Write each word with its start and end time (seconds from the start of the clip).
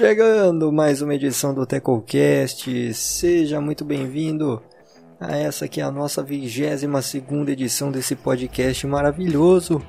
Chegando 0.00 0.72
mais 0.72 1.02
uma 1.02 1.14
edição 1.14 1.52
do 1.52 1.66
TecoCast, 1.66 2.94
seja 2.94 3.60
muito 3.60 3.84
bem-vindo 3.84 4.62
a 5.20 5.36
essa 5.36 5.68
que 5.68 5.78
é 5.78 5.84
a 5.84 5.90
nossa 5.90 6.22
22 6.22 7.04
segunda 7.04 7.52
edição 7.52 7.92
desse 7.92 8.16
podcast 8.16 8.86
maravilhoso. 8.86 9.82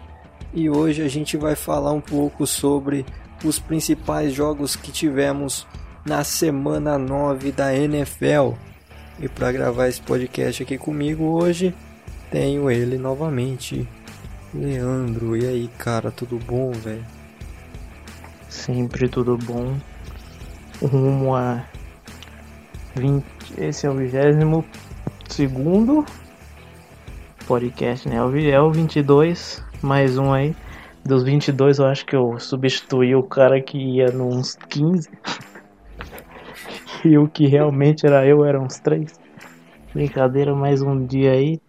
E 0.54 0.70
hoje 0.70 1.02
a 1.02 1.08
gente 1.08 1.38
vai 1.38 1.56
falar 1.56 1.94
um 1.94 2.02
pouco 2.02 2.46
sobre 2.46 3.06
os 3.42 3.58
principais 3.58 4.34
jogos 4.34 4.76
que 4.76 4.92
tivemos 4.92 5.66
na 6.06 6.26
semana 6.26 6.98
9 6.98 7.54
da 7.54 7.74
NFL. 7.74 8.56
E 9.18 9.30
para 9.30 9.54
gravar 9.54 9.88
esse 9.88 10.02
podcast 10.02 10.62
aqui 10.62 10.78
comigo 10.78 11.24
hoje, 11.24 11.74
tenho 12.30 12.70
ele 12.70 12.98
novamente, 12.98 13.88
Leandro. 14.54 15.38
E 15.38 15.48
aí, 15.48 15.70
cara, 15.78 16.12
tudo 16.12 16.38
bom, 16.38 16.74
velho? 16.74 17.06
Sempre 18.50 19.08
tudo 19.08 19.38
bom. 19.38 19.78
Rumo 20.82 21.36
a 21.36 21.64
20. 22.96 23.24
Esse 23.58 23.86
é 23.86 23.90
o 23.90 23.94
22 23.94 24.66
segundo 25.30 26.04
podcast, 27.46 28.10
né? 28.10 28.16
É 28.16 28.60
o 28.60 28.72
22, 28.72 29.64
mais 29.84 30.18
um 30.18 30.34
aí. 30.34 30.56
Dos 31.06 31.24
22, 31.24 31.78
eu 31.78 31.86
acho 31.86 32.04
que 32.06 32.16
eu 32.16 32.40
substituí 32.40 33.14
o 33.16 33.22
cara 33.22 33.62
que 33.62 33.78
ia 33.78 34.12
nos 34.12 34.56
15. 34.56 35.08
e 37.06 37.16
o 37.16 37.28
que 37.28 37.46
realmente 37.46 38.08
era 38.08 38.26
eu 38.26 38.44
era 38.44 38.60
uns 38.60 38.80
3. 38.80 39.20
Brincadeira, 39.94 40.56
mais 40.56 40.82
um 40.82 41.06
dia 41.06 41.34
aí. 41.34 41.62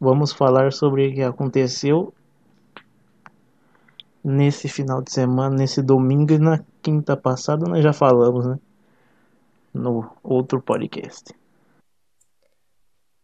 Vamos 0.00 0.32
falar 0.32 0.72
sobre 0.72 1.08
o 1.08 1.14
que 1.14 1.22
aconteceu 1.22 2.14
nesse 4.24 4.68
final 4.68 5.02
de 5.02 5.12
semana, 5.12 5.56
nesse 5.56 5.82
domingo 5.82 6.32
e 6.32 6.38
na 6.38 6.64
quinta 6.80 7.16
passada 7.16 7.66
nós 7.66 7.82
já 7.82 7.92
falamos, 7.92 8.46
né? 8.46 8.58
No 9.74 10.10
outro 10.22 10.60
podcast. 10.60 11.34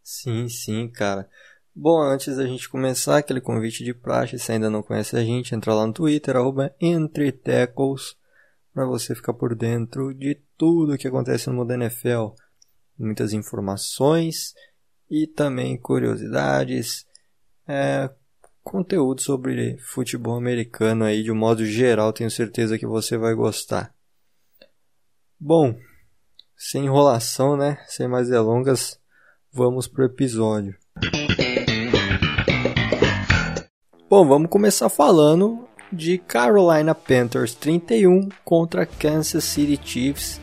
Sim, 0.03 0.49
sim, 0.49 0.89
cara. 0.89 1.29
Bom, 1.75 2.01
antes 2.03 2.37
da 2.37 2.47
gente 2.47 2.69
começar, 2.69 3.19
aquele 3.19 3.41
convite 3.41 3.85
de 3.85 3.95
praxe, 3.95 4.39
se 4.39 4.51
ainda 4.51 4.69
não 4.69 4.83
conhece 4.83 5.17
a 5.17 5.23
gente, 5.23 5.55
entra 5.55 5.75
lá 5.75 5.87
no 5.87 5.93
Twitter, 5.93 6.37
arroba 6.37 6.75
EntreTackles, 6.81 8.17
para 8.75 8.87
você 8.87 9.15
ficar 9.15 9.35
por 9.35 9.55
dentro 9.55 10.13
de 10.13 10.41
tudo 10.57 10.99
que 10.99 11.07
acontece 11.07 11.49
no 11.49 11.57
mundo 11.57 11.73
NFL. 11.73 12.31
Muitas 12.99 13.33
informações 13.33 14.55
e 15.11 15.27
também 15.27 15.79
curiosidades, 15.79 17.07
é, 17.67 18.11
conteúdo 18.63 19.23
sobre 19.23 19.79
futebol 19.79 20.37
americano 20.37 21.05
aí 21.05 21.23
de 21.23 21.33
um 21.33 21.37
modo 21.37 21.65
geral, 21.65 22.13
tenho 22.13 22.31
certeza 22.31 22.79
que 22.79 22.87
você 22.87 23.17
vai 23.17 23.35
gostar. 23.35 23.95
Bom, 25.41 25.79
sem 26.57 26.85
enrolação, 26.85 27.57
né? 27.57 27.79
Sem 27.87 28.09
mais 28.09 28.29
delongas, 28.29 28.99
vamos 29.53 29.87
pro 29.87 30.05
episódio. 30.05 30.77
Bom, 34.11 34.27
vamos 34.27 34.51
começar 34.51 34.89
falando 34.89 35.69
de 35.93 36.19
Carolina 36.19 36.95
Panthers 36.95 37.55
31 37.55 38.29
contra 38.45 38.85
Kansas 38.85 39.45
City 39.45 39.79
Chiefs 39.83 40.41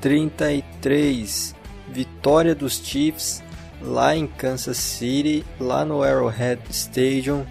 33. 0.00 1.54
Vitória 1.88 2.54
dos 2.54 2.74
Chiefs 2.84 3.42
lá 3.86 4.16
em 4.16 4.26
Kansas 4.26 4.76
City, 4.76 5.44
lá 5.60 5.84
no 5.84 6.02
Arrowhead 6.02 6.60
Stadium. 6.70 7.46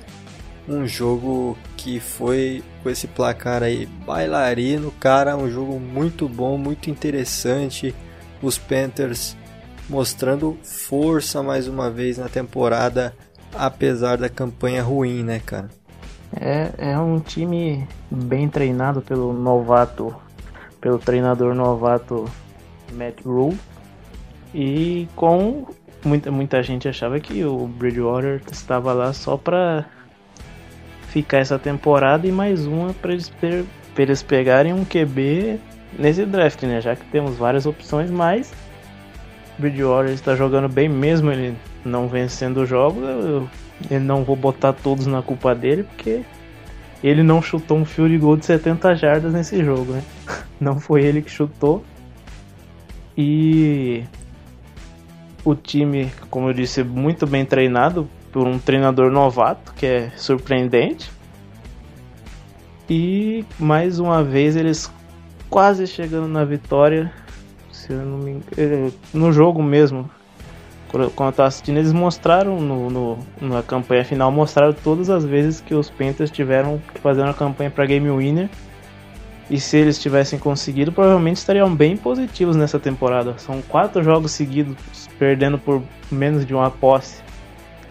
Um 0.68 0.86
jogo 0.86 1.58
que 1.78 2.00
foi 2.00 2.64
com 2.84 2.90
esse 2.90 3.08
placar 3.08 3.64
aí 3.64 3.86
bailarino, 4.06 4.92
cara, 5.00 5.38
um 5.38 5.50
jogo 5.50 5.80
muito 5.80 6.28
bom, 6.28 6.58
muito 6.58 6.90
interessante. 6.90 7.96
Os 8.42 8.58
Panthers 8.58 9.38
mostrando 9.90 10.58
força 10.64 11.42
mais 11.42 11.68
uma 11.68 11.90
vez 11.90 12.18
na 12.18 12.28
temporada, 12.28 13.16
apesar 13.54 14.18
da 14.18 14.28
campanha 14.28 14.84
ruim, 14.84 15.24
né, 15.24 15.40
cara? 15.44 15.70
É, 16.36 16.72
é 16.78 17.00
um 17.00 17.20
time 17.20 17.88
bem 18.10 18.50
treinado 18.50 19.02
pelo 19.02 19.32
novato, 19.32 20.16
pelo 20.82 20.98
treinador 20.98 21.54
novato 21.54 22.26
Matt 22.92 23.22
Rule 23.24 23.58
e 24.54 25.08
com 25.16 25.66
muita, 26.08 26.32
muita 26.32 26.62
gente 26.64 26.88
achava 26.88 27.20
que 27.20 27.44
o 27.44 27.68
Bridgewater 27.68 28.42
estava 28.52 28.94
lá 28.94 29.12
só 29.14 29.38
para 29.38 29.86
ficar 31.08 31.38
essa 31.38 31.58
temporada 31.58 32.28
e 32.28 32.32
mais 32.32 32.66
uma 32.66 32.94
para 32.94 33.14
eles, 33.14 33.32
eles 33.98 34.24
pegarem 34.24 34.74
um 34.74 34.86
QB 34.86 35.60
nesse 35.98 36.26
draft, 36.26 36.62
né? 36.64 36.82
Já 36.82 36.96
que 36.96 37.06
temos 37.06 37.38
várias 37.38 37.66
opções, 37.66 38.12
mas 38.12 38.54
Bridgewater 39.58 40.14
está 40.14 40.36
jogando 40.36 40.68
bem 40.68 40.90
mesmo 40.90 41.32
ele 41.32 41.56
não 41.84 42.08
vencendo 42.08 42.66
jogos. 42.66 43.04
Eu, 43.04 43.50
eu 43.90 44.00
não 44.00 44.24
vou 44.24 44.36
botar 44.36 44.74
todos 44.74 45.06
na 45.06 45.22
culpa 45.22 45.56
dele, 45.56 45.84
porque 45.84 46.24
ele 47.04 47.24
não 47.24 47.42
chutou 47.42 47.78
um 47.78 47.86
field 47.86 48.18
goal 48.18 48.38
de 48.38 48.46
70 48.46 48.96
jardas 48.96 49.34
nesse 49.34 49.64
jogo, 49.64 49.94
né? 49.94 50.04
Não 50.60 50.80
foi 50.80 51.04
ele 51.04 51.22
que 51.22 51.30
chutou. 51.30 51.84
E 53.18 54.04
o 55.46 55.54
time, 55.54 56.12
como 56.30 56.50
eu 56.50 56.54
disse, 56.54 56.84
muito 56.84 57.28
bem 57.28 57.46
treinado 57.46 58.10
por 58.32 58.48
um 58.48 58.58
treinador 58.58 59.12
novato, 59.12 59.74
que 59.76 59.86
é 59.86 60.12
surpreendente. 60.18 61.12
E 62.90 63.46
mais 63.60 64.00
uma 64.00 64.24
vez 64.24 64.56
eles 64.56 64.92
quase 65.50 65.86
chegando 65.88 66.28
na 66.28 66.44
vitória. 66.44 67.14
Se 67.72 67.94
eu 67.94 68.04
não 68.04 68.18
me 68.18 68.32
engano, 68.32 68.48
eh, 68.58 68.92
no 69.14 69.32
jogo 69.32 69.62
mesmo. 69.62 70.10
Quando 70.90 71.04
eu 71.04 71.32
tava 71.32 71.48
assistindo, 71.48 71.78
eles 71.78 71.92
mostraram 71.92 72.60
no, 72.60 72.90
no, 72.90 73.20
na 73.42 73.62
campanha 73.62 74.06
final, 74.06 74.32
mostraram 74.32 74.74
todas 74.74 75.10
as 75.10 75.26
vezes 75.26 75.60
que 75.60 75.76
os 75.76 75.90
Panthers 75.90 76.32
tiveram 76.32 76.82
que 76.94 77.02
fazer 77.02 77.22
uma 77.22 77.34
campanha 77.34 77.70
para 77.70 77.86
Game 77.86 78.10
Winner 78.10 78.50
e 79.50 79.60
se 79.60 79.78
eles 79.78 80.00
tivessem 80.00 80.40
conseguido, 80.40 80.92
provavelmente 80.92 81.38
estariam 81.38 81.74
bem 81.74 81.96
positivos 81.96 82.56
nessa 82.56 82.80
temporada. 82.80 83.38
São 83.38 83.62
quatro 83.62 84.04
jogos 84.04 84.32
seguidos 84.32 84.76
perdendo 85.20 85.58
por 85.58 85.84
menos 86.12 86.46
de 86.46 86.54
uma 86.54 86.72
posse. 86.72 87.24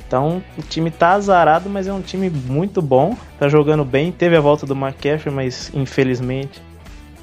Então 0.06 0.42
o 0.58 0.62
time 0.62 0.90
tá 0.90 1.12
azarado, 1.12 1.70
mas 1.70 1.86
é 1.86 1.92
um 1.92 2.00
time 2.00 2.28
muito 2.28 2.82
bom. 2.82 3.16
Tá 3.38 3.48
jogando 3.48 3.84
bem. 3.84 4.10
Teve 4.10 4.36
a 4.36 4.40
volta 4.40 4.66
do 4.66 4.74
McCaffrey, 4.74 5.32
mas 5.32 5.70
infelizmente, 5.72 6.60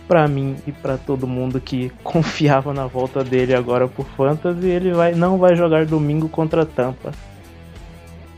para 0.08 0.28
mim 0.28 0.56
e 0.66 0.72
para 0.72 0.98
todo 0.98 1.28
mundo 1.28 1.60
que 1.60 1.92
confiava 2.02 2.74
na 2.74 2.88
volta 2.88 3.24
dele 3.24 3.54
agora 3.54 3.88
por 3.88 4.06
Fantasy, 4.16 4.66
ele 4.66 4.94
vai, 4.94 5.14
não 5.14 5.38
vai 5.38 5.58
jogar 5.58 5.86
domingo 5.86 6.30
contra 6.30 6.66
Tampa. 6.66 7.12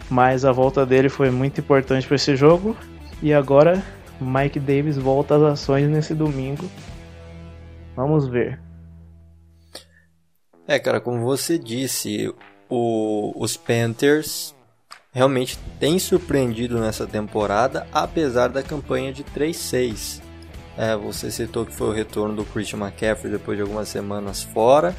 Mas 0.09 0.43
a 0.43 0.51
volta 0.51 0.85
dele 0.85 1.07
foi 1.07 1.29
muito 1.29 1.61
importante 1.61 2.07
para 2.07 2.15
esse 2.15 2.35
jogo. 2.35 2.75
E 3.21 3.31
agora 3.31 3.81
Mike 4.23 4.59
Davis 4.59 4.97
volta 4.97 5.35
às 5.35 5.41
ações 5.41 5.89
nesse 5.89 6.13
domingo. 6.13 6.69
Vamos 7.95 8.27
ver. 8.27 8.59
É, 10.67 10.79
cara, 10.79 11.01
como 11.01 11.23
você 11.23 11.57
disse, 11.57 12.33
o, 12.69 13.33
os 13.35 13.57
Panthers 13.57 14.55
realmente 15.11 15.59
têm 15.79 15.99
surpreendido 15.99 16.79
nessa 16.79 17.05
temporada, 17.05 17.85
apesar 17.91 18.47
da 18.47 18.63
campanha 18.63 19.13
de 19.13 19.23
3-6. 19.23 20.21
É, 20.75 20.95
você 20.95 21.29
citou 21.29 21.65
que 21.65 21.73
foi 21.73 21.89
o 21.89 21.93
retorno 21.93 22.35
do 22.35 22.45
Christian 22.45 22.79
McCaffrey 22.79 23.31
depois 23.31 23.57
de 23.57 23.61
algumas 23.61 23.89
semanas 23.89 24.41
fora. 24.41 24.95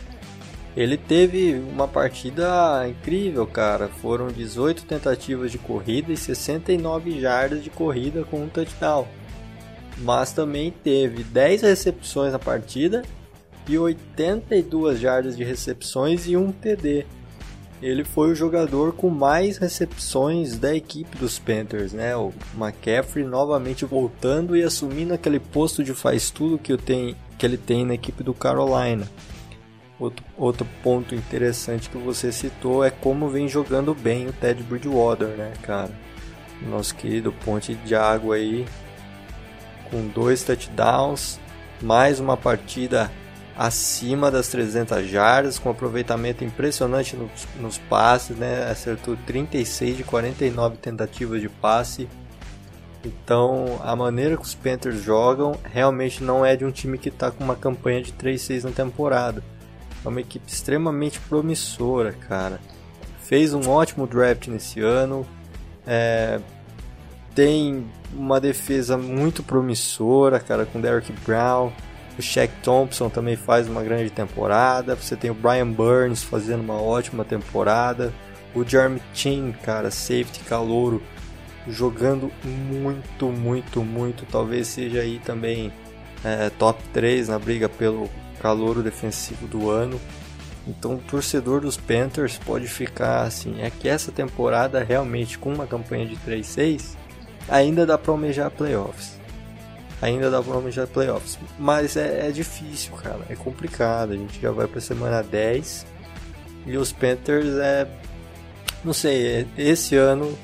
Ele 0.76 0.96
teve 0.96 1.54
uma 1.54 1.86
partida 1.86 2.88
incrível, 2.88 3.46
cara. 3.46 3.88
Foram 3.88 4.28
18 4.28 4.84
tentativas 4.84 5.52
de 5.52 5.58
corrida 5.58 6.12
e 6.12 6.16
69 6.16 7.20
jardas 7.20 7.62
de 7.62 7.70
corrida 7.70 8.24
com 8.24 8.42
um 8.42 8.48
touchdown. 8.48 9.06
Mas 9.98 10.32
também 10.32 10.72
teve 10.72 11.22
10 11.22 11.62
recepções 11.62 12.32
na 12.32 12.38
partida 12.40 13.02
e 13.68 13.78
82 13.78 14.98
jardas 14.98 15.36
de 15.36 15.44
recepções 15.44 16.26
e 16.26 16.36
um 16.36 16.50
TD. 16.50 17.06
Ele 17.80 18.02
foi 18.02 18.32
o 18.32 18.34
jogador 18.34 18.94
com 18.94 19.10
mais 19.10 19.58
recepções 19.58 20.58
da 20.58 20.74
equipe 20.74 21.16
dos 21.18 21.38
Panthers, 21.38 21.92
né? 21.92 22.16
O 22.16 22.32
McCaffrey 22.56 23.24
novamente 23.24 23.84
voltando 23.84 24.56
e 24.56 24.62
assumindo 24.62 25.14
aquele 25.14 25.38
posto 25.38 25.84
de 25.84 25.92
faz 25.92 26.30
tudo 26.30 26.58
que, 26.58 26.76
que 26.76 27.46
ele 27.46 27.58
tem 27.58 27.84
na 27.84 27.94
equipe 27.94 28.24
do 28.24 28.34
Carolina. 28.34 29.06
Outro, 29.98 30.24
outro 30.36 30.66
ponto 30.82 31.14
interessante 31.14 31.88
que 31.88 31.96
você 31.96 32.32
citou 32.32 32.84
é 32.84 32.90
como 32.90 33.28
vem 33.28 33.48
jogando 33.48 33.94
bem 33.94 34.26
o 34.26 34.32
Ted 34.32 34.62
Bridgewater, 34.62 35.28
né, 35.28 35.52
cara? 35.62 35.90
Nosso 36.62 36.94
querido 36.94 37.32
Ponte 37.44 37.74
de 37.74 37.94
Água 37.94 38.36
aí, 38.36 38.66
com 39.90 40.06
dois 40.08 40.42
touchdowns, 40.42 41.38
mais 41.80 42.18
uma 42.18 42.36
partida 42.36 43.10
acima 43.56 44.30
das 44.30 44.48
300 44.48 45.06
jardas, 45.06 45.58
com 45.58 45.70
aproveitamento 45.70 46.42
impressionante 46.42 47.14
nos, 47.16 47.46
nos 47.60 47.78
passes, 47.78 48.36
né? 48.36 48.68
Acertou 48.68 49.16
36 49.26 49.98
de 49.98 50.04
49 50.04 50.76
tentativas 50.78 51.40
de 51.40 51.48
passe. 51.48 52.08
Então, 53.04 53.78
a 53.82 53.94
maneira 53.94 54.36
que 54.36 54.42
os 54.42 54.54
Panthers 54.54 55.02
jogam 55.02 55.56
realmente 55.62 56.24
não 56.24 56.44
é 56.44 56.56
de 56.56 56.64
um 56.64 56.70
time 56.70 56.98
que 56.98 57.10
está 57.10 57.30
com 57.30 57.44
uma 57.44 57.54
campanha 57.54 58.02
de 58.02 58.12
3-6 58.12 58.64
na 58.64 58.70
temporada. 58.70 59.42
É 60.04 60.08
uma 60.08 60.20
equipe 60.20 60.44
extremamente 60.46 61.18
promissora, 61.20 62.12
cara. 62.12 62.60
Fez 63.20 63.54
um 63.54 63.68
ótimo 63.68 64.06
draft 64.06 64.48
nesse 64.48 64.80
ano. 64.80 65.26
É... 65.86 66.40
Tem 67.34 67.84
uma 68.12 68.40
defesa 68.40 68.96
muito 68.96 69.42
promissora, 69.42 70.38
cara, 70.38 70.66
com 70.66 70.80
Derrick 70.80 71.12
Brown. 71.24 71.72
O 72.16 72.22
Shaq 72.22 72.52
Thompson 72.62 73.08
também 73.08 73.34
faz 73.34 73.68
uma 73.68 73.82
grande 73.82 74.10
temporada. 74.10 74.94
Você 74.94 75.16
tem 75.16 75.30
o 75.30 75.34
Brian 75.34 75.68
Burns 75.68 76.22
fazendo 76.22 76.60
uma 76.60 76.80
ótima 76.80 77.24
temporada. 77.24 78.12
O 78.54 78.62
Jeremy 78.62 79.02
Chin, 79.12 79.52
cara, 79.64 79.90
safety 79.90 80.40
calouro, 80.48 81.02
jogando 81.66 82.30
muito, 82.44 83.26
muito, 83.30 83.82
muito. 83.82 84.24
Talvez 84.30 84.68
seja 84.68 85.00
aí 85.00 85.18
também 85.24 85.72
é, 86.22 86.50
top 86.50 86.80
3 86.92 87.28
na 87.28 87.38
briga 87.38 87.68
pelo 87.68 88.08
calouro 88.44 88.82
defensivo 88.82 89.46
do 89.46 89.70
ano. 89.70 89.98
Então, 90.66 90.96
o 90.96 90.98
torcedor 90.98 91.62
dos 91.62 91.78
Panthers 91.78 92.36
pode 92.36 92.68
ficar 92.68 93.22
assim: 93.22 93.62
é 93.62 93.70
que 93.70 93.88
essa 93.88 94.12
temporada 94.12 94.84
realmente 94.84 95.38
com 95.38 95.50
uma 95.50 95.66
campanha 95.66 96.06
de 96.06 96.16
3-6 96.16 96.94
ainda 97.48 97.86
dá 97.86 97.96
para 97.96 98.12
almejar 98.12 98.50
playoffs. 98.50 99.18
Ainda 100.02 100.30
dá 100.30 100.42
para 100.42 100.52
almejar 100.52 100.86
playoffs. 100.86 101.38
Mas 101.58 101.96
é, 101.96 102.28
é, 102.28 102.30
difícil, 102.30 102.92
cara. 102.96 103.20
É 103.30 103.34
complicado. 103.34 104.12
A 104.12 104.16
gente 104.16 104.38
já 104.38 104.50
vai 104.50 104.66
para 104.66 104.80
semana 104.80 105.22
10. 105.22 105.86
E 106.66 106.76
os 106.76 106.92
Panthers 106.92 107.54
é. 107.54 107.88
Não 108.84 108.92
sei, 108.92 109.26
é, 109.26 109.46
esse 109.56 109.96
ano 109.96 110.36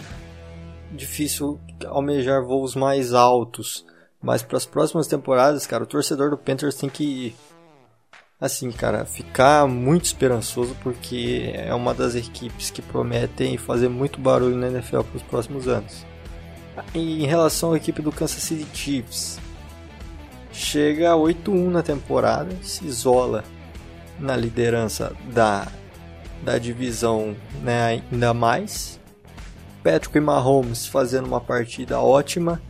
difícil 0.92 1.60
almejar 1.86 2.42
voos 2.42 2.74
mais 2.74 3.12
altos. 3.12 3.84
Mas 4.22 4.42
para 4.42 4.56
as 4.56 4.64
próximas 4.64 5.06
temporadas, 5.06 5.66
cara, 5.66 5.84
o 5.84 5.86
torcedor 5.86 6.30
do 6.30 6.38
Panthers 6.38 6.76
tem 6.76 6.88
que 6.88 7.34
assim, 8.40 8.70
cara, 8.72 9.04
ficar 9.04 9.66
muito 9.66 10.06
esperançoso 10.06 10.74
porque 10.82 11.52
é 11.54 11.74
uma 11.74 11.92
das 11.92 12.14
equipes 12.14 12.70
que 12.70 12.80
prometem 12.80 13.58
fazer 13.58 13.88
muito 13.88 14.18
barulho 14.18 14.56
na 14.56 14.68
NFL 14.68 15.02
para 15.02 15.16
os 15.16 15.22
próximos 15.22 15.68
anos. 15.68 16.06
Em 16.94 17.26
relação 17.26 17.72
à 17.72 17.76
equipe 17.76 18.00
do 18.00 18.10
Kansas 18.10 18.42
City 18.42 18.66
Chiefs, 18.72 19.38
chega 20.50 21.12
a 21.12 21.16
8-1 21.16 21.68
na 21.68 21.82
temporada, 21.82 22.56
se 22.62 22.86
isola 22.86 23.44
na 24.18 24.36
liderança 24.36 25.12
da, 25.32 25.68
da 26.42 26.56
divisão 26.56 27.36
né, 27.62 28.02
ainda 28.10 28.32
mais. 28.32 28.98
Patrick 29.82 30.18
Mahomes 30.20 30.86
fazendo 30.86 31.26
uma 31.26 31.40
partida 31.40 32.00
ótima, 32.00 32.60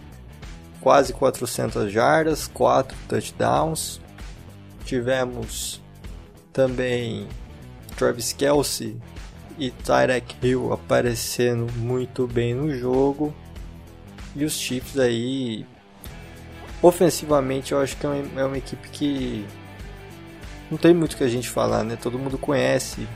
quase 0.81 1.13
400 1.13 1.93
jardas, 1.93 2.49
4 2.49 2.97
touchdowns. 3.09 4.01
Tivemos 4.85 5.81
também 6.53 7.27
Travis 7.97 8.33
Kelsey 8.33 8.97
e 9.59 9.71
Tyrek 9.71 10.35
Hill 10.43 10.73
aparecendo 10.73 11.71
muito 11.77 12.27
bem 12.27 12.55
no 12.55 12.75
jogo. 12.75 13.35
E 14.35 14.45
os 14.45 14.55
Chiefs 14.55 14.99
aí, 14.99 15.67
ofensivamente, 16.81 17.73
eu 17.73 17.81
acho 17.81 17.97
que 17.97 18.07
é 18.07 18.09
uma, 18.09 18.41
é 18.41 18.45
uma 18.45 18.59
equipe 18.59 18.89
que 18.89 19.45
não 20.71 20.79
tem 20.79 20.95
muito 20.95 21.17
que 21.17 21.25
a 21.25 21.29
gente 21.29 21.49
falar, 21.49 21.83
né? 21.83 21.97
Todo 21.97 22.19
mundo 22.19 22.39
conhece 22.39 23.07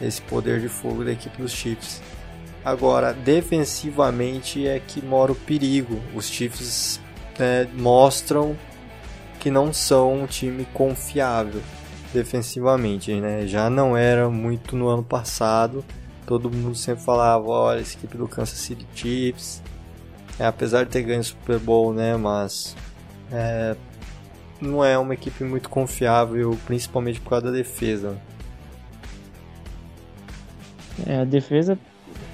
esse 0.00 0.22
poder 0.22 0.60
de 0.60 0.68
fogo 0.68 1.04
da 1.04 1.12
equipe 1.12 1.40
dos 1.40 1.52
Chiefs. 1.52 2.00
Agora, 2.64 3.12
defensivamente 3.12 4.66
é 4.66 4.80
que 4.80 5.04
mora 5.04 5.32
o 5.32 5.34
perigo. 5.34 6.00
Os 6.14 6.28
Chiefs 6.28 7.00
né, 7.38 7.68
mostram 7.74 8.56
que 9.40 9.50
não 9.50 9.72
são 9.72 10.22
um 10.22 10.26
time 10.26 10.64
confiável 10.72 11.60
defensivamente, 12.12 13.12
né? 13.20 13.46
Já 13.46 13.68
não 13.68 13.96
era 13.96 14.30
muito 14.30 14.76
no 14.76 14.88
ano 14.88 15.02
passado. 15.02 15.84
Todo 16.26 16.50
mundo 16.50 16.76
sempre 16.76 17.02
falava, 17.02 17.44
olha, 17.48 17.80
essa 17.80 17.96
equipe 17.96 18.16
do 18.16 18.28
Kansas 18.28 18.58
City 18.58 18.86
Chiefs 18.94 19.62
é, 20.40 20.46
apesar 20.46 20.84
de 20.84 20.90
ter 20.90 21.02
ganho 21.02 21.20
o 21.20 21.24
Super 21.24 21.58
Bowl, 21.58 21.92
né, 21.92 22.16
mas 22.16 22.74
é, 23.30 23.76
não 24.58 24.82
é 24.82 24.96
uma 24.96 25.12
equipe 25.12 25.44
muito 25.44 25.68
confiável, 25.68 26.58
principalmente 26.64 27.20
por 27.20 27.28
causa 27.28 27.46
da 27.46 27.52
defesa. 27.52 28.16
É, 31.06 31.18
a 31.18 31.24
defesa, 31.24 31.78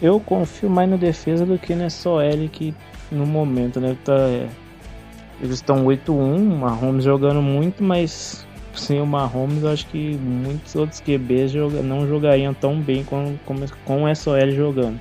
eu 0.01 0.21
confio 0.21 0.71
mais 0.71 0.89
na 0.89 0.97
defesa 0.97 1.45
do 1.45 1.59
que 1.59 1.75
nessa 1.75 2.09
OL 2.09 2.49
que 2.53 2.73
no 3.11 3.27
momento, 3.27 3.81
né, 3.81 3.97
tá, 4.05 4.15
é, 4.15 4.49
eles 5.41 5.57
estão 5.57 5.85
8-1, 5.85 6.09
o 6.09 6.57
Mahomes 6.57 7.05
jogando 7.05 7.43
muito, 7.43 7.83
mas 7.83 8.47
sem 8.75 9.01
o 9.01 9.07
Mahomes 9.07 9.65
acho 9.65 9.87
que 9.87 10.17
muitos 10.17 10.75
outros 10.75 11.01
QBs 11.01 11.53
joga, 11.53 11.83
não 11.83 12.07
jogariam 12.07 12.53
tão 12.55 12.81
bem 12.81 13.05
com, 13.05 13.37
com, 13.45 13.55
com 13.85 14.05
o 14.05 14.15
SOL 14.15 14.51
jogando. 14.51 15.01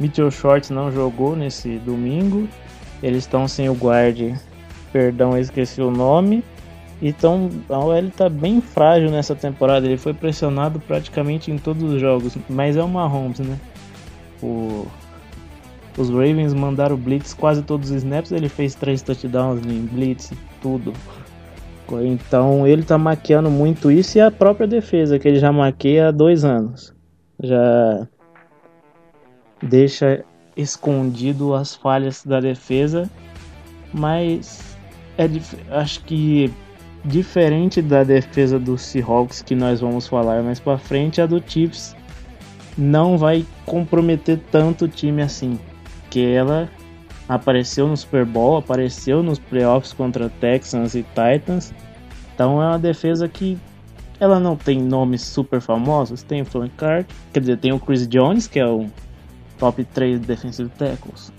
Mitchell 0.00 0.30
Shorts 0.30 0.70
não 0.70 0.90
jogou 0.90 1.36
nesse 1.36 1.78
domingo. 1.78 2.48
Eles 3.02 3.24
estão 3.24 3.46
sem 3.48 3.68
o 3.68 3.74
guard, 3.74 4.36
perdão, 4.92 5.36
esqueci 5.36 5.80
o 5.80 5.90
nome. 5.90 6.44
Então 7.00 7.50
a 7.68 7.78
OL 7.78 7.98
está 7.98 8.28
bem 8.28 8.60
frágil 8.60 9.10
nessa 9.10 9.34
temporada. 9.34 9.86
Ele 9.86 9.96
foi 9.96 10.14
pressionado 10.14 10.78
praticamente 10.80 11.50
em 11.50 11.58
todos 11.58 11.82
os 11.82 12.00
jogos, 12.00 12.36
mas 12.48 12.76
é 12.76 12.82
o 12.82 12.88
Mahomes, 12.88 13.40
né? 13.40 13.58
O... 14.40 14.86
Os 15.96 16.08
Ravens 16.08 16.54
mandaram 16.54 16.96
blitz 16.96 17.34
quase 17.34 17.62
todos 17.62 17.90
os 17.90 17.96
snaps. 17.96 18.32
Ele 18.32 18.48
fez 18.48 18.74
três 18.74 19.02
touchdowns 19.02 19.64
em 19.66 19.86
blitz, 19.86 20.32
tudo. 20.60 20.92
Então 22.04 22.66
ele 22.66 22.82
está 22.82 22.96
maquiando 22.96 23.50
muito 23.50 23.90
isso 23.90 24.16
e 24.16 24.20
a 24.20 24.30
própria 24.30 24.66
defesa 24.66 25.18
que 25.18 25.28
ele 25.28 25.38
já 25.38 25.52
maqueia 25.52 26.08
há 26.08 26.10
dois 26.10 26.44
anos. 26.44 26.94
Já 27.42 28.08
deixa 29.62 30.24
escondido 30.56 31.54
as 31.54 31.74
falhas 31.74 32.24
da 32.24 32.40
defesa, 32.40 33.10
mas 33.92 34.76
é 35.18 35.28
acho 35.70 36.02
que 36.04 36.52
diferente 37.04 37.82
da 37.82 38.04
defesa 38.04 38.58
do 38.58 38.78
Seahawks 38.78 39.42
que 39.42 39.54
nós 39.54 39.80
vamos 39.80 40.06
falar 40.06 40.42
mais 40.42 40.60
para 40.60 40.78
frente, 40.78 41.20
a 41.20 41.26
do 41.26 41.42
Chiefs 41.44 41.96
não 42.76 43.18
vai 43.18 43.44
comprometer 43.66 44.40
tanto 44.50 44.86
o 44.86 44.88
time 44.88 45.22
assim, 45.22 45.58
que 46.12 46.22
ela 46.22 46.68
apareceu 47.26 47.88
no 47.88 47.96
Super 47.96 48.26
Bowl, 48.26 48.58
apareceu 48.58 49.22
nos 49.22 49.38
playoffs 49.38 49.94
contra 49.94 50.28
Texans 50.28 50.94
e 50.94 51.02
Titans. 51.02 51.72
Então 52.34 52.62
é 52.62 52.66
uma 52.66 52.78
defesa 52.78 53.26
que 53.26 53.58
ela 54.20 54.38
não 54.38 54.54
tem 54.54 54.78
nomes 54.78 55.22
super 55.22 55.58
famosos, 55.62 56.22
tem 56.22 56.42
o 56.42 56.44
Frank 56.44 56.70
Clark, 56.76 57.12
quer 57.32 57.40
dizer, 57.40 57.56
tem 57.56 57.72
o 57.72 57.80
Chris 57.80 58.06
Jones, 58.06 58.46
que 58.46 58.60
é 58.60 58.66
o 58.66 58.88
top 59.58 59.82
3 59.84 60.20
defensive 60.20 60.68
tackles. 60.78 61.32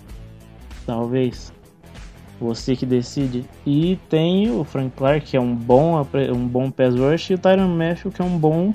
Talvez. 0.87 1.53
Você 2.41 2.75
que 2.75 2.85
decide. 2.85 3.45
E 3.65 3.97
tem 4.09 4.49
o 4.51 4.63
Frank 4.63 4.91
Clark, 4.97 5.27
que 5.27 5.37
é 5.37 5.39
um 5.39 5.55
bom, 5.55 6.01
um 6.35 6.47
bom 6.47 6.71
pass 6.71 6.95
rush, 6.95 7.29
e 7.29 7.35
o 7.35 7.37
Tyron 7.37 7.67
Matthew, 7.67 8.11
que 8.11 8.21
é 8.23 8.25
um 8.25 8.37
bom 8.39 8.73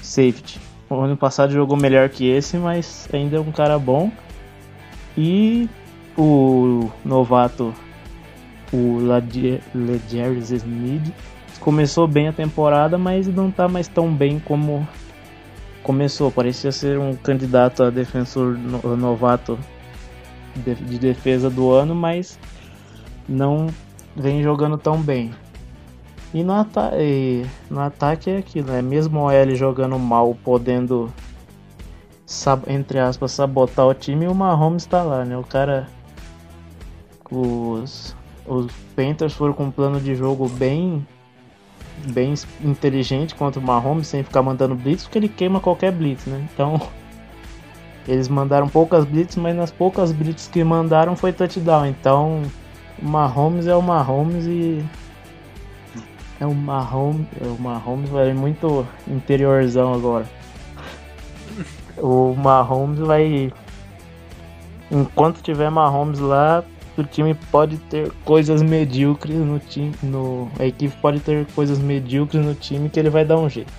safety. 0.00 0.58
O 0.88 0.94
ano 0.94 1.16
passado 1.16 1.52
jogou 1.52 1.76
melhor 1.76 2.08
que 2.08 2.26
esse, 2.26 2.56
mas 2.56 3.06
ainda 3.12 3.36
é 3.36 3.40
um 3.40 3.52
cara 3.52 3.78
bom. 3.78 4.10
E 5.22 5.68
o 6.16 6.90
novato, 7.04 7.74
o 8.72 8.96
Ledgers 9.74 10.50
Smith, 10.50 11.12
começou 11.60 12.08
bem 12.08 12.28
a 12.28 12.32
temporada, 12.32 12.96
mas 12.96 13.26
não 13.26 13.50
tá 13.50 13.68
mais 13.68 13.86
tão 13.86 14.10
bem 14.10 14.40
como 14.40 14.88
começou, 15.82 16.30
parecia 16.32 16.72
ser 16.72 16.98
um 16.98 17.14
candidato 17.14 17.82
a 17.82 17.90
defensor 17.90 18.56
novato 18.96 19.58
de 20.56 20.98
defesa 20.98 21.50
do 21.50 21.70
ano, 21.70 21.94
mas 21.94 22.38
não 23.28 23.66
vem 24.16 24.42
jogando 24.42 24.78
tão 24.78 25.02
bem. 25.02 25.32
E 26.32 26.42
no, 26.42 26.54
ata 26.54 26.92
e 26.94 27.44
no 27.70 27.80
ataque 27.80 28.30
é 28.30 28.38
aquilo, 28.38 28.72
é 28.72 28.80
mesmo 28.80 29.20
o 29.20 29.30
L 29.30 29.54
jogando 29.54 29.98
mal, 29.98 30.34
podendo 30.42 31.12
entre 32.68 32.98
aspas 32.98 33.32
sabotar 33.32 33.86
o 33.86 33.94
time, 33.94 34.26
o 34.28 34.34
Mahomes 34.34 34.84
está 34.84 35.02
lá, 35.02 35.24
né? 35.24 35.36
O 35.36 35.42
cara 35.42 35.88
os 37.30 38.16
os 38.46 38.72
Panthers 38.96 39.32
foram 39.32 39.52
com 39.52 39.64
um 39.64 39.70
plano 39.70 40.00
de 40.00 40.14
jogo 40.14 40.48
bem 40.48 41.06
bem 42.06 42.34
inteligente 42.62 43.34
contra 43.34 43.60
o 43.60 43.62
Mahomes, 43.62 44.06
sem 44.06 44.22
ficar 44.22 44.42
mandando 44.42 44.74
blitz, 44.74 45.04
porque 45.04 45.18
ele 45.18 45.28
queima 45.28 45.60
qualquer 45.60 45.92
blitz, 45.92 46.26
né? 46.26 46.48
Então, 46.52 46.80
eles 48.08 48.28
mandaram 48.28 48.68
poucas 48.68 49.04
blitz, 49.04 49.36
mas 49.36 49.54
nas 49.54 49.70
poucas 49.70 50.10
blitz 50.12 50.48
que 50.48 50.64
mandaram 50.64 51.14
foi 51.14 51.32
touchdown. 51.32 51.86
Então, 51.86 52.42
o 53.00 53.04
Mahomes 53.04 53.66
é 53.66 53.74
o 53.74 53.82
Mahomes 53.82 54.46
e 54.46 54.84
é 56.40 56.46
o 56.46 56.54
Mahomes, 56.54 57.26
é 57.40 57.46
o 57.46 57.60
Mahomes 57.60 58.08
vai 58.08 58.32
muito 58.32 58.86
interiorzão 59.06 59.92
agora. 59.92 60.39
O 61.98 62.34
Mahomes 62.34 62.98
vai 63.00 63.52
enquanto 64.90 65.42
tiver 65.42 65.70
Mahomes 65.70 66.18
lá, 66.18 66.64
o 66.96 67.04
time 67.04 67.34
pode 67.34 67.76
ter 67.78 68.10
coisas 68.24 68.62
medíocres 68.62 69.36
no 69.36 69.58
time. 69.58 69.94
No, 70.02 70.50
a 70.58 70.66
equipe 70.66 70.94
pode 71.00 71.20
ter 71.20 71.46
coisas 71.54 71.78
medíocres 71.78 72.44
no 72.44 72.54
time 72.54 72.88
que 72.88 72.98
ele 72.98 73.10
vai 73.10 73.24
dar 73.24 73.38
um 73.38 73.48
jeito. 73.48 73.72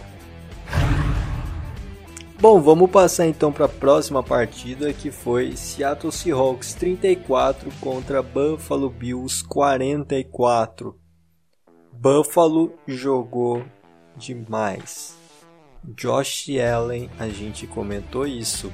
Bom, 2.40 2.60
vamos 2.60 2.90
passar 2.90 3.28
então 3.28 3.52
para 3.52 3.66
a 3.66 3.70
próxima 3.70 4.24
partida 4.24 4.92
que 4.92 5.12
foi 5.12 5.56
Seattle 5.56 6.12
Seahawks 6.12 6.74
34 6.74 7.70
contra 7.80 8.24
Buffalo 8.24 8.90
Bills 8.90 9.44
44. 9.48 10.96
Buffalo 11.94 12.74
jogou 12.88 13.64
demais. 14.18 15.21
Josh 15.84 16.48
Allen, 16.60 17.10
a 17.20 17.28
gente 17.28 17.66
comentou 17.66 18.28
isso 18.28 18.72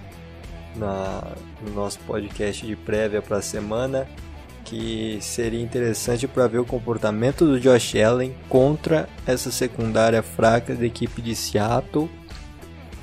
na, 0.76 1.36
no 1.62 1.74
nosso 1.74 2.00
podcast 2.00 2.66
de 2.66 2.76
prévia 2.76 3.22
para 3.22 3.38
a 3.38 3.42
semana, 3.42 4.08
que 4.66 5.18
seria 5.22 5.62
interessante 5.62 6.28
para 6.28 6.48
ver 6.48 6.60
o 6.60 6.66
comportamento 6.66 7.46
do 7.46 7.60
Josh 7.60 7.96
Allen 7.96 8.36
contra 8.50 9.08
essa 9.26 9.50
secundária 9.52 10.22
fraca 10.22 10.76
da 10.76 10.86
equipe 10.86 11.22
de 11.22 11.34
Seattle 11.36 12.10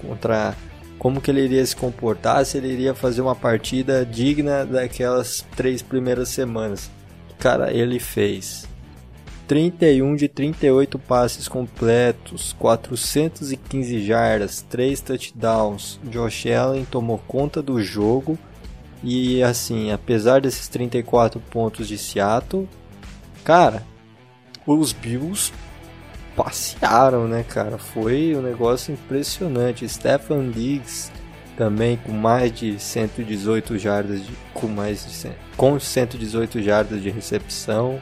contra 0.07 0.55
como 0.99 1.21
que 1.21 1.31
ele 1.31 1.43
iria 1.43 1.65
se 1.65 1.75
comportar, 1.75 2.45
se 2.45 2.59
ele 2.59 2.69
iria 2.69 2.95
fazer 2.95 3.23
uma 3.23 3.35
partida 3.35 4.05
digna 4.05 4.65
daquelas 4.65 5.45
três 5.57 5.83
primeiras 5.83 6.29
semanas. 6.29 6.91
Cara, 7.39 7.73
ele 7.73 7.99
fez 7.99 8.67
31 9.47 10.17
de 10.17 10.29
38 10.29 10.99
passes 10.99 11.49
completos, 11.49 12.55
415 12.59 14.05
jardas, 14.05 14.63
3 14.63 15.01
touchdowns. 15.01 16.01
Josh 16.05 16.47
Allen 16.47 16.85
tomou 16.85 17.19
conta 17.19 17.63
do 17.63 17.83
jogo 17.83 18.39
e 19.03 19.43
assim, 19.43 19.93
apesar 19.93 20.41
desses 20.41 20.67
34 20.69 21.39
pontos 21.39 21.87
de 21.87 21.99
Seattle, 21.99 22.67
cara, 23.45 23.83
os 24.67 24.93
Bills 24.93 25.53
passearam, 26.35 27.29
né, 27.29 27.45
cara? 27.47 27.79
Foi 27.79 28.35
um 28.35 28.43
negócio 28.43 28.93
impressionante. 28.93 29.89
Stefan 29.89 30.51
Diggs 30.51 31.13
também 31.57 31.97
com 31.97 32.13
mais 32.13 32.53
de 32.53 32.79
118 32.79 33.79
jardas 33.79 34.25
de, 34.25 34.33
com 34.53 34.67
mais 34.67 35.05
de 35.07 35.31
com 35.57 35.79
118 35.79 36.63
jardas 36.63 37.03
de 37.03 37.11
recepção. 37.11 38.01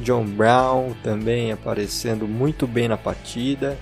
John 0.00 0.24
Brown 0.24 0.94
também 1.02 1.52
aparecendo 1.52 2.26
muito 2.26 2.66
bem 2.66 2.88
na 2.88 2.96
partida. 2.96 3.78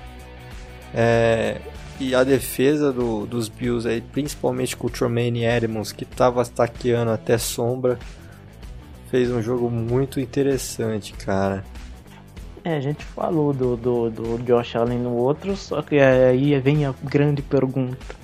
É, 0.95 1.61
e 1.99 2.15
a 2.15 2.25
defesa 2.25 2.93
do, 2.93 3.27
dos 3.27 3.49
Bills 3.49 3.89
aí, 3.89 4.01
principalmente 4.01 4.77
com 4.77 4.89
o 4.89 4.91
Tremaine 4.91 5.45
Edmonds, 5.45 5.93
que 5.93 6.05
estava 6.05 6.45
taqueando 6.45 7.11
até 7.11 7.39
sombra, 7.39 7.99
fez 9.11 9.31
um 9.31 9.43
jogo 9.43 9.71
muito 9.71 10.19
interessante, 10.19 11.13
cara. 11.13 11.65
É, 12.65 12.77
a 12.77 12.81
gente 12.81 13.05
falou 13.05 13.53
do, 13.53 13.77
do, 13.77 14.11
do 14.11 14.39
Josh 14.39 14.77
Allen 14.77 14.99
no 14.99 15.15
outro, 15.15 15.57
só 15.57 15.83
que 15.83 15.99
aí 15.99 16.59
vem 16.61 16.87
a 16.87 16.95
grande 17.03 17.43
pergunta. 17.43 18.23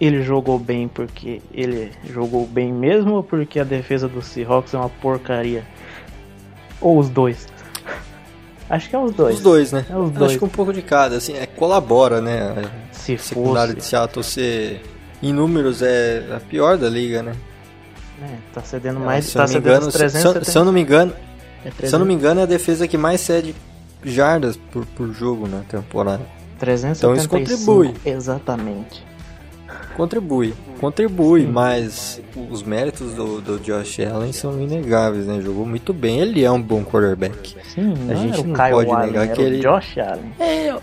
Ele 0.00 0.22
jogou 0.22 0.58
bem 0.58 0.88
porque 0.88 1.40
ele 1.52 1.92
jogou 2.04 2.46
bem 2.46 2.72
mesmo 2.72 3.14
ou 3.14 3.22
porque 3.22 3.60
a 3.60 3.64
defesa 3.64 4.08
do 4.08 4.22
Seahawks 4.22 4.74
é 4.74 4.78
uma 4.78 4.88
porcaria? 4.88 5.64
Ou 6.82 6.98
os 6.98 7.08
dois? 7.08 7.46
Acho 8.68 8.88
que 8.88 8.96
é 8.96 8.98
os 8.98 9.12
dois. 9.12 9.36
Os 9.36 9.42
dois, 9.42 9.72
né? 9.72 9.86
É 9.88 9.96
os 9.96 10.10
dois. 10.10 10.30
Acho 10.30 10.38
que 10.38 10.44
um 10.44 10.48
pouco 10.48 10.72
de 10.72 10.82
cada, 10.82 11.16
assim, 11.16 11.36
é, 11.36 11.46
colabora, 11.46 12.20
né? 12.20 12.70
Se 12.90 13.18
secundário 13.18 13.74
de 13.74 13.84
Seattle 13.84 14.24
ser 14.24 14.82
em 15.22 15.32
números 15.32 15.82
é 15.82 16.24
a 16.34 16.40
pior 16.40 16.76
da 16.76 16.88
liga, 16.88 17.22
né? 17.22 17.34
É, 18.22 18.36
tá 18.52 18.62
cedendo 18.62 19.00
mais, 19.00 19.26
se 19.26 19.34
tá 19.34 19.46
cedendo 19.46 19.68
engano, 19.68 19.86
os 19.88 19.92
se, 19.92 19.98
370. 19.98 20.44
se 20.44 20.58
eu 20.58 20.64
não 20.64 20.72
me 20.72 20.80
engano, 20.80 21.12
é 21.64 21.86
se 21.86 21.94
eu 21.94 21.98
não 21.98 22.06
me 22.06 22.14
engano 22.14 22.40
é 22.40 22.42
a 22.44 22.46
defesa 22.46 22.86
que 22.86 22.96
mais 22.96 23.20
cede 23.20 23.54
jardas 24.04 24.56
por, 24.56 24.86
por 24.86 25.12
jogo 25.12 25.46
na 25.46 25.60
temporada. 25.60 26.24
375. 26.58 26.96
Então 26.98 27.14
isso 27.14 27.28
contribui. 27.28 27.94
Exatamente. 28.04 29.04
Contribui, 29.96 30.54
contribui, 30.80 31.46
mas 31.46 32.20
os 32.50 32.62
méritos 32.62 33.12
do, 33.14 33.40
do 33.40 33.58
Josh 33.58 34.00
Allen 34.00 34.32
são 34.32 34.60
inegáveis, 34.60 35.26
né? 35.26 35.40
Jogou 35.40 35.66
muito 35.66 35.92
bem, 35.92 36.20
ele 36.20 36.42
é 36.42 36.50
um 36.50 36.60
bom 36.62 36.82
quarterback. 36.82 37.56
Sim, 37.64 37.92
A 38.10 38.14
gente 38.14 38.42
não 38.42 38.54
pode 38.54 38.90
Allen, 38.90 39.06
negar 39.12 39.28
que 39.28 39.40
o 39.40 39.44
ele- 39.44 39.58
Josh 39.60 39.98
Allen. 39.98 40.32
É, 40.40 40.74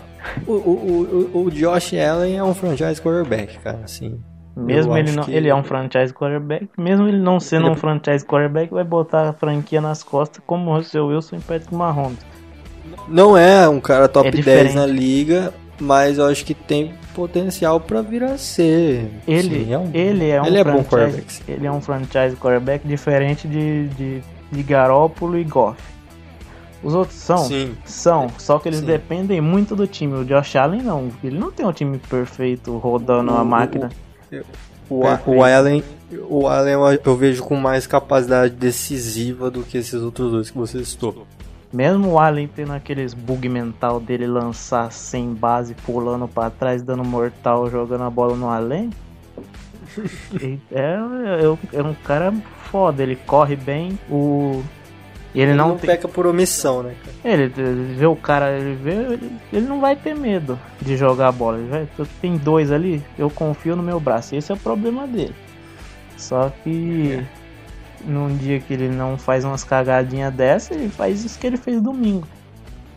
o, 0.46 0.52
o, 0.52 1.30
o, 1.34 1.42
o 1.46 1.50
Josh 1.50 1.92
Allen 1.94 2.36
é 2.38 2.44
um 2.44 2.54
franchise 2.54 3.00
quarterback, 3.02 3.58
cara, 3.58 3.80
assim. 3.84 4.20
Mesmo 4.56 4.96
ele 4.96 5.12
não, 5.12 5.22
que- 5.24 5.32
ele 5.32 5.48
é 5.48 5.54
um 5.54 5.62
franchise 5.64 6.12
quarterback, 6.12 6.68
mesmo 6.78 7.06
ele 7.08 7.18
não 7.18 7.40
sendo 7.40 7.66
Ele- 7.66 7.72
um 7.72 7.76
franchise 7.76 8.24
quarterback, 8.24 8.70
vai 8.72 8.84
botar 8.84 9.28
a 9.28 9.32
franquia 9.32 9.80
nas 9.80 10.02
costas 10.02 10.42
como 10.46 10.70
o 10.70 10.76
Russell 10.76 11.06
Wilson 11.08 11.36
e 11.36 11.40
Patrick 11.40 11.74
Mahomes. 11.74 12.18
Não 13.08 13.36
é 13.36 13.68
um 13.68 13.80
cara 13.80 14.08
top 14.08 14.28
É 14.28 14.30
10 14.30 14.44
diferente. 14.44 14.74
na 14.74 14.86
liga, 14.86 15.52
mas 15.80 16.18
eu 16.18 16.26
acho 16.26 16.44
que 16.44 16.54
tem 16.54 16.94
potencial 17.14 17.80
pra 17.80 18.02
vir 18.02 18.22
a 18.22 18.36
ser. 18.38 19.08
Ele, 19.26 19.64
Sim, 19.64 19.72
é 19.72 19.78
um, 19.78 19.90
ele 19.94 20.28
é 20.28 20.40
um 20.42 20.46
ele 20.46 20.58
é 20.58 20.64
bom 20.64 20.82
franchise, 20.84 20.88
quarterback. 20.88 21.42
ele 21.48 21.66
é 21.66 21.72
um 21.72 21.80
franchise 21.80 22.36
quarterback 22.36 22.86
diferente 22.86 23.48
de, 23.48 23.88
de, 23.88 24.22
de 24.52 24.62
Garópolo 24.62 25.38
e 25.38 25.44
Goff. 25.44 25.80
Os 26.82 26.94
outros 26.94 27.18
são, 27.18 27.38
Sim. 27.38 27.74
são, 27.84 28.28
só 28.38 28.58
que 28.58 28.68
eles 28.68 28.80
Sim. 28.80 28.86
dependem 28.86 29.40
muito 29.40 29.76
do 29.76 29.86
time. 29.86 30.14
O 30.14 30.24
Josh 30.24 30.56
Allen 30.56 30.82
não, 30.82 31.10
ele 31.22 31.38
não 31.38 31.50
tem 31.52 31.66
um 31.66 31.72
time 31.72 31.98
perfeito 31.98 32.76
rodando 32.78 33.32
O- 33.32 33.36
a 33.36 33.42
o- 33.42 33.44
máquina. 33.44 33.90
O, 34.88 35.06
A- 35.06 35.20
o 35.26 35.44
Allen, 35.44 35.84
o 36.28 36.48
Allen 36.48 36.72
eu- 36.72 37.00
eu 37.04 37.16
vejo 37.16 37.42
com 37.44 37.54
mais 37.54 37.86
capacidade 37.86 38.54
decisiva 38.54 39.50
do 39.50 39.62
que 39.62 39.76
esses 39.78 40.00
outros 40.00 40.32
dois 40.32 40.50
que 40.50 40.56
você 40.56 40.82
citou. 40.84 41.26
Mesmo 41.72 42.12
o 42.12 42.18
Allen 42.18 42.48
tendo 42.48 42.72
aqueles 42.72 43.14
bug 43.14 43.48
mental 43.48 44.00
dele 44.00 44.26
lançar 44.26 44.90
sem 44.90 45.32
base, 45.32 45.74
pulando 45.74 46.26
pra 46.26 46.50
trás, 46.50 46.82
dando 46.82 47.04
mortal, 47.04 47.70
jogando 47.70 48.02
a 48.02 48.10
bola 48.10 48.36
no 48.36 48.48
além. 48.48 48.90
ele 50.34 50.60
é, 50.72 50.96
é, 51.74 51.78
é 51.78 51.82
um 51.82 51.94
cara 51.94 52.32
foda, 52.70 53.02
ele 53.02 53.14
corre 53.14 53.54
bem, 53.54 53.98
o. 54.08 54.62
e 55.32 55.40
ele, 55.40 55.54
não, 55.54 55.76
tem. 55.76 55.90
peca 55.90 56.08
por 56.08 56.26
omissão, 56.26 56.82
né, 56.82 56.94
cara? 57.04 57.34
Ele, 57.34 57.52
ele 57.56 57.94
vê 57.94 58.06
o 58.06 58.16
cara, 58.16 58.58
ele 58.58 58.74
vê, 58.74 58.92
ele, 58.92 59.32
ele 59.52 59.66
não 59.66 59.80
vai 59.80 59.94
ter 59.94 60.14
medo 60.14 60.58
de 60.80 60.96
jogar 60.96 61.28
a 61.28 61.32
bola. 61.32 61.58
Ele 61.58 61.68
vai, 61.68 61.88
tem 62.20 62.36
dois 62.36 62.72
ali, 62.72 63.00
eu 63.16 63.30
confio 63.30 63.76
no 63.76 63.82
meu 63.82 64.00
braço. 64.00 64.34
Esse 64.34 64.50
é 64.50 64.54
o 64.54 64.58
problema 64.58 65.06
dele. 65.06 65.34
Só 66.16 66.52
que 66.62 67.24
num 68.04 68.36
dia 68.36 68.60
que 68.60 68.72
ele 68.72 68.88
não 68.88 69.16
faz 69.18 69.44
umas 69.44 69.62
cagadinhas 69.64 70.32
dessa, 70.34 70.74
ele 70.74 70.88
faz 70.88 71.24
isso 71.24 71.38
que 71.38 71.46
ele 71.46 71.56
fez 71.56 71.80
domingo. 71.80 72.26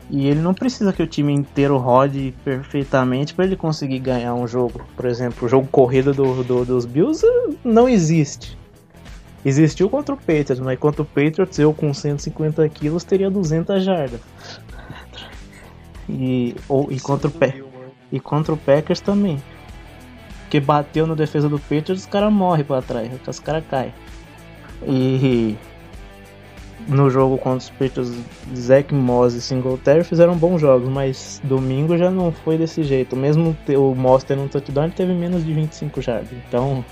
E 0.10 0.28
ele 0.28 0.42
não 0.42 0.54
precisa 0.54 0.92
que 0.94 1.02
o 1.02 1.08
time 1.08 1.32
inteiro 1.34 1.78
rode 1.78 2.34
perfeitamente 2.44 3.34
para 3.34 3.46
ele 3.46 3.56
conseguir 3.56 4.00
ganhar 4.00 4.34
um 4.36 4.46
jogo. 4.48 4.82
Por 4.96 5.06
exemplo, 5.06 5.46
o 5.46 5.50
jogo 5.50 5.68
corrida 5.72 6.14
do, 6.14 6.44
do- 6.44 6.66
dos 6.66 6.86
Bills 6.86 7.26
não 7.64 7.88
existe. 7.88 8.58
Existiu 9.46 9.90
contra 9.90 10.14
o 10.14 10.18
Patriots, 10.18 10.60
mas 10.60 10.78
contra 10.80 11.02
o 11.02 11.06
Patriots 11.06 11.58
eu 11.58 11.74
com 11.74 11.94
150 11.94 12.68
quilos 12.70 13.04
teria 13.04 13.30
200 13.30 13.84
jardas. 13.84 14.20
E, 16.08 16.56
ou, 16.68 16.92
e, 16.92 17.00
contra 17.00 17.28
o, 17.28 17.32
Pa- 17.32 17.54
e 18.12 18.20
contra 18.20 18.54
o 18.54 18.58
Packers 18.58 19.00
também. 19.00 19.42
Porque 20.42 20.60
bateu 20.60 21.08
na 21.08 21.16
defesa 21.16 21.50
do 21.50 21.58
Patriots, 21.60 22.02
os 22.02 22.06
caras 22.06 22.32
morrem 22.32 22.64
pra 22.64 22.82
trás, 22.82 23.10
os 23.28 23.40
caras 23.40 23.64
caem. 23.70 23.94
E 24.88 25.58
no 26.88 27.10
jogo 27.10 27.38
contra 27.38 27.60
os 27.60 27.70
Patriots, 27.70 28.14
Zach 28.56 28.94
Moss 28.94 29.34
e 29.34 29.42
Singletary 29.42 30.04
fizeram 30.04 30.36
bons 30.36 30.60
jogos, 30.60 30.90
mas 30.90 31.42
domingo 31.44 31.98
já 31.98 32.12
não 32.12 32.32
foi 32.32 32.58
desse 32.58 32.84
jeito. 32.84 33.16
Mesmo 33.16 33.56
o 33.70 33.96
Moss 33.96 34.24
tendo 34.24 34.44
um 34.44 34.48
touchdown, 34.48 34.86
ele 34.86 34.94
teve 34.94 35.14
menos 35.14 35.46
de 35.46 35.54
25 35.54 36.02
jardas. 36.02 36.30
Então, 36.48 36.84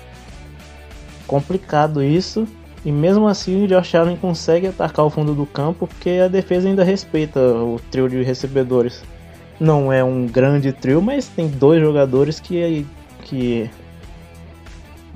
complicado 1.26 2.02
isso. 2.02 2.46
E 2.84 2.90
mesmo 2.90 3.28
assim 3.28 3.64
o 3.64 3.68
Josh 3.68 3.94
Allen 3.94 4.16
consegue 4.16 4.66
atacar 4.66 5.04
o 5.04 5.10
fundo 5.10 5.34
do 5.34 5.46
campo 5.46 5.86
porque 5.86 6.20
a 6.24 6.26
defesa 6.26 6.68
ainda 6.68 6.82
respeita 6.82 7.40
o 7.40 7.80
trio 7.90 8.08
de 8.08 8.22
recebedores. 8.22 9.04
Não 9.60 9.92
é 9.92 10.02
um 10.02 10.26
grande 10.26 10.72
trio, 10.72 11.00
mas 11.00 11.28
tem 11.28 11.48
dois 11.48 11.80
jogadores 11.80 12.40
que. 12.40 12.84
que 13.22 13.70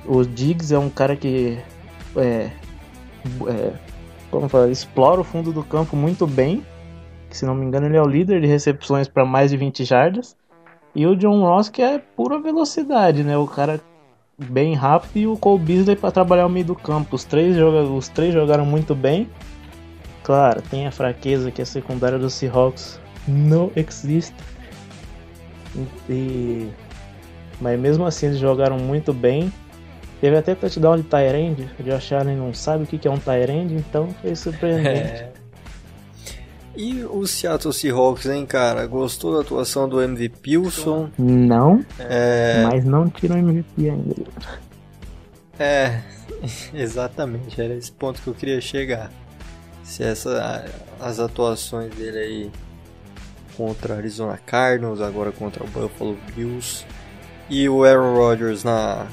o 0.05 0.23
Diggs 0.23 0.73
é 0.73 0.79
um 0.79 0.89
cara 0.89 1.15
que. 1.17 1.57
É, 2.15 2.49
é, 3.47 3.73
como 4.31 4.47
explora 4.69 5.21
o 5.21 5.23
fundo 5.23 5.51
do 5.51 5.63
campo 5.63 5.95
muito 5.95 6.25
bem. 6.27 6.65
Que, 7.29 7.37
se 7.37 7.45
não 7.45 7.55
me 7.55 7.65
engano, 7.65 7.87
ele 7.87 7.97
é 7.97 8.01
o 8.01 8.07
líder 8.07 8.41
de 8.41 8.47
recepções 8.47 9.07
para 9.07 9.25
mais 9.25 9.51
de 9.51 9.57
20 9.57 9.83
jardas. 9.83 10.35
E 10.95 11.05
o 11.05 11.15
John 11.15 11.41
Ross, 11.41 11.69
que 11.69 11.81
é 11.81 11.99
pura 11.99 12.39
velocidade, 12.39 13.23
né? 13.23 13.37
O 13.37 13.45
cara 13.45 13.79
bem 14.37 14.75
rápido 14.75 15.17
e 15.17 15.27
o 15.27 15.37
Cole 15.37 15.63
Beasley 15.63 15.95
para 15.95 16.11
trabalhar 16.11 16.45
o 16.45 16.49
meio 16.49 16.65
do 16.65 16.75
campo. 16.75 17.15
Os 17.15 17.23
três, 17.23 17.55
joga, 17.55 17.81
os 17.83 18.07
três 18.07 18.33
jogaram 18.33 18.65
muito 18.65 18.95
bem. 18.95 19.29
Claro, 20.23 20.61
tem 20.61 20.85
a 20.85 20.91
fraqueza 20.91 21.51
que 21.51 21.61
a 21.61 21.65
secundária 21.65 22.19
do 22.19 22.29
Seahawks 22.29 22.99
não 23.27 23.71
existe. 23.75 24.35
E, 26.09 26.69
mas 27.61 27.79
mesmo 27.79 28.05
assim 28.05 28.27
eles 28.27 28.39
jogaram 28.39 28.77
muito 28.77 29.13
bem. 29.13 29.51
Teve 30.19 30.37
até 30.37 30.55
touchdown 30.55 30.97
de 30.97 31.03
Tyrande. 31.03 31.69
O 31.79 31.83
Josh 31.83 32.11
Allen 32.13 32.37
não 32.37 32.53
sabe 32.53 32.83
o 32.83 32.87
que 32.87 33.07
é 33.07 33.11
um 33.11 33.19
Tyrande, 33.19 33.75
então 33.75 34.09
foi 34.21 34.35
surpreendente. 34.35 35.23
É. 35.23 35.31
E 36.75 37.03
o 37.03 37.25
Seattle 37.25 37.73
Seahawks, 37.73 38.27
hein, 38.27 38.45
cara? 38.45 38.85
Gostou 38.85 39.33
da 39.33 39.41
atuação 39.41 39.89
do 39.89 39.99
MVP 39.99 40.57
Wilson? 40.57 41.09
Não, 41.17 41.83
é... 41.97 42.63
mas 42.63 42.85
não 42.85 43.09
tirou 43.09 43.35
o 43.35 43.39
MVP 43.39 43.89
ainda. 43.89 44.15
É, 45.57 46.01
exatamente, 46.73 47.59
era 47.59 47.73
esse 47.73 47.91
ponto 47.91 48.21
que 48.21 48.27
eu 48.27 48.33
queria 48.35 48.61
chegar. 48.61 49.11
Se 49.83 50.03
essa, 50.03 50.65
as 50.99 51.19
atuações 51.19 51.95
dele 51.95 52.19
aí 52.19 52.51
contra 53.55 53.95
Arizona 53.95 54.37
Cardinals, 54.37 55.01
agora 55.01 55.31
contra 55.31 55.63
o 55.63 55.67
Buffalo 55.67 56.15
Bills 56.35 56.85
e 57.49 57.67
o 57.67 57.83
Aaron 57.83 58.13
Rodgers 58.15 58.63
na 58.63 59.07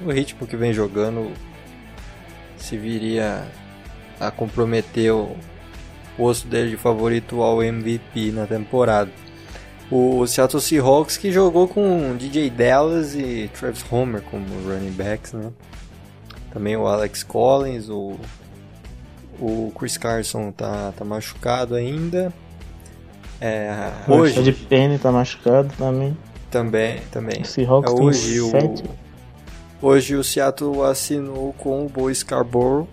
o 0.00 0.10
ritmo 0.10 0.46
que 0.46 0.56
vem 0.56 0.72
jogando 0.72 1.32
se 2.56 2.76
viria 2.76 3.46
a 4.18 4.30
comprometer 4.30 5.12
o 5.12 5.36
posto 6.16 6.46
dele 6.48 6.70
de 6.70 6.76
favorito 6.76 7.42
ao 7.42 7.62
MVP 7.62 8.30
na 8.32 8.46
temporada. 8.46 9.10
O 9.90 10.26
Seattle 10.26 10.62
Seahawks 10.62 11.16
que 11.16 11.30
jogou 11.30 11.68
com 11.68 12.16
DJ 12.16 12.48
Dallas 12.50 13.14
e 13.14 13.50
Travis 13.58 13.84
Homer 13.90 14.22
como 14.22 14.46
running 14.66 14.92
backs, 14.92 15.32
né? 15.32 15.52
Também 16.52 16.76
o 16.76 16.86
Alex 16.86 17.22
Collins, 17.22 17.88
o, 17.88 18.16
o 19.38 19.72
Chris 19.76 19.98
Carson 19.98 20.52
tá, 20.52 20.92
tá 20.96 21.04
machucado 21.04 21.74
ainda. 21.74 22.32
É, 23.40 23.90
hoje. 24.08 24.38
O 24.38 24.42
de 24.42 24.52
Penny 24.52 24.98
tá 24.98 25.12
machucado 25.12 25.68
também. 25.76 26.16
Também, 26.50 27.00
também. 27.10 27.42
O 27.42 27.44
Seahawks 27.44 27.92
é, 27.92 27.94
hoje, 27.94 28.40
o, 28.40 28.52
hoje 29.84 30.16
o 30.16 30.24
Seattle 30.24 30.82
assinou 30.82 31.52
com 31.52 31.84
o 31.84 31.88
Bo 31.88 32.12
Scarborough 32.12 32.88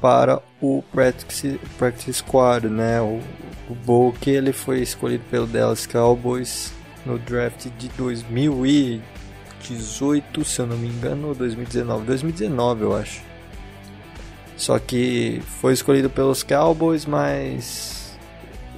para 0.00 0.42
o 0.60 0.82
practice, 0.90 1.60
practice 1.76 2.14
squad, 2.14 2.68
né? 2.68 3.00
O, 3.00 3.20
o 3.68 3.74
Bo 3.74 4.12
que 4.18 4.30
ele 4.30 4.52
foi 4.52 4.80
escolhido 4.80 5.22
pelo 5.30 5.46
Dallas 5.46 5.86
Cowboys 5.86 6.72
no 7.04 7.18
draft 7.18 7.66
de 7.78 7.88
2018, 7.90 10.44
se 10.44 10.60
eu 10.60 10.66
não 10.66 10.78
me 10.78 10.88
engano, 10.88 11.28
ou 11.28 11.34
2019, 11.34 12.06
2019 12.06 12.82
eu 12.82 12.96
acho. 12.96 13.20
Só 14.56 14.78
que 14.78 15.42
foi 15.60 15.74
escolhido 15.74 16.08
pelos 16.08 16.42
Cowboys, 16.42 17.04
mas 17.04 18.05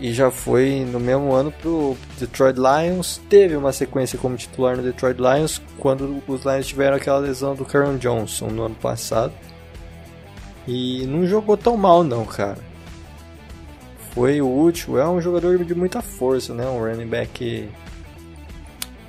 e 0.00 0.12
já 0.12 0.31
foi 0.31 0.87
no 0.90 1.00
mesmo 1.00 1.33
ano 1.33 1.52
pro 1.52 1.97
Detroit 2.19 2.57
Lions. 2.57 3.21
Teve 3.28 3.57
uma 3.57 3.73
sequência 3.73 4.19
como 4.19 4.37
titular 4.37 4.76
no 4.76 4.82
Detroit 4.82 5.19
Lions 5.19 5.61
quando 5.78 6.23
os 6.26 6.45
Lions 6.45 6.67
tiveram 6.67 6.97
aquela 6.97 7.19
lesão 7.19 7.54
do 7.54 7.65
Karen 7.65 7.97
Johnson 7.97 8.47
no 8.49 8.65
ano 8.65 8.76
passado. 8.76 9.32
E 10.67 11.06
não 11.06 11.26
jogou 11.26 11.56
tão 11.56 11.76
mal 11.76 12.04
não, 12.04 12.25
cara. 12.25 12.58
Foi 14.13 14.41
útil, 14.41 14.99
é 14.99 15.08
um 15.08 15.21
jogador 15.21 15.65
de 15.65 15.75
muita 15.75 16.02
força, 16.02 16.52
né? 16.54 16.67
Um 16.67 16.78
running 16.78 17.06
back 17.06 17.69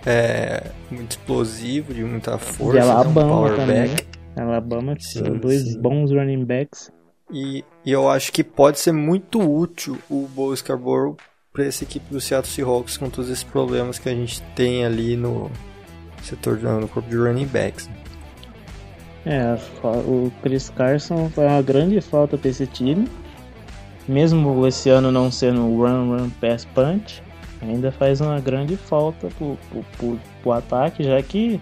é, 0.06 0.72
muito 0.90 1.12
explosivo, 1.12 1.94
de 1.94 2.04
muita 2.04 2.38
força, 2.38 2.80
de 2.80 2.90
Alabama 2.90 3.26
um 3.26 3.30
power 3.30 3.56
também. 3.56 3.88
back. 3.90 4.08
Alabama 4.38 4.96
sim, 5.00 5.22
dois 5.40 5.62
sim. 5.62 5.82
bons 5.82 6.12
running 6.12 6.46
backs. 6.46 6.92
E, 7.32 7.64
e, 7.86 7.92
eu 7.92 8.10
acho 8.10 8.32
que 8.32 8.44
pode 8.44 8.80
ser 8.80 8.92
muito 8.92 9.40
útil 9.40 9.98
o 10.10 10.28
Bo 10.28 10.56
Scarborough 10.56 11.16
para 11.54 11.66
essa 11.66 11.84
equipe 11.84 12.12
do 12.12 12.20
Seattle 12.20 12.52
Seahawks 12.52 12.98
com 12.98 13.10
todos 13.10 13.30
esses 13.30 13.44
problemas 13.44 14.00
que 14.00 14.10
a 14.10 14.14
gente 14.14 14.42
tem 14.56 14.86
ali 14.86 15.16
no 15.16 15.52
setor 16.24 16.58
no 16.60 16.88
corpo 16.88 17.10
de 17.10 17.18
running 17.18 17.46
backs. 17.46 17.90
É, 19.26 19.58
o 19.84 20.32
Chris 20.42 20.70
Carson 20.70 21.30
foi 21.30 21.46
uma 21.46 21.62
grande 21.62 22.00
falta 22.02 22.38
para 22.38 22.50
esse 22.50 22.66
time. 22.66 23.08
Mesmo 24.08 24.66
esse 24.66 24.90
ano 24.90 25.12
não 25.12 25.32
sendo 25.32 25.62
run, 25.78 26.18
run, 26.18 26.30
pass, 26.42 26.66
punch, 26.66 27.22
ainda 27.62 27.92
faz 27.92 28.22
uma 28.22 28.40
grande 28.40 28.76
falta 28.76 29.28
pro, 29.38 29.56
pro, 29.70 29.86
pro, 29.98 30.20
pro 30.42 30.52
ataque, 30.52 31.04
já 31.04 31.22
que 31.22 31.62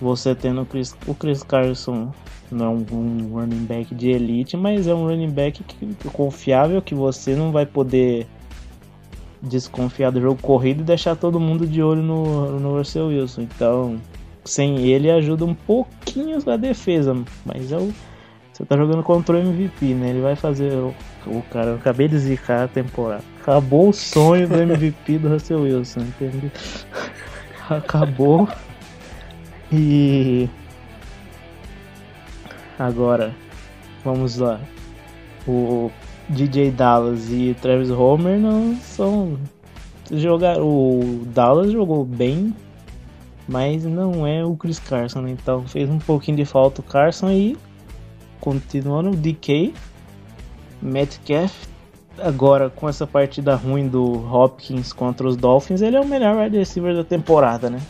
você 0.00 0.34
tendo 0.36 0.62
o 0.62 0.66
Chris, 0.66 0.94
o 1.06 1.14
Chris 1.14 1.42
Carson 1.42 2.12
não 2.54 2.66
é 2.66 2.68
um, 2.68 2.86
um, 2.92 3.28
running 3.32 3.64
back 3.64 3.94
de 3.94 4.10
elite, 4.10 4.56
mas 4.56 4.86
é 4.86 4.94
um 4.94 5.06
running 5.06 5.30
back 5.30 5.62
que, 5.62 5.94
confiável 6.10 6.80
que 6.82 6.94
você 6.94 7.34
não 7.34 7.50
vai 7.52 7.66
poder 7.66 8.26
desconfiar 9.42 10.10
do 10.10 10.20
jogo 10.20 10.40
corrido 10.40 10.80
e 10.80 10.84
deixar 10.84 11.16
todo 11.16 11.40
mundo 11.40 11.66
de 11.66 11.82
olho 11.82 12.02
no, 12.02 12.60
no 12.60 12.78
Russell 12.78 13.08
Wilson. 13.08 13.42
Então, 13.42 14.00
sem 14.44 14.86
ele 14.86 15.10
ajuda 15.10 15.44
um 15.44 15.54
pouquinho 15.54 16.38
a 16.46 16.56
defesa, 16.56 17.16
mas 17.44 17.72
é 17.72 17.76
o, 17.76 17.92
você 18.52 18.64
tá 18.64 18.76
jogando 18.76 19.02
contra 19.02 19.36
o 19.36 19.38
MVP, 19.38 19.94
né? 19.94 20.10
Ele 20.10 20.20
vai 20.20 20.36
fazer 20.36 20.72
o, 20.72 20.94
o 21.26 21.42
cara, 21.50 21.70
eu 21.70 21.76
acabei 21.76 22.06
de 22.06 22.18
zicar 22.18 22.64
a 22.64 22.68
temporada. 22.68 23.24
Acabou 23.40 23.88
o 23.88 23.92
sonho 23.92 24.46
do 24.46 24.54
MVP 24.54 25.18
do 25.18 25.28
Russell 25.28 25.62
Wilson, 25.62 26.00
entendeu? 26.00 26.50
Acabou. 27.68 28.48
E 29.72 30.48
agora 32.78 33.34
vamos 34.04 34.36
lá. 34.36 34.60
O 35.46 35.90
DJ 36.28 36.70
Dallas 36.70 37.30
e 37.30 37.56
Travis 37.60 37.90
Homer 37.90 38.38
não 38.38 38.76
são 38.76 39.38
jogar 40.10 40.60
o 40.60 41.22
Dallas 41.26 41.72
jogou 41.72 42.04
bem 42.04 42.54
mas 43.46 43.84
não 43.84 44.26
é 44.26 44.44
o 44.44 44.56
Chris 44.56 44.78
Carson, 44.78 45.26
então 45.26 45.66
fez 45.66 45.88
um 45.88 45.98
pouquinho 45.98 46.36
de 46.36 46.44
falta 46.44 46.80
o 46.80 46.84
Carson 46.84 47.30
e 47.30 47.56
continuando 48.40 49.10
o 49.10 49.16
DK, 49.16 49.74
Metcalf, 50.80 51.52
agora 52.18 52.70
com 52.70 52.88
essa 52.88 53.06
partida 53.06 53.54
ruim 53.54 53.88
do 53.88 54.02
Hopkins 54.32 54.92
contra 54.92 55.26
os 55.26 55.36
Dolphins, 55.36 55.82
ele 55.82 55.96
é 55.96 56.00
o 56.00 56.06
melhor 56.06 56.36
wide 56.36 56.56
receiver 56.56 56.94
da 56.94 57.04
temporada, 57.04 57.70
né? 57.70 57.80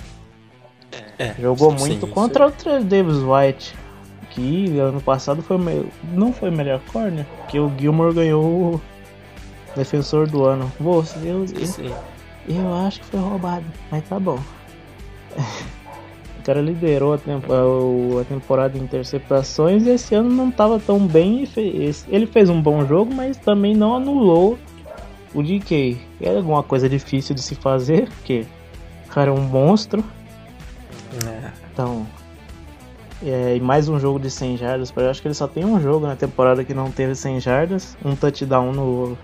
É, 1.19 1.35
Jogou 1.41 1.73
muito 1.73 2.07
sim, 2.07 2.13
contra 2.13 2.51
sim. 2.51 2.69
o 2.69 2.85
Davis 2.85 3.19
White, 3.19 3.75
que 4.35 4.79
ano 4.79 5.01
passado 5.01 5.43
foi 5.43 5.59
não 6.13 6.33
foi 6.33 6.51
o 6.51 6.53
melhor 6.53 6.81
corner, 6.93 7.27
porque 7.39 7.59
o 7.59 7.71
Gilmore 7.79 8.15
ganhou 8.15 8.45
o 8.45 8.81
defensor 9.77 10.27
do 10.27 10.45
ano. 10.45 10.71
Você, 10.81 11.19
eu, 11.25 11.45
eu, 11.45 11.95
eu 12.49 12.75
acho 12.87 13.01
que 13.01 13.07
foi 13.07 13.21
roubado, 13.21 13.65
mas 13.91 14.07
tá 14.09 14.19
bom. 14.19 14.39
O 16.43 16.45
cara 16.45 16.61
liderou 16.61 17.15
a, 17.15 17.19
tempo, 17.19 17.53
a, 18.21 18.25
temporada 18.25 18.77
de 18.77 18.85
interceptações 18.85 19.87
e 19.87 19.91
esse 19.91 20.13
ano 20.13 20.29
não 20.29 20.49
estava 20.49 20.81
tão 20.81 20.99
bem. 20.99 21.49
Ele 22.09 22.27
fez 22.27 22.51
um 22.51 22.61
bom 22.61 22.85
jogo, 22.85 23.15
mas 23.15 23.37
também 23.37 23.77
não 23.77 23.95
anulou 23.95 24.59
o 25.33 25.41
DK. 25.41 26.01
Era 26.21 26.39
alguma 26.39 26.65
coisa 26.65 26.89
difícil 26.89 27.33
de 27.33 27.41
se 27.41 27.55
fazer, 27.55 28.09
porque 28.09 28.45
o 29.07 29.09
cara 29.11 29.31
é 29.31 29.33
um 29.33 29.41
monstro. 29.41 30.05
É. 31.25 31.53
Então, 31.73 32.05
é, 33.25 33.57
e 33.57 33.61
mais 33.61 33.89
um 33.89 33.99
jogo 33.99 34.19
de 34.19 34.31
100 34.31 34.57
jardas. 34.57 34.93
Eu 34.97 35.11
acho 35.11 35.23
que 35.23 35.29
ele 35.29 35.35
só 35.35 35.47
tem 35.47 35.65
um 35.65 35.81
jogo 35.81 36.07
na 36.07 36.17
temporada 36.17 36.65
que 36.65 36.75
não 36.75 36.91
teve 36.91 37.15
100 37.15 37.41
jardas. 37.41 37.97
Um 38.05 38.17
touchdown 38.17 38.73
no, 38.73 39.17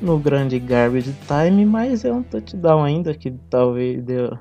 no 0.00 0.18
grande 0.18 0.58
garbage 0.58 1.14
time, 1.26 1.64
mas 1.64 2.04
é 2.04 2.12
um 2.12 2.22
touchdown 2.22 2.82
ainda 2.82 3.14
que 3.14 3.30
talvez 3.48 4.02
deu, 4.02 4.36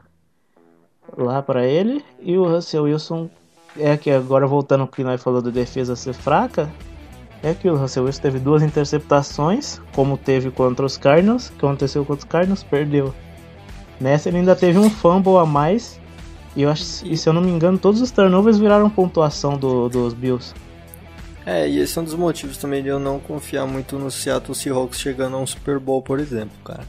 lá 1.17 1.41
para 1.41 1.65
ele. 1.65 2.03
E 2.19 2.37
o 2.37 2.45
Russell 2.45 2.83
Wilson 2.83 3.29
é 3.77 3.95
que 3.95 4.09
agora 4.09 4.47
voltando 4.47 4.81
ao 4.81 4.87
que 4.87 5.03
nós 5.03 5.21
falou 5.21 5.41
da 5.41 5.51
defesa 5.51 5.95
ser 5.95 6.13
fraca, 6.13 6.69
é 7.43 7.53
que 7.53 7.69
o 7.69 7.75
Russell 7.75 8.05
Wilson 8.05 8.21
teve 8.21 8.39
duas 8.39 8.63
interceptações, 8.63 9.79
como 9.93 10.17
teve 10.17 10.51
contra 10.51 10.85
os 10.85 10.97
Cardinals, 10.97 11.49
que 11.49 11.65
aconteceu 11.65 12.03
contra 12.03 12.25
os 12.25 12.29
Cardinals, 12.29 12.63
perdeu. 12.63 13.13
Nessa 13.99 14.29
ele 14.29 14.37
ainda 14.37 14.55
teve 14.55 14.79
um 14.79 14.89
fumble 14.89 15.37
a 15.37 15.45
mais. 15.45 15.98
E 16.59 16.63
eu 16.63 16.69
acho, 16.69 17.07
e 17.07 17.15
se 17.15 17.29
eu 17.29 17.31
não 17.31 17.41
me 17.41 17.49
engano, 17.49 17.77
todos 17.77 18.01
os 18.01 18.11
turnovers 18.11 18.57
viraram 18.57 18.89
pontuação 18.89 19.57
do, 19.57 19.87
dos 19.87 20.13
Bills. 20.13 20.53
É, 21.45 21.65
e 21.69 21.79
esse 21.79 21.97
é 21.97 22.01
um 22.01 22.03
dos 22.03 22.15
motivos 22.15 22.57
também 22.57 22.83
de 22.83 22.89
eu 22.89 22.99
não 22.99 23.17
confiar 23.17 23.65
muito 23.65 23.97
no 23.97 24.11
Seattle 24.11 24.53
Seahawks 24.53 24.99
chegando 24.99 25.37
a 25.37 25.39
um 25.39 25.47
Super 25.47 25.79
Bowl, 25.79 26.01
por 26.01 26.19
exemplo, 26.19 26.57
cara. 26.65 26.83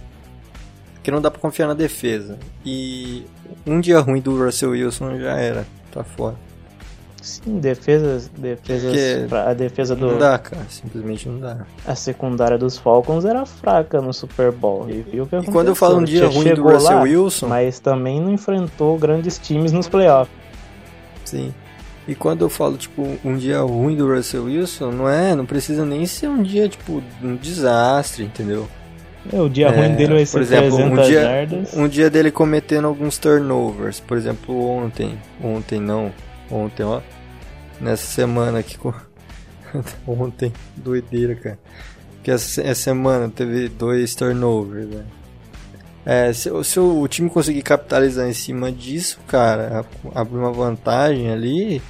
Porque 0.95 1.13
não 1.13 1.23
dá 1.23 1.31
pra 1.31 1.41
confiar 1.41 1.69
na 1.69 1.75
defesa. 1.75 2.37
E 2.67 3.25
um 3.65 3.81
dia 3.81 4.01
ruim 4.01 4.21
do 4.21 4.37
Russell 4.45 4.71
Wilson 4.71 5.21
já 5.21 5.37
era. 5.37 5.65
Tá 5.93 6.03
fora. 6.03 6.35
Sim, 7.21 7.59
defesas, 7.59 8.29
defesas 8.29 9.31
a 9.33 9.53
defesa 9.53 9.95
do 9.95 10.13
não 10.13 10.19
dá, 10.19 10.39
cara, 10.39 10.63
simplesmente 10.69 11.29
não 11.29 11.39
dá. 11.39 11.67
A 11.87 11.95
secundária 11.95 12.57
dos 12.57 12.79
Falcons 12.79 13.25
era 13.25 13.45
fraca 13.45 14.01
no 14.01 14.13
Super 14.13 14.51
Bowl 14.51 14.89
e 14.89 15.03
viu 15.03 15.27
que 15.27 15.37
E 15.37 15.45
quando 15.45 15.69
eu 15.69 15.75
falo 15.75 15.99
um 15.99 16.05
dia 16.05 16.27
ruim 16.27 16.55
do 16.55 16.63
Russell 16.63 16.97
lá, 16.97 17.03
Wilson, 17.03 17.47
mas 17.49 17.79
também 17.79 18.21
não 18.21 18.33
enfrentou 18.33 18.97
grandes 18.99 19.39
times 19.39 19.71
nos 19.71 19.87
playoffs. 19.89 20.35
Sim. 21.25 21.53
E 22.09 22.15
quando 22.15 22.43
eu 22.43 22.49
falo 22.49 22.77
tipo 22.77 23.07
um 23.25 23.37
dia 23.37 23.61
ruim 23.61 23.95
do 23.95 24.13
Russell 24.13 24.45
Wilson, 24.45 24.91
não 24.91 25.09
é, 25.09 25.35
não 25.35 25.45
precisa 25.45 25.85
nem 25.85 26.07
ser 26.07 26.29
um 26.29 26.43
dia 26.43 26.69
tipo 26.69 27.03
um 27.23 27.37
desastre, 27.37 28.25
entendeu? 28.25 28.67
É, 29.33 29.41
o 29.41 29.49
dia 29.49 29.67
é, 29.67 29.71
ruim 29.71 29.95
dele 29.95 30.15
vai 30.15 30.27
ser 30.27 30.33
por 30.33 30.43
exemplo, 30.43 30.77
300 30.77 30.99
um 30.99 31.03
dia, 31.03 31.23
jardas. 31.23 31.75
Um 31.77 31.89
dia 31.89 32.11
dele 32.11 32.31
cometendo 32.31 32.87
alguns 32.87 33.19
turnovers. 33.19 34.01
Por 34.01 34.17
exemplo, 34.17 34.59
ontem. 34.71 35.19
Ontem 35.43 35.79
não. 35.79 36.11
Ontem, 36.51 36.83
ó. 36.83 37.01
Nessa 37.81 38.07
semana 38.07 38.59
aqui 38.59 38.77
com. 38.77 38.93
ontem, 40.07 40.53
doideira, 40.77 41.35
cara. 41.35 41.59
Porque 42.17 42.31
essa, 42.31 42.61
essa 42.61 42.83
semana 42.83 43.31
teve 43.31 43.69
dois 43.69 44.15
turnovers, 44.15 44.89
né? 44.89 45.05
É, 46.05 46.33
se, 46.33 46.51
se, 46.65 46.81
o 46.81 47.07
time 47.09 47.29
conseguir 47.31 47.63
capitalizar 47.63 48.29
em 48.29 48.33
cima 48.33 48.73
disso, 48.73 49.21
cara, 49.27 49.85
abrir 50.15 50.39
uma 50.39 50.53
vantagem 50.53 51.31
ali, 51.31 51.83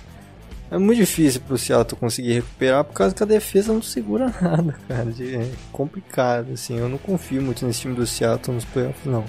é 0.70 0.78
muito 0.78 0.98
difícil 0.98 1.40
pro 1.40 1.58
Seattle 1.58 1.98
conseguir 1.98 2.34
recuperar 2.34 2.84
por 2.84 2.92
causa 2.92 3.14
que 3.14 3.22
a 3.22 3.26
defesa 3.26 3.72
não 3.72 3.82
segura 3.82 4.26
nada, 4.40 4.76
cara. 4.86 5.10
É 5.20 5.50
complicado, 5.72 6.52
assim. 6.52 6.78
Eu 6.78 6.88
não 6.88 6.98
confio 6.98 7.42
muito 7.42 7.66
nesse 7.66 7.80
time 7.80 7.94
do 7.94 8.06
Seattle 8.06 8.54
nos 8.54 8.64
playoffs, 8.64 9.04
não. 9.04 9.24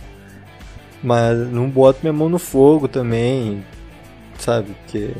Mas 1.03 1.35
não 1.49 1.67
boto 1.67 1.99
minha 2.03 2.13
mão 2.13 2.29
no 2.29 2.37
fogo 2.37 2.87
também, 2.87 3.65
sabe? 4.41 4.73
Porque 4.83 5.13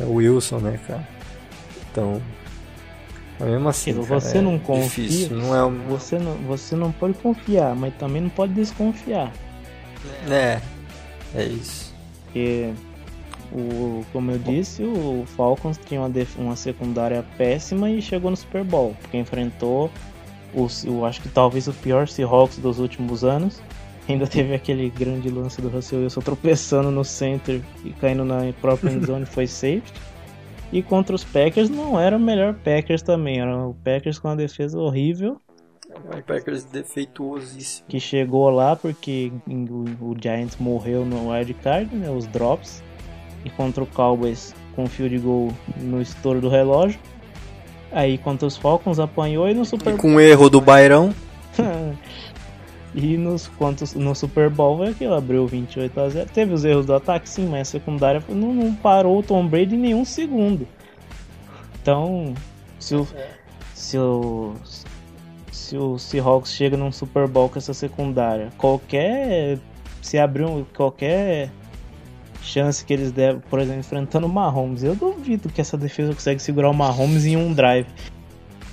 é 0.00 0.04
o 0.04 0.14
Wilson, 0.14 0.58
né, 0.58 0.78
cara? 0.86 1.06
Então, 1.90 2.20
mas 3.38 3.48
mesmo 3.48 3.68
assim, 3.68 3.92
você 3.92 4.32
cara, 4.32 4.42
não 4.42 4.54
é 4.54 4.58
confia, 4.58 5.04
difícil, 5.04 5.36
não 5.36 5.54
é 5.54 5.64
um... 5.64 5.78
você 5.88 6.18
não, 6.18 6.34
você 6.38 6.76
não 6.76 6.92
pode 6.92 7.14
confiar, 7.14 7.74
mas 7.74 7.94
também 7.94 8.22
não 8.22 8.30
pode 8.30 8.54
desconfiar. 8.54 9.32
É, 10.28 10.60
é 11.34 11.44
isso. 11.44 11.94
Porque 12.24 12.72
o, 13.52 14.04
como 14.12 14.30
eu 14.30 14.38
disse, 14.38 14.82
o 14.82 15.24
Falcons 15.36 15.78
tinha 15.84 16.00
uma, 16.00 16.08
def, 16.08 16.36
uma 16.38 16.56
secundária 16.56 17.24
péssima 17.36 17.90
e 17.90 18.00
chegou 18.00 18.30
no 18.30 18.36
Super 18.36 18.64
Bowl, 18.64 18.96
porque 19.02 19.18
enfrentou 19.18 19.90
o, 20.54 20.66
eu 20.84 21.04
acho 21.04 21.20
que 21.20 21.28
talvez 21.28 21.68
o 21.68 21.72
pior 21.72 22.08
Seahawks 22.08 22.58
dos 22.58 22.78
últimos 22.78 23.22
anos. 23.22 23.60
Ainda 24.08 24.26
teve 24.26 24.54
aquele 24.54 24.88
grande 24.88 25.28
lance 25.28 25.60
do 25.60 25.68
Russell 25.68 26.00
Wilson 26.00 26.20
tropeçando 26.20 26.90
no 26.90 27.04
center 27.04 27.60
e 27.84 27.90
caindo 27.90 28.24
na 28.24 28.52
própria 28.60 28.90
endzone 28.90 29.26
foi 29.26 29.46
safety. 29.46 29.92
E 30.72 30.82
contra 30.82 31.14
os 31.14 31.24
Packers 31.24 31.70
não 31.70 31.98
era 31.98 32.16
o 32.16 32.20
melhor 32.20 32.54
Packers 32.54 33.02
também, 33.02 33.40
era 33.40 33.56
o 33.56 33.74
Packers 33.74 34.18
com 34.18 34.28
uma 34.28 34.36
defesa 34.36 34.78
horrível. 34.78 35.40
O 35.94 36.22
Packers 36.22 36.64
defeituosíssimo. 36.64 37.86
Que 37.88 37.98
chegou 37.98 38.50
lá 38.50 38.76
porque 38.76 39.32
o, 40.00 40.14
Giants 40.20 40.56
morreu 40.58 41.04
no 41.04 41.30
wild 41.30 41.54
card, 41.54 41.94
né, 41.94 42.10
os 42.10 42.26
drops. 42.26 42.82
E 43.44 43.50
contra 43.50 43.82
o 43.82 43.86
Cowboys 43.86 44.54
com 44.74 44.86
field 44.86 45.18
goal 45.18 45.52
no 45.80 46.02
estouro 46.02 46.40
do 46.40 46.48
relógio. 46.48 46.98
Aí 47.92 48.18
contra 48.18 48.46
os 48.46 48.56
Falcons 48.56 48.98
apanhou 48.98 49.48
e 49.48 49.54
no 49.54 49.64
Super. 49.64 49.94
E 49.94 49.96
com 49.96 50.16
o 50.16 50.20
erro 50.20 50.50
do 50.50 50.60
Bairão. 50.60 51.14
E 52.96 53.18
nos, 53.18 53.46
quantos, 53.46 53.92
no 53.92 54.14
Super 54.14 54.48
Bowl 54.48 54.78
foi 54.78 54.88
aquilo, 54.88 55.12
abriu 55.12 55.46
28 55.46 56.00
a 56.00 56.08
0 56.08 56.30
Teve 56.32 56.54
os 56.54 56.64
erros 56.64 56.86
do 56.86 56.94
ataque, 56.94 57.28
sim, 57.28 57.46
mas 57.46 57.68
a 57.68 57.72
secundária 57.72 58.22
não, 58.26 58.54
não 58.54 58.74
parou 58.74 59.18
o 59.18 59.22
Tom 59.22 59.46
Brady 59.46 59.74
em 59.74 59.78
nenhum 59.78 60.02
segundo. 60.02 60.66
Então, 61.82 62.32
se 62.78 62.96
o, 62.96 63.06
se 63.74 63.98
o, 63.98 64.54
se 65.52 65.76
o 65.76 65.98
Seahawks 65.98 66.52
chega 66.52 66.74
num 66.74 66.90
Super 66.90 67.28
Bowl 67.28 67.50
com 67.50 67.58
essa 67.58 67.74
secundária, 67.74 68.50
qualquer. 68.56 69.58
Se 70.00 70.18
abrir 70.18 70.44
um, 70.44 70.64
qualquer 70.76 71.50
chance 72.40 72.84
que 72.84 72.92
eles 72.92 73.10
devem, 73.10 73.42
por 73.50 73.58
exemplo, 73.58 73.80
enfrentando 73.80 74.26
o 74.26 74.30
Mahomes, 74.30 74.84
eu 74.84 74.94
duvido 74.94 75.48
que 75.48 75.60
essa 75.60 75.76
defesa 75.76 76.14
consegue 76.14 76.40
segurar 76.40 76.70
o 76.70 76.74
Mahomes 76.74 77.26
em 77.26 77.36
um 77.36 77.52
drive. 77.52 77.88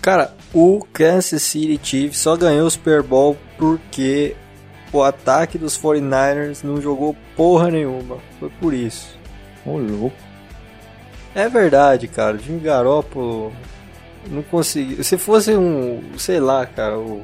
Cara, 0.04 0.34
o 0.54 0.86
Kansas 0.92 1.42
City 1.42 1.80
Chiefs 1.82 2.20
só 2.20 2.36
ganhou 2.36 2.68
o 2.68 2.70
Super 2.70 3.02
Bowl 3.02 3.38
porque 3.58 4.36
o 4.92 5.02
ataque 5.02 5.58
dos 5.58 5.80
49ers 5.80 6.62
não 6.62 6.82
jogou 6.82 7.16
porra 7.38 7.72
nenhuma. 7.72 8.18
Foi 8.38 8.50
por 8.60 8.74
isso. 8.74 9.18
Ô 9.66 9.78
louco. 9.78 10.18
É 11.34 11.48
verdade, 11.48 12.10
cara. 12.10 12.36
O 12.36 12.38
Jimmy 12.39 12.60
Garoppolo 12.60 13.54
não 14.30 14.44
conseguiu. 14.44 15.02
Se 15.06 15.18
fosse 15.18 15.56
um, 15.56 16.04
sei 16.18 16.42
lá, 16.42 16.66
cara, 16.66 17.00
o 17.00 17.24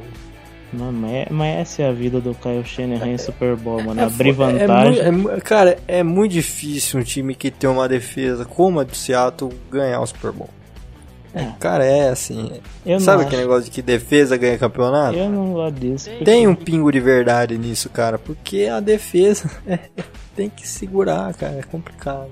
mas, 0.71 1.13
é, 1.13 1.27
mas 1.29 1.57
essa 1.57 1.81
é 1.81 1.89
a 1.89 1.91
vida 1.91 2.21
do 2.21 2.33
Kyle 2.35 2.63
Shanahan 2.63 3.09
em 3.09 3.17
Super 3.17 3.57
Bowl, 3.57 3.83
mano. 3.83 3.99
É, 3.99 4.05
Abrir 4.05 4.31
vantagem. 4.31 5.01
É, 5.01 5.35
é, 5.35 5.41
cara, 5.41 5.79
é 5.85 6.01
muito 6.01 6.31
difícil 6.31 6.99
um 6.99 7.03
time 7.03 7.35
que 7.35 7.51
tem 7.51 7.69
uma 7.69 7.89
defesa 7.89 8.45
como 8.45 8.79
a 8.79 8.83
do 8.83 8.95
Seattle 8.95 9.51
ganhar 9.69 9.99
o 9.99 10.07
Super 10.07 10.31
Bowl. 10.31 10.49
É. 11.33 11.45
Cara, 11.59 11.85
é 11.85 12.09
assim. 12.09 12.59
Eu 12.85 12.99
sabe 12.99 13.23
aquele 13.23 13.43
negócio 13.43 13.65
de 13.65 13.71
que 13.71 13.81
defesa 13.81 14.35
ganha 14.35 14.57
campeonato? 14.57 15.15
Eu 15.15 15.29
não 15.29 15.53
gosto 15.53 15.79
disso. 15.79 16.09
Porque... 16.09 16.25
Tem 16.25 16.47
um 16.47 16.55
pingo 16.55 16.91
de 16.91 16.99
verdade 16.99 17.57
nisso, 17.57 17.89
cara. 17.89 18.17
Porque 18.17 18.65
a 18.65 18.79
defesa 18.79 19.49
tem 20.35 20.49
que 20.49 20.67
segurar, 20.67 21.33
cara. 21.35 21.59
É 21.59 21.63
complicado. 21.63 22.29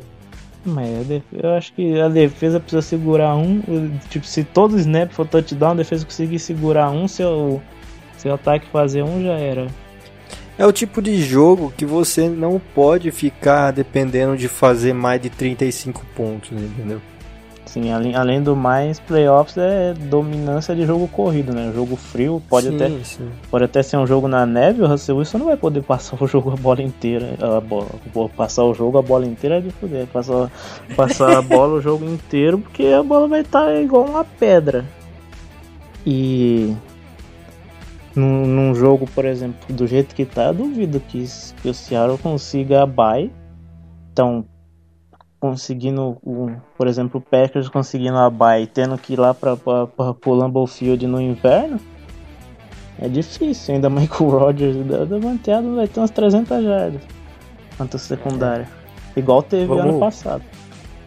Mas 0.65 1.07
eu 1.31 1.49
acho 1.51 1.71
que 1.73 1.99
a 1.99 2.09
defesa 2.09 2.59
precisa 2.59 2.81
segurar 2.81 3.35
um. 3.35 3.61
Tipo, 4.09 4.25
se 4.25 4.43
todo 4.43 4.77
snap 4.77 5.11
for 5.11 5.25
touchdown, 5.25 5.71
a 5.71 5.75
defesa 5.75 6.03
conseguir 6.03 6.39
segurar 6.39 6.89
um, 6.89 7.07
se 7.07 7.23
o, 7.23 7.61
se 8.17 8.27
o 8.27 8.33
ataque 8.33 8.67
fazer 8.67 9.03
um, 9.03 9.23
já 9.23 9.33
era. 9.33 9.67
É 10.57 10.65
o 10.65 10.73
tipo 10.73 11.01
de 11.01 11.21
jogo 11.21 11.71
que 11.77 11.85
você 11.85 12.27
não 12.27 12.59
pode 12.73 13.11
ficar 13.11 13.71
dependendo 13.71 14.35
de 14.35 14.47
fazer 14.47 14.91
mais 14.91 15.21
de 15.21 15.29
35 15.29 16.03
pontos, 16.15 16.51
entendeu? 16.51 16.99
Sim, 17.67 17.91
além, 17.91 18.15
além 18.15 18.41
do 18.41 18.55
mais, 18.55 18.99
playoffs 18.99 19.57
é 19.57 19.93
dominância 19.93 20.73
de 20.73 20.85
jogo 20.85 21.07
corrido, 21.09 21.53
né? 21.53 21.71
Jogo 21.75 21.95
frio, 21.95 22.41
pode, 22.49 22.69
sim, 22.69 22.75
até, 22.75 22.89
sim. 23.03 23.29
pode 23.51 23.65
até 23.65 23.83
ser 23.83 23.97
um 23.97 24.07
jogo 24.07 24.27
na 24.27 24.45
neve, 24.45 24.81
o 24.81 24.87
Russell 24.87 25.17
Wilson 25.17 25.39
não 25.39 25.45
vai 25.47 25.57
poder 25.57 25.83
passar 25.87 26.21
o 26.21 26.27
jogo 26.27 26.51
a 26.51 26.55
bola 26.55 26.81
inteira. 26.81 27.35
A 27.41 27.59
bola, 27.59 27.89
passar 28.35 28.63
o 28.63 28.73
jogo 28.73 28.97
a 28.97 29.01
bola 29.01 29.25
inteira 29.25 29.57
é 29.57 29.61
de 29.61 29.69
poder. 29.73 30.07
Passar, 30.07 30.49
passar 30.95 31.37
a 31.37 31.41
bola 31.41 31.75
o 31.75 31.81
jogo 31.81 32.05
inteiro, 32.05 32.59
porque 32.59 32.87
a 32.87 33.03
bola 33.03 33.27
vai 33.27 33.41
estar 33.41 33.65
tá 33.65 33.75
igual 33.75 34.05
uma 34.05 34.23
pedra. 34.23 34.85
E 36.05 36.73
num, 38.15 38.47
num, 38.47 38.73
jogo, 38.73 39.05
por 39.13 39.25
exemplo, 39.25 39.59
do 39.69 39.85
jeito 39.85 40.15
que 40.15 40.25
tá, 40.25 40.51
duvido 40.51 40.99
que, 41.01 41.25
que 41.61 41.69
o 41.69 41.73
Seattle 41.73 42.17
consiga 42.17 42.83
a 42.83 42.85
bye. 42.85 43.31
Então, 44.11 44.45
conseguindo, 45.39 46.17
um, 46.25 46.55
por 46.77 46.87
exemplo, 46.87 47.19
o 47.19 47.21
Packers 47.21 47.69
conseguindo 47.69 48.17
a 48.17 48.29
bye 48.29 48.67
tendo 48.67 48.97
que 48.97 49.13
ir 49.13 49.19
lá 49.19 49.33
para 49.33 49.53
o 49.53 50.33
Lambeau 50.33 50.67
Field 50.67 51.05
no 51.07 51.21
inverno, 51.21 51.79
é 52.99 53.07
difícil. 53.07 53.75
Ainda 53.75 53.89
mais 53.89 54.09
com 54.09 54.25
o 54.25 54.29
Rodgers 54.29 54.77
da, 54.85 55.05
da 55.05 55.19
manteada 55.19 55.69
vai 55.73 55.87
ter 55.87 55.99
umas 55.99 56.11
300 56.11 56.63
jardas 56.63 57.01
quanto 57.77 57.97
secundária. 57.99 58.67
Igual 59.15 59.43
teve 59.43 59.67
Vamos... 59.67 59.85
ano 59.85 59.99
passado. 59.99 60.43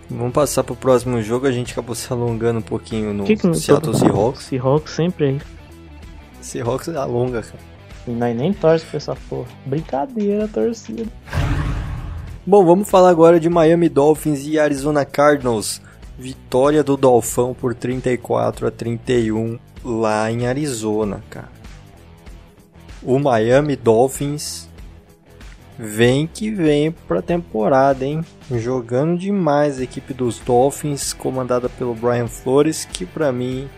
Vamos 0.08 0.32
passar 0.32 0.64
pro 0.64 0.74
próximo 0.74 1.22
jogo, 1.22 1.46
a 1.46 1.52
gente 1.52 1.72
acabou 1.72 1.94
se 1.94 2.12
alongando 2.12 2.58
um 2.58 2.62
pouquinho 2.62 3.14
no 3.14 3.22
que 3.24 3.36
que 3.36 3.54
Seattle 3.54 3.96
Seahawks. 3.96 4.42
Seahawks 4.42 4.92
sempre 4.92 5.24
aí. 5.24 5.40
Seahawks 6.40 6.88
alonga, 6.88 7.42
cara. 7.42 7.62
E 8.08 8.10
nós 8.10 8.36
nem 8.36 8.52
torce 8.52 8.84
pra 8.86 8.96
essa 8.96 9.14
porra. 9.28 9.46
Brincadeira, 9.66 10.48
torcida. 10.48 11.04
Bom, 12.50 12.64
vamos 12.64 12.90
falar 12.90 13.10
agora 13.10 13.38
de 13.38 13.48
Miami 13.48 13.88
Dolphins 13.88 14.44
e 14.44 14.58
Arizona 14.58 15.04
Cardinals. 15.04 15.80
Vitória 16.18 16.82
do 16.82 16.96
Dolphão 16.96 17.54
por 17.54 17.76
34 17.76 18.66
a 18.66 18.72
31 18.72 19.56
lá 19.84 20.32
em 20.32 20.48
Arizona, 20.48 21.22
cara. 21.30 21.48
O 23.04 23.20
Miami 23.20 23.76
Dolphins 23.76 24.68
vem 25.78 26.26
que 26.26 26.50
vem 26.50 26.90
pra 26.90 27.22
temporada, 27.22 28.04
hein? 28.04 28.24
Jogando 28.50 29.16
demais 29.16 29.78
a 29.78 29.84
equipe 29.84 30.12
dos 30.12 30.40
Dolphins, 30.40 31.12
comandada 31.12 31.68
pelo 31.68 31.94
Brian 31.94 32.26
Flores, 32.26 32.84
que 32.84 33.06
pra 33.06 33.30
mim 33.30 33.70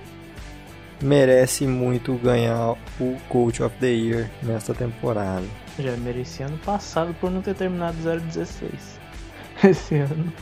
merece 0.98 1.66
muito 1.66 2.14
ganhar 2.14 2.74
o 2.98 3.16
Coach 3.28 3.62
of 3.62 3.76
the 3.78 3.90
Year 3.90 4.30
nesta 4.42 4.72
temporada. 4.72 5.44
Já 5.78 5.96
merecia 5.96 6.46
ano 6.46 6.58
passado 6.58 7.14
por 7.20 7.30
não 7.30 7.40
ter 7.40 7.54
terminado 7.54 7.96
016. 7.96 9.00
Esse 9.64 9.96
ano 9.96 10.32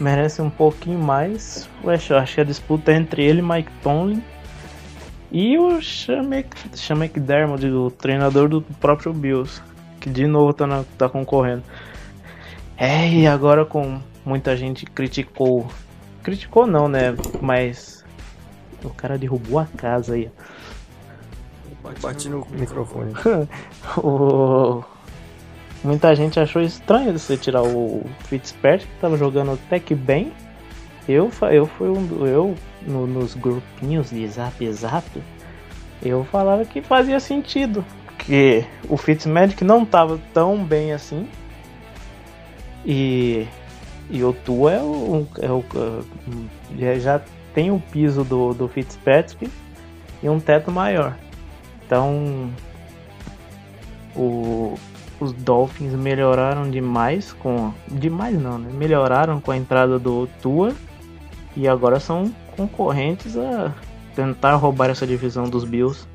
merece 0.00 0.40
um 0.40 0.50
pouquinho 0.50 0.98
mais. 0.98 1.68
Eu 1.84 1.90
acho 1.90 2.34
que 2.34 2.40
a 2.40 2.44
disputa 2.44 2.92
é 2.92 2.96
entre 2.96 3.22
ele 3.24 3.40
e 3.40 3.42
Mike 3.42 3.70
Tomlin. 3.82 4.22
E 5.30 5.56
o 5.58 5.80
Shamek 5.80 7.20
Dermody, 7.20 7.70
o 7.70 7.90
treinador 7.90 8.48
do 8.48 8.62
próprio 8.80 9.12
Bills, 9.12 9.62
que 10.00 10.10
de 10.10 10.26
novo 10.26 10.52
tá, 10.52 10.66
na, 10.66 10.84
tá 10.98 11.08
concorrendo. 11.08 11.62
É, 12.76 13.08
e 13.08 13.26
agora 13.26 13.64
com 13.64 14.00
muita 14.24 14.56
gente 14.56 14.86
criticou. 14.86 15.70
Criticou 16.22 16.66
não, 16.66 16.88
né? 16.88 17.14
Mas 17.40 18.04
o 18.82 18.90
cara 18.90 19.16
derrubou 19.16 19.58
a 19.58 19.66
casa 19.66 20.14
aí. 20.14 20.30
Bate 22.00 22.28
no 22.28 22.46
microfone. 22.50 23.12
o... 23.98 24.82
Muita 25.82 26.14
gente 26.14 26.38
achou 26.38 26.60
estranho 26.60 27.18
você 27.18 27.36
tirar 27.36 27.62
o 27.62 28.04
Fitzpatrick, 28.24 28.86
que 28.86 29.00
tava 29.00 29.16
jogando 29.16 29.52
até 29.52 29.80
que 29.80 29.94
bem. 29.94 30.32
Eu, 31.08 31.30
eu 31.50 31.66
fui 31.66 31.88
um 31.88 32.26
eu 32.26 32.54
no, 32.82 33.06
nos 33.06 33.34
grupinhos 33.34 34.10
de 34.10 34.26
Zap 34.28 34.72
Zap, 34.72 35.22
eu 36.02 36.24
falava 36.24 36.64
que 36.64 36.80
fazia 36.80 37.18
sentido, 37.18 37.84
porque 38.06 38.64
o 38.88 38.96
Fitzmagic 38.96 39.64
não 39.64 39.84
tava 39.84 40.20
tão 40.32 40.62
bem 40.62 40.92
assim. 40.92 41.28
E 42.84 43.46
E 44.10 44.22
o 44.22 44.32
Tua 44.32 44.72
é 44.72 44.82
o, 44.82 45.26
é 45.40 45.50
o 45.50 45.64
já, 46.78 46.98
já 46.98 47.20
tem 47.54 47.70
o 47.70 47.80
piso 47.80 48.24
do, 48.24 48.54
do 48.54 48.68
Fitzpatrick 48.68 49.50
e 50.22 50.28
um 50.28 50.38
teto 50.38 50.70
maior. 50.70 51.16
Então 51.90 52.52
o, 54.14 54.78
os 55.18 55.32
Dolphins 55.32 55.92
melhoraram 55.92 56.70
demais 56.70 57.32
com. 57.32 57.74
Demais 57.88 58.40
não, 58.40 58.58
né? 58.58 58.70
Melhoraram 58.72 59.40
com 59.40 59.50
a 59.50 59.56
entrada 59.56 59.98
do 59.98 60.28
Tua 60.40 60.72
e 61.56 61.66
agora 61.66 61.98
são 61.98 62.32
concorrentes 62.56 63.36
a 63.36 63.74
tentar 64.14 64.54
roubar 64.54 64.88
essa 64.88 65.04
divisão 65.04 65.50
dos 65.50 65.64
Bills. 65.64 66.06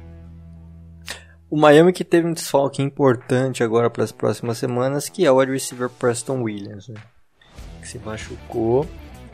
O 1.50 1.58
Miami 1.58 1.92
que 1.92 2.06
teve 2.06 2.26
um 2.26 2.34
desfalque 2.34 2.82
importante 2.82 3.62
agora 3.62 3.90
para 3.90 4.06
as 4.06 4.14
próximas 4.14 4.58
semanas, 4.58 5.10
que 5.10 5.26
é 5.26 5.32
o 5.32 5.40
wide 5.40 5.52
receiver 5.52 5.90
Preston 5.90 6.42
Williams, 6.42 6.88
né? 6.88 7.02
que 7.82 7.88
se 7.90 8.00
machucou, 8.00 8.88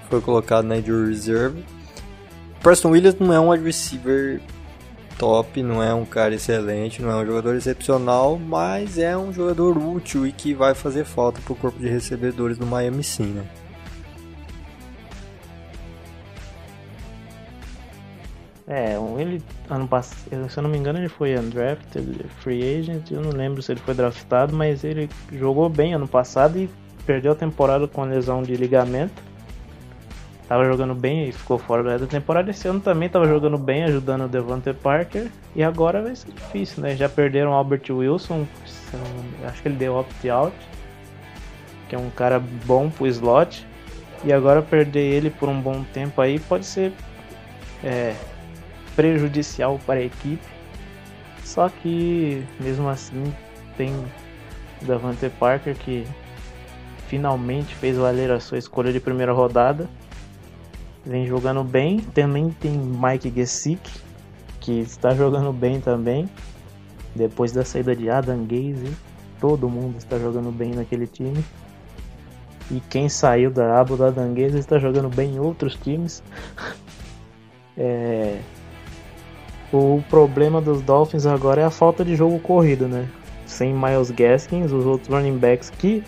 foi 0.10 0.20
colocado 0.22 0.66
na 0.66 0.78
injury 0.78 1.10
reserve. 1.10 1.64
Preston 2.62 2.90
Williams 2.90 3.20
não 3.20 3.32
é 3.32 3.40
um 3.40 3.52
wide 3.52 3.64
receiver 3.64 4.42
top, 5.22 5.62
não 5.62 5.84
é 5.84 5.94
um 5.94 6.04
cara 6.04 6.34
excelente, 6.34 7.00
não 7.00 7.12
é 7.12 7.16
um 7.18 7.26
jogador 7.28 7.56
excepcional, 7.56 8.40
mas 8.40 8.98
é 8.98 9.16
um 9.16 9.32
jogador 9.32 9.78
útil 9.78 10.26
e 10.26 10.32
que 10.32 10.52
vai 10.52 10.74
fazer 10.74 11.06
falta 11.06 11.40
para 11.42 11.54
o 11.54 11.56
corpo 11.56 11.78
de 11.78 11.88
recebedores 11.88 12.58
do 12.58 12.66
Miami 12.66 13.04
sim, 13.04 13.28
né? 13.28 13.44
É, 18.68 18.96
ele 19.20 19.44
ano 19.70 19.88
passado, 19.88 20.50
se 20.50 20.58
eu 20.58 20.64
não 20.64 20.70
me 20.72 20.78
engano, 20.80 20.98
ele 20.98 21.10
foi 21.10 21.38
undrafted, 21.38 22.26
free 22.40 22.80
agent, 22.80 23.12
eu 23.12 23.22
não 23.22 23.30
lembro 23.30 23.62
se 23.62 23.72
ele 23.72 23.82
foi 23.82 23.94
draftado, 23.94 24.56
mas 24.56 24.84
ele 24.84 25.08
jogou 25.32 25.70
bem 25.70 25.94
ano 25.94 26.08
passado 26.08 26.58
e 26.58 26.68
perdeu 27.06 27.34
a 27.34 27.36
temporada 27.36 27.88
com 27.88 28.04
lesão 28.06 28.42
de 28.42 28.56
ligamento. 28.56 29.22
Tava 30.52 30.66
jogando 30.66 30.94
bem 30.94 31.30
e 31.30 31.32
ficou 31.32 31.58
fora 31.58 31.98
da 31.98 32.06
temporada. 32.06 32.52
Esse 32.52 32.68
ano 32.68 32.82
também 32.82 33.08
tava 33.08 33.26
jogando 33.26 33.58
bem, 33.58 33.86
ajudando 33.86 34.26
o 34.26 34.28
Devante 34.28 34.74
Parker. 34.74 35.32
E 35.56 35.64
agora 35.64 36.02
vai 36.02 36.14
ser 36.14 36.30
difícil, 36.30 36.84
né? 36.84 36.94
Já 36.94 37.08
perderam 37.08 37.52
o 37.52 37.54
Albert 37.54 37.90
Wilson, 37.90 38.46
acho 39.46 39.62
que 39.62 39.70
ele 39.70 39.78
deu 39.78 39.96
opt-out, 39.96 40.54
que 41.88 41.96
é 41.96 41.98
um 41.98 42.10
cara 42.10 42.38
bom 42.66 42.90
pro 42.90 43.08
slot. 43.08 43.66
E 44.26 44.34
agora 44.34 44.62
perder 44.62 45.00
ele 45.00 45.30
por 45.30 45.48
um 45.48 45.58
bom 45.62 45.86
tempo 45.94 46.20
aí 46.20 46.38
pode 46.38 46.66
ser 46.66 46.92
é, 47.82 48.14
prejudicial 48.94 49.80
para 49.86 50.02
a 50.02 50.04
equipe. 50.04 50.44
Só 51.46 51.70
que 51.70 52.44
mesmo 52.60 52.90
assim 52.90 53.34
tem 53.78 53.96
Davante 54.82 55.30
Parker 55.30 55.76
que 55.76 56.06
finalmente 57.08 57.74
fez 57.74 57.96
valer 57.96 58.32
a 58.32 58.40
sua 58.42 58.58
escolha 58.58 58.92
de 58.92 59.00
primeira 59.00 59.32
rodada. 59.32 59.88
Vem 61.06 61.26
jogando 61.26 61.64
bem. 61.64 62.00
Também 62.00 62.50
tem 62.50 62.72
Mike 62.72 63.32
Gesicki 63.36 64.02
que 64.62 64.80
está 64.80 65.14
jogando 65.14 65.52
bem 65.52 65.82
também. 65.82 66.30
Depois 67.14 67.52
da 67.52 67.66
saída 67.66 67.94
de 67.94 68.10
Adam 68.10 68.46
Gaze, 68.46 68.96
todo 69.40 69.68
mundo 69.68 69.98
está 69.98 70.18
jogando 70.18 70.52
bem 70.52 70.72
naquele 70.72 71.08
time. 71.08 71.44
E 72.70 72.80
quem 72.90 73.10
saiu 73.10 73.52
da 73.52 73.82
aba 73.82 73.98
da 73.98 74.08
Adam 74.08 74.34
Gaze 74.34 74.58
está 74.58 74.80
jogando 74.80 75.10
bem 75.10 75.36
em 75.36 75.40
outros 75.40 75.76
times. 75.76 76.24
é, 77.76 78.40
o 79.74 80.02
problema 80.10 80.62
dos 80.62 80.82
Dolphins 80.82 81.26
agora 81.26 81.62
é 81.62 81.66
a 81.66 81.70
falta 81.70 82.06
de 82.06 82.16
jogo 82.16 82.40
corrido, 82.40 82.88
né? 82.88 83.10
Sem 83.46 83.74
Miles 83.74 84.12
Gaskins, 84.12 84.72
os 84.72 84.86
outros 84.86 85.10
running 85.10 85.38
backs 85.38 85.70
que 85.70 86.02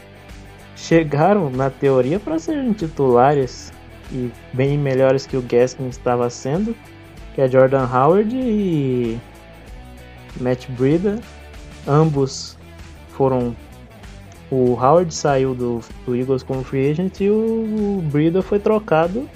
chegaram 0.78 1.50
na 1.50 1.70
teoria 1.70 2.18
para 2.20 2.40
serem 2.40 2.72
titulares 2.72 3.73
e 4.12 4.32
bem 4.54 4.78
melhores 4.78 5.26
que 5.26 5.38
o 5.38 5.42
Gaskins 5.42 5.98
estava 5.98 6.30
sendo, 6.30 6.76
que 7.34 7.42
é 7.42 7.48
Jordan 7.48 7.86
Howard 7.86 8.36
e 8.36 9.20
Matt 10.40 10.68
Breida. 10.70 11.20
Ambos 11.88 12.58
foram 13.10 13.56
o 14.54 14.74
Howard 14.74 15.12
saiu 15.12 15.56
do, 15.56 15.82
do 16.06 16.16
Eagles 16.16 16.44
como 16.44 16.64
free 16.64 16.92
agent 16.92 17.20
e 17.22 17.30
o, 17.30 18.04
Breida 18.12 18.42
foi 18.44 18.60
trocado 18.60 19.28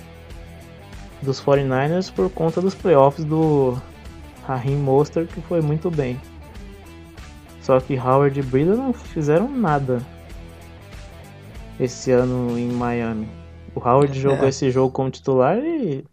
dos 1.23 1.41
49ers 1.41 2.13
por 2.13 2.29
conta 2.29 2.61
dos 2.61 2.75
playoffs 2.75 3.25
do 3.25 3.75
Raheem 4.45 4.77
Mostert 4.77 5.27
que 5.27 5.41
foi 5.41 5.59
muito 5.59 5.89
bem. 5.89 6.21
Só 7.61 7.79
que 7.79 7.97
Howard 7.97 8.39
e 8.39 8.43
Breida 8.43 8.75
não 8.75 8.93
fizeram 8.93 9.49
nada 9.49 10.05
esse 11.79 12.11
ano 12.11 12.57
em 12.57 12.71
Miami. 12.71 13.27
O 13.77 13.89
Howard 13.89 14.17
é. 14.17 14.21
jogou 14.21 14.47
esse 14.47 14.71
jogo 14.71 14.91
como 14.91 15.09
titular 15.09 15.57
e 15.57 16.03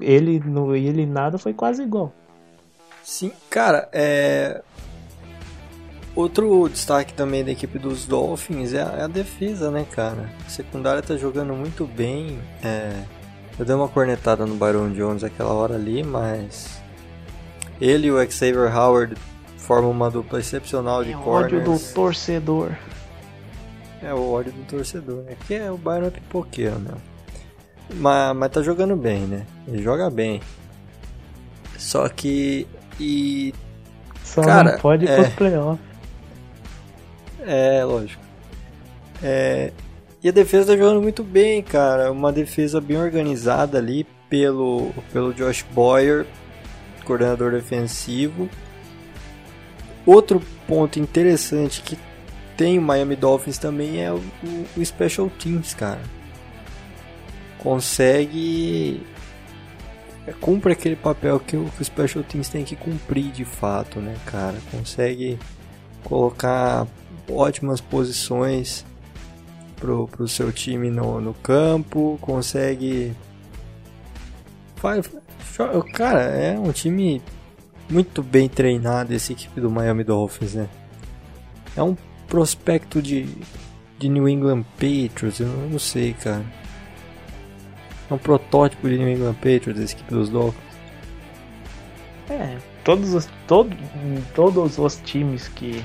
ele 0.00 0.40
no 0.40 0.74
ele 0.74 1.04
nada 1.04 1.38
foi 1.38 1.52
quase 1.52 1.82
igual. 1.82 2.12
Sim, 3.02 3.32
cara, 3.48 3.88
é 3.92 4.62
outro 6.14 6.68
destaque 6.68 7.14
também 7.14 7.44
da 7.44 7.50
equipe 7.50 7.78
dos 7.78 8.06
Dolphins 8.06 8.72
é 8.74 8.82
a, 8.82 8.96
é 8.98 9.02
a 9.02 9.06
defesa, 9.06 9.70
né, 9.70 9.86
cara? 9.90 10.30
A 10.46 10.50
secundária 10.50 11.02
tá 11.02 11.16
jogando 11.16 11.54
muito 11.54 11.84
bem. 11.86 12.38
É... 12.62 13.02
Eu 13.58 13.64
dei 13.64 13.74
uma 13.74 13.88
cornetada 13.88 14.46
no 14.46 14.54
Byron 14.54 14.90
Jones 14.90 15.22
aquela 15.22 15.52
hora 15.52 15.74
ali, 15.74 16.02
mas 16.02 16.80
ele 17.80 18.06
e 18.06 18.10
o 18.10 18.30
Xavier 18.30 18.74
Howard 18.74 19.14
formam 19.58 19.90
uma 19.90 20.10
dupla 20.10 20.40
excepcional 20.40 21.04
de 21.04 21.12
é 21.12 21.16
corners. 21.16 21.52
ódio 21.52 21.64
do 21.64 21.78
torcedor. 21.92 22.72
É 24.02 24.14
o 24.14 24.32
ódio 24.32 24.52
do 24.52 24.64
torcedor, 24.64 25.22
né? 25.24 25.36
Que 25.46 25.54
é 25.54 25.70
o 25.70 25.76
Byron 25.76 26.06
é 26.06 26.10
pipoqueiro, 26.10 26.78
né? 26.78 26.92
Mas, 27.94 28.36
mas 28.36 28.50
tá 28.50 28.62
jogando 28.62 28.96
bem, 28.96 29.20
né? 29.26 29.46
Ele 29.66 29.82
joga 29.82 30.08
bem. 30.08 30.40
Só 31.76 32.08
que. 32.08 32.66
E. 32.98 33.54
Só 34.24 34.42
cara, 34.42 34.72
não 34.72 34.78
pode 34.78 35.06
é, 35.06 35.16
pros 35.16 35.34
playoffs. 35.34 35.84
É, 37.40 37.84
lógico. 37.84 38.22
É, 39.22 39.72
e 40.22 40.28
a 40.28 40.32
defesa 40.32 40.72
tá 40.72 40.78
jogando 40.78 41.02
muito 41.02 41.22
bem, 41.22 41.62
cara. 41.62 42.12
Uma 42.12 42.32
defesa 42.32 42.80
bem 42.80 42.96
organizada 42.96 43.78
ali 43.78 44.06
pelo, 44.28 44.92
pelo 45.12 45.34
Josh 45.34 45.64
Boyer 45.72 46.26
coordenador 47.10 47.50
defensivo. 47.50 48.48
Outro 50.06 50.40
ponto 50.66 51.00
interessante 51.00 51.82
que 51.82 51.98
tem 52.60 52.78
o 52.78 52.82
Miami 52.82 53.16
Dolphins 53.16 53.56
também 53.56 54.04
é 54.04 54.12
o, 54.12 54.20
o 54.76 54.84
Special 54.84 55.30
Teams, 55.30 55.72
cara. 55.72 56.02
Consegue. 57.56 59.00
É, 60.26 60.32
cumpre 60.32 60.74
aquele 60.74 60.94
papel 60.94 61.40
que 61.40 61.56
o, 61.56 61.64
que 61.74 61.80
o 61.80 61.84
Special 61.86 62.22
Teams 62.22 62.50
tem 62.50 62.62
que 62.62 62.76
cumprir 62.76 63.32
de 63.32 63.46
fato, 63.46 63.98
né, 63.98 64.14
cara? 64.26 64.58
Consegue 64.70 65.38
colocar 66.04 66.86
ótimas 67.30 67.80
posições 67.80 68.84
pro, 69.76 70.06
pro 70.08 70.28
seu 70.28 70.52
time 70.52 70.90
no, 70.90 71.18
no 71.18 71.32
campo, 71.32 72.18
consegue. 72.20 73.16
Faz, 74.76 75.10
Cara, 75.94 76.24
é 76.24 76.58
um 76.58 76.72
time 76.72 77.22
muito 77.88 78.22
bem 78.22 78.50
treinado 78.50 79.14
essa 79.14 79.32
equipe 79.32 79.62
do 79.62 79.70
Miami 79.70 80.04
Dolphins, 80.04 80.52
né? 80.52 80.68
É 81.74 81.82
um 81.82 81.96
prospecto 82.30 83.02
de, 83.02 83.28
de 83.98 84.08
New 84.08 84.26
England 84.26 84.62
Patriots, 84.76 85.40
eu 85.40 85.48
não 85.48 85.78
sei, 85.78 86.14
cara. 86.14 86.44
É 88.08 88.14
um 88.14 88.18
protótipo 88.18 88.88
de 88.88 88.96
New 88.96 89.08
England 89.08 89.34
Patriots, 89.34 89.80
essa 89.82 89.92
equipe 89.92 90.14
dos 90.14 90.30
Dolphins. 90.30 90.70
É, 92.30 92.56
todos 92.84 93.12
os, 93.12 93.28
todo, 93.46 93.76
todos 94.34 94.78
os 94.78 94.96
times 95.04 95.48
que 95.48 95.82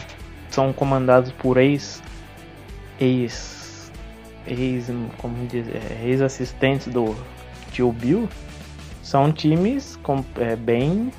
são 0.49 0.71
comandados 0.71 1.31
por 1.31 1.57
ex 1.57 2.01
ex 2.99 3.91
ex 4.45 4.87
como 5.17 5.47
dizer, 5.47 5.81
ex 6.03 6.21
assistentes 6.21 6.87
do 6.87 7.15
tio 7.71 7.91
Bill 7.91 8.29
são 9.01 9.31
times 9.31 9.97
com, 10.03 10.23
é, 10.37 10.55
bem. 10.55 11.11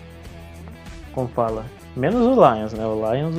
Como 1.12 1.28
fala? 1.28 1.66
Menos 1.96 2.20
o 2.26 2.34
Lions, 2.34 2.72
né? 2.72 2.86
O 2.86 3.12
Lions 3.12 3.34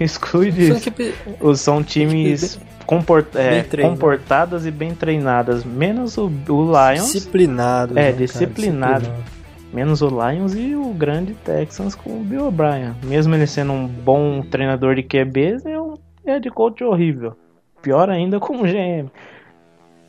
exclui 0.00 0.50
disso. 0.50 0.92
Os 1.40 1.60
são 1.60 1.82
times 1.82 2.58
comport, 2.86 3.34
é, 3.34 3.62
comportadas 3.82 4.66
e 4.66 4.70
bem 4.70 4.94
treinadas. 4.94 5.64
Menos 5.64 6.16
o, 6.16 6.30
o 6.48 6.62
Lions. 6.64 7.12
Disciplinado. 7.12 7.98
É, 7.98 8.04
né, 8.04 8.12
disciplinado. 8.12 9.00
disciplinado. 9.00 9.36
Menos 9.72 10.00
o 10.00 10.08
Lions 10.08 10.54
e 10.54 10.74
o 10.74 10.92
grande 10.94 11.34
Texans 11.34 11.94
com 11.94 12.20
o 12.20 12.24
Bill 12.24 12.46
O'Brien. 12.46 12.94
Mesmo 13.02 13.34
ele 13.34 13.46
sendo 13.46 13.72
um 13.72 13.86
bom 13.86 14.40
treinador 14.42 14.94
de 14.94 15.02
QB, 15.02 15.58
é 15.64 15.80
um 15.80 15.94
head 16.24 16.48
coach 16.50 16.82
horrível. 16.82 17.36
Pior 17.82 18.08
ainda 18.08 18.40
com 18.40 18.56
o 18.56 18.62
GM. 18.62 19.10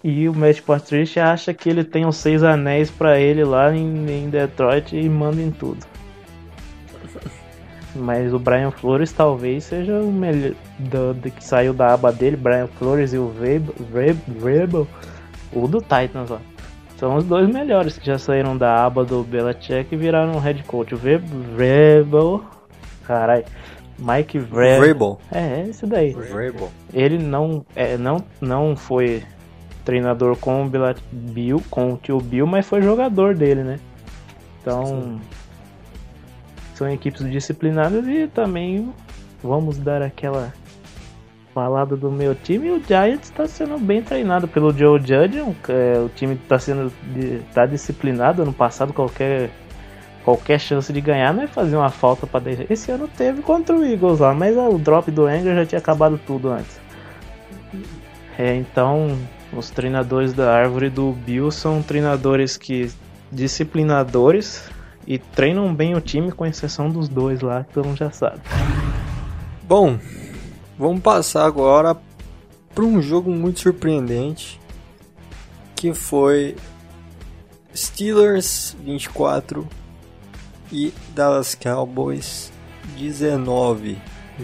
E 0.04 0.30
o 0.30 0.34
Matt 0.34 0.62
Patricia 0.62 1.32
acha 1.32 1.54
que 1.54 1.70
ele 1.70 1.84
tem 1.84 2.06
os 2.06 2.16
seis 2.16 2.44
anéis 2.44 2.90
para 2.90 3.20
ele 3.20 3.44
lá 3.44 3.76
em, 3.76 4.10
em, 4.10 4.30
Detroit 4.30 4.96
e 4.96 5.10
manda 5.10 5.42
em 5.42 5.52
tudo. 5.52 5.86
Mas 7.98 8.34
o 8.34 8.40
Brian 8.40 8.72
Flores 8.72 9.12
talvez 9.12 9.64
seja 9.66 10.00
o 10.00 10.12
melhor 10.12 10.54
do, 10.80 11.14
do, 11.14 11.32
que 11.32 11.44
saiu 11.44 11.74
da 11.74 11.94
aba 11.94 12.12
dele, 12.12 12.38
Brian 12.38 12.68
Flores 12.68 13.14
e 13.14 13.18
o 13.18 13.28
Vrabel, 13.28 14.88
O 15.52 15.68
do 15.68 15.80
Titans, 15.80 16.32
ó. 16.32 16.40
São 16.98 17.16
os 17.16 17.26
dois 17.26 17.48
melhores 17.48 17.98
que 17.98 18.06
já 18.06 18.18
saíram 18.18 18.58
da 18.58 18.86
aba 18.86 19.06
do 19.06 19.24
Belichick 19.24 19.94
e 19.94 19.98
viraram 19.98 20.40
head 20.40 20.64
coach. 20.64 20.96
O 20.96 20.98
Vrabel. 20.98 22.44
Carai. 23.06 23.46
Mike 24.00 24.40
Vrabel. 24.40 25.20
É, 25.32 25.62
é 25.62 25.68
esse 25.70 25.86
daí. 25.86 26.14
Vrabel. 26.14 26.70
Ele 26.94 27.18
não, 27.18 27.66
é, 27.76 27.98
não, 27.98 28.24
não 28.42 28.76
foi 28.76 29.24
treinador 29.86 30.36
com 30.38 30.66
o 30.66 30.70
Bill, 31.12 31.64
com 31.70 31.94
o 31.94 31.98
tio 31.98 32.20
Bill, 32.20 32.46
mas 32.46 32.68
foi 32.68 32.82
jogador 32.82 33.36
dele, 33.36 33.64
né? 33.64 33.80
Então. 34.62 35.20
São 36.78 36.88
equipes 36.88 37.28
disciplinadas 37.32 38.08
e 38.08 38.28
também 38.28 38.94
vamos 39.44 39.80
dar 39.80 40.04
aquela 40.04 40.54
falada 41.52 41.98
do 41.98 42.12
meu 42.12 42.36
time, 42.36 42.70
o 42.70 42.80
Giants 42.80 43.30
está 43.30 43.48
sendo 43.48 43.80
bem 43.80 44.04
treinado 44.04 44.48
pelo 44.48 44.72
Joe 44.72 45.00
Judge. 45.00 45.40
É, 45.70 45.98
o 45.98 46.08
time 46.08 46.36
está 46.36 46.60
sendo 46.60 46.94
tá 47.52 47.66
disciplinado. 47.66 48.44
Ano 48.44 48.54
passado 48.54 48.94
qualquer 48.94 49.50
qualquer 50.24 50.60
chance 50.60 50.94
de 50.94 51.02
ganhar 51.02 51.34
não 51.34 51.42
é 51.42 51.48
fazer 51.48 51.76
uma 51.76 51.90
falta 51.90 52.28
para 52.28 52.42
deixar. 52.42 52.72
Esse 52.72 52.92
ano 52.92 53.08
teve 53.08 53.42
contra 53.42 53.76
o 53.76 53.84
Eagles 53.84 54.20
lá, 54.20 54.36
mas 54.36 54.56
o 54.56 54.78
drop 54.78 55.10
do 55.10 55.26
Anger 55.26 55.56
já 55.56 55.66
tinha 55.66 55.80
acabado 55.80 56.20
tudo 56.28 56.50
antes. 56.50 56.80
É, 58.38 58.54
então 58.54 59.18
os 59.52 59.72
treinadores 59.72 60.32
da 60.32 60.54
árvore 60.54 60.92
do 60.92 61.12
Bill 61.12 61.50
são 61.50 61.82
treinadores 61.82 62.56
que 62.56 62.92
disciplinadores 63.32 64.70
e 65.08 65.18
treinam 65.18 65.74
bem 65.74 65.96
o 65.96 66.02
time, 66.02 66.32
com 66.32 66.46
exceção 66.46 66.90
dos 66.90 67.08
dois 67.08 67.42
lá, 67.42 67.64
que 67.64 67.74
todo 67.74 67.88
mundo 67.88 67.98
já 67.98 68.12
sabe. 68.12 68.42
Bom, 69.64 69.98
Vamos 70.78 71.02
passar 71.02 71.46
agora 71.46 71.98
para 72.76 72.84
um 72.84 73.02
jogo 73.02 73.32
muito 73.32 73.62
surpreendente 73.62 74.60
que 75.76 75.92
foi 75.92 76.56
Steelers 77.76 78.78
24 78.84 79.68
e 80.72 80.94
Dallas 81.16 81.56
Cowboys 81.56 82.52
19. 82.96 83.98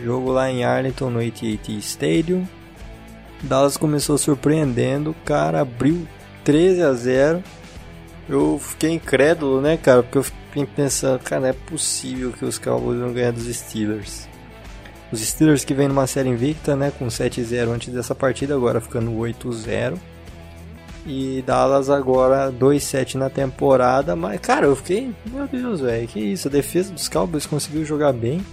Jogo 0.03 0.31
lá 0.31 0.49
em 0.49 0.63
Arlington 0.63 1.11
no 1.11 1.19
AT&T 1.19 1.71
Stadium. 1.73 2.47
Dallas 3.43 3.77
começou 3.77 4.17
surpreendendo, 4.17 5.15
cara 5.23 5.61
abriu 5.61 6.07
13 6.43 6.81
a 6.81 6.93
0. 6.93 7.43
Eu 8.27 8.57
fiquei 8.57 8.91
incrédulo, 8.91 9.61
né, 9.61 9.77
cara? 9.77 10.01
Porque 10.01 10.17
eu 10.17 10.25
fiquei 10.53 10.65
pensando, 10.67 11.19
cara, 11.19 11.47
é 11.47 11.53
possível 11.53 12.31
que 12.31 12.45
os 12.45 12.59
Cowboys 12.59 12.99
vão 12.99 13.11
ganhar 13.11 13.31
dos 13.31 13.45
Steelers. 13.45 14.27
Os 15.11 15.19
Steelers 15.19 15.65
que 15.65 15.73
vem 15.73 15.87
numa 15.87 16.05
série 16.05 16.29
invicta, 16.29 16.75
né, 16.75 16.91
com 16.97 17.07
7-0 17.07 17.69
antes 17.69 17.91
dessa 17.91 18.13
partida, 18.13 18.53
agora 18.53 18.79
ficando 18.79 19.11
8-0. 19.11 19.97
E 21.07 21.43
Dallas 21.45 21.89
agora 21.89 22.51
2-7 22.51 23.15
na 23.15 23.29
temporada, 23.29 24.15
mas 24.15 24.39
cara, 24.39 24.67
eu 24.67 24.75
fiquei, 24.75 25.13
meu 25.25 25.47
Deus, 25.47 25.81
velho, 25.81 26.07
que 26.07 26.19
isso, 26.19 26.47
a 26.47 26.51
defesa 26.51 26.93
dos 26.93 27.09
Cowboys 27.09 27.45
conseguiu 27.45 27.83
jogar 27.83 28.13
bem. 28.13 28.45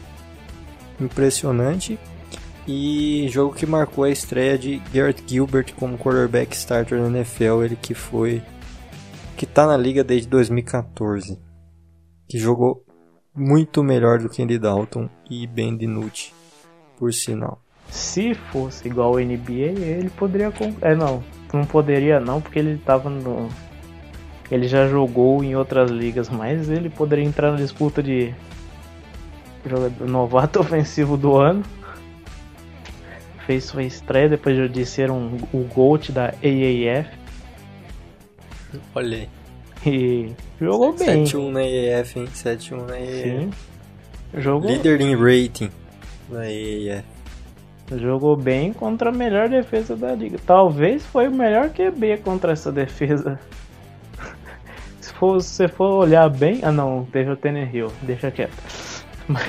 Impressionante. 0.98 1.98
E 2.66 3.26
jogo 3.30 3.54
que 3.54 3.66
marcou 3.66 4.04
a 4.04 4.10
estreia 4.10 4.58
de 4.58 4.82
Garrett 4.92 5.22
Gilbert 5.26 5.74
como 5.74 5.98
quarterback 5.98 6.56
starter 6.56 6.98
na 6.98 7.08
NFL, 7.08 7.62
ele 7.62 7.76
que 7.76 7.94
foi 7.94 8.42
que 9.36 9.46
tá 9.46 9.66
na 9.66 9.76
liga 9.76 10.02
desde 10.02 10.28
2014. 10.28 11.49
Que 12.30 12.38
jogou 12.38 12.84
muito 13.34 13.82
melhor 13.82 14.20
do 14.20 14.28
que 14.28 14.40
Andy 14.40 14.56
Dalton 14.56 15.10
e 15.28 15.48
Ben 15.48 15.76
DiNucci 15.76 16.32
por 16.96 17.12
sinal. 17.12 17.60
Se 17.88 18.34
fosse 18.34 18.86
igual 18.86 19.14
ao 19.14 19.18
NBA, 19.18 19.80
ele 19.80 20.10
poderia. 20.10 20.52
É, 20.80 20.94
não. 20.94 21.24
Não 21.52 21.64
poderia, 21.64 22.20
não, 22.20 22.40
porque 22.40 22.60
ele 22.60 22.78
tava 22.78 23.10
no. 23.10 23.48
Ele 24.48 24.68
já 24.68 24.86
jogou 24.86 25.42
em 25.42 25.56
outras 25.56 25.90
ligas, 25.90 26.28
mas 26.28 26.70
ele 26.70 26.88
poderia 26.88 27.24
entrar 27.24 27.50
na 27.50 27.56
disputa 27.56 28.00
de. 28.00 28.32
Jogador 29.66 30.08
novato 30.08 30.60
ofensivo 30.62 31.16
do 31.16 31.36
ano. 31.36 31.64
Fez 33.44 33.64
sua 33.64 33.82
estreia 33.82 34.28
depois 34.28 34.70
de 34.70 34.86
ser 34.86 35.10
um, 35.10 35.36
o 35.52 35.64
GOAT 35.64 36.12
da 36.12 36.26
AAF. 36.26 37.10
Olha 38.94 39.16
aí. 39.18 39.39
E 39.86 40.32
jogou 40.60 40.92
bem. 40.92 41.24
7-1 41.24 41.50
na 41.50 41.60
AAF, 41.60 42.18
hein? 42.18 42.26
7-1 42.26 42.76
na 42.86 42.94
AAF. 42.94 43.22
Sim. 43.22 43.50
Jogou... 44.34 44.70
Líder 44.70 45.00
em 45.00 45.16
rating. 45.16 45.70
Aí, 46.32 46.88
é. 46.88 47.04
Jogou 47.98 48.36
bem 48.36 48.72
contra 48.72 49.10
a 49.10 49.12
melhor 49.12 49.48
defesa 49.48 49.96
da 49.96 50.14
liga. 50.14 50.38
Talvez 50.46 51.04
foi 51.06 51.26
o 51.26 51.32
melhor 51.32 51.70
QB 51.70 52.18
contra 52.18 52.52
essa 52.52 52.70
defesa. 52.70 53.40
se, 55.00 55.12
for, 55.14 55.40
se 55.40 55.66
for 55.66 56.04
olhar 56.04 56.28
bem. 56.28 56.60
Ah 56.62 56.70
não, 56.70 57.04
teve 57.10 57.30
o 57.30 57.36
Tenerhill, 57.36 57.90
deixa 58.02 58.30
quieto. 58.30 58.52
Mas, 59.26 59.48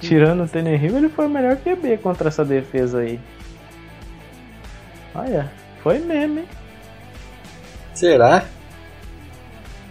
tirando 0.00 0.42
o 0.42 0.48
Tenerhill, 0.48 0.96
ele 0.96 1.08
foi 1.08 1.26
o 1.26 1.30
melhor 1.30 1.56
QB 1.56 1.98
contra 1.98 2.28
essa 2.28 2.44
defesa 2.44 2.98
aí. 2.98 3.20
Olha, 5.14 5.50
foi 5.82 6.00
mesmo, 6.00 6.40
hein? 6.40 6.48
Será? 7.94 8.44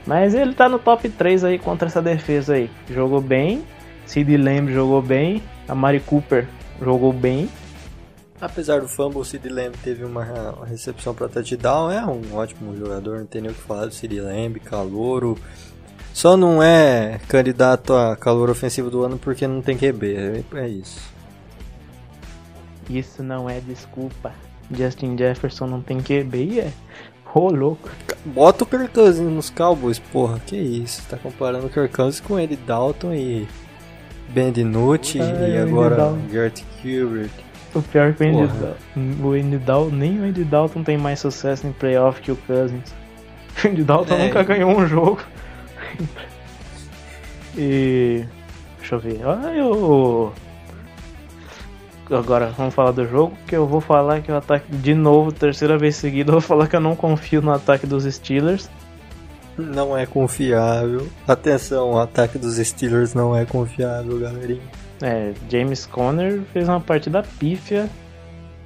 Mas 0.08 0.34
ele 0.34 0.54
tá 0.54 0.70
no 0.70 0.80
top 0.80 1.10
3 1.10 1.44
aí 1.44 1.60
contra 1.60 1.90
essa 1.90 2.02
defesa 2.02 2.54
aí. 2.54 2.72
Jogou 2.90 3.20
bem. 3.20 3.64
Sid 4.06 4.38
Lamb 4.38 4.72
jogou 4.74 5.02
bem. 5.02 5.44
A 5.68 5.76
Mari 5.76 6.00
Cooper 6.00 6.48
jogou 6.82 7.12
bem. 7.12 7.50
Apesar 8.40 8.80
do 8.80 8.88
fumble, 8.88 9.20
o 9.20 9.26
Sid 9.26 9.50
Lamb 9.50 9.76
teve 9.84 10.06
uma 10.06 10.64
recepção 10.66 11.14
para 11.14 11.28
touchdown. 11.28 11.92
É 11.92 12.06
um 12.06 12.36
ótimo 12.36 12.76
jogador, 12.78 13.20
não 13.20 13.26
tem 13.26 13.42
nem 13.42 13.52
o 13.52 13.54
que 13.54 13.62
falar 13.62 13.88
do 13.88 13.94
Sid 13.94 14.18
Lamb, 14.22 14.62
calouro. 14.62 15.38
Só 16.14 16.38
não 16.38 16.64
é 16.64 17.20
candidato 17.28 17.94
a 17.94 18.16
calor 18.16 18.50
ofensivo 18.50 18.90
do 18.90 19.04
ano 19.04 19.18
porque 19.18 19.46
não 19.46 19.62
tem 19.62 19.78
QB. 19.78 20.16
É, 20.16 20.60
é 20.60 20.70
isso. 20.70 21.02
Isso 22.90 23.22
não 23.22 23.50
é 23.50 23.60
desculpa. 23.60 24.34
Justin 24.72 25.18
Jefferson 25.18 25.68
não 25.68 25.82
tem 25.82 26.00
QB 26.00 26.38
e 26.38 26.60
é. 26.62 26.72
Ô, 27.34 27.40
oh, 27.40 27.52
louco. 27.52 27.90
Bota 28.26 28.64
o 28.64 28.68
Kirk 28.68 28.90
Cousins 28.90 29.32
nos 29.32 29.50
Cowboys, 29.50 30.00
porra. 30.00 30.40
Que 30.46 30.56
isso? 30.56 31.06
Tá 31.08 31.18
comparando 31.18 31.68
o 31.68 31.70
Kirk 31.70 31.94
Cousins 31.94 32.20
com 32.20 32.40
ele, 32.40 32.56
Dalton 32.56 33.14
e 33.14 33.48
Ben 34.30 34.52
DiNucci 34.52 35.20
e 35.20 35.58
agora 35.58 36.14
Gert 36.32 36.62
Gilbert. 36.82 37.30
O 37.74 37.82
pior 37.82 38.10
é 38.10 38.14
que 38.14 38.24
o 38.24 38.28
Andy, 38.28 39.22
o 39.22 39.32
Andy 39.34 39.58
Dalton, 39.58 39.96
nem 39.96 40.20
o 40.20 40.24
Andy 40.24 40.44
Dalton 40.44 40.84
tem 40.84 40.98
mais 40.98 41.20
sucesso 41.20 41.68
em 41.68 41.72
playoff 41.72 42.22
que 42.22 42.32
o 42.32 42.36
Cousins. 42.36 42.94
O 43.64 43.68
Andy 43.68 43.84
Dalton 43.84 44.14
é. 44.14 44.28
nunca 44.28 44.44
ganhou 44.44 44.70
um 44.70 44.86
jogo. 44.86 45.20
e. 47.58 48.24
Deixa 48.78 48.96
eu 48.96 49.00
ver. 49.00 49.26
Olha 49.26 49.48
eu. 49.58 50.32
Agora 52.12 52.54
vamos 52.58 52.74
falar 52.74 52.92
do 52.92 53.06
jogo, 53.06 53.38
que 53.48 53.56
eu 53.56 53.66
vou 53.66 53.82
falar 53.82 54.22
que 54.22 54.32
o 54.32 54.36
ataque 54.36 54.72
de 54.76 54.94
novo, 54.94 55.32
terceira 55.32 55.78
vez 55.78 55.96
seguida, 55.96 56.30
eu 56.30 56.34
vou 56.34 56.42
falar 56.42 56.68
que 56.68 56.76
eu 56.76 56.80
não 56.80 56.96
confio 56.96 57.42
no 57.42 57.52
ataque 57.52 57.86
dos 57.86 58.04
Steelers 58.04 58.70
não 59.58 59.98
é 59.98 60.06
confiável. 60.06 61.08
Atenção, 61.28 61.94
o 61.94 62.00
ataque 62.00 62.38
dos 62.38 62.58
Steelers 62.58 63.14
não 63.14 63.36
é 63.36 63.46
confiável, 63.46 64.20
galerinha. 64.20 64.62
É, 65.02 65.34
James 65.50 65.86
Conner 65.86 66.42
fez 66.54 66.68
uma 66.70 66.80
partida 66.80 67.24
pífia, 67.40 67.90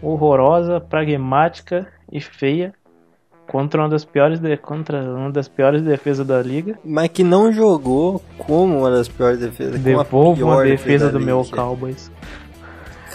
horrorosa, 0.02 0.80
pragmática 0.80 1.88
e 2.12 2.20
feia 2.20 2.74
contra 3.48 3.82
uma 3.82 3.90
das 3.90 4.06
piores 4.06 4.40
de, 4.40 4.56
contra 4.56 5.02
uma 5.04 5.30
das 5.30 5.48
piores 5.48 5.82
defesas 5.82 6.26
da 6.26 6.42
liga. 6.42 6.80
Mas 6.86 7.10
que 7.10 7.24
não 7.24 7.52
jogou 7.52 8.22
como 8.38 8.80
uma 8.80 8.92
das 8.92 9.10
piores 9.10 9.40
defesas. 9.40 9.80
Devolvo 9.80 10.46
uma 10.46 10.64
defesa, 10.64 11.08
defesa 11.08 11.10
do 11.10 11.20
meu 11.20 11.44
Cowboys. 11.46 12.10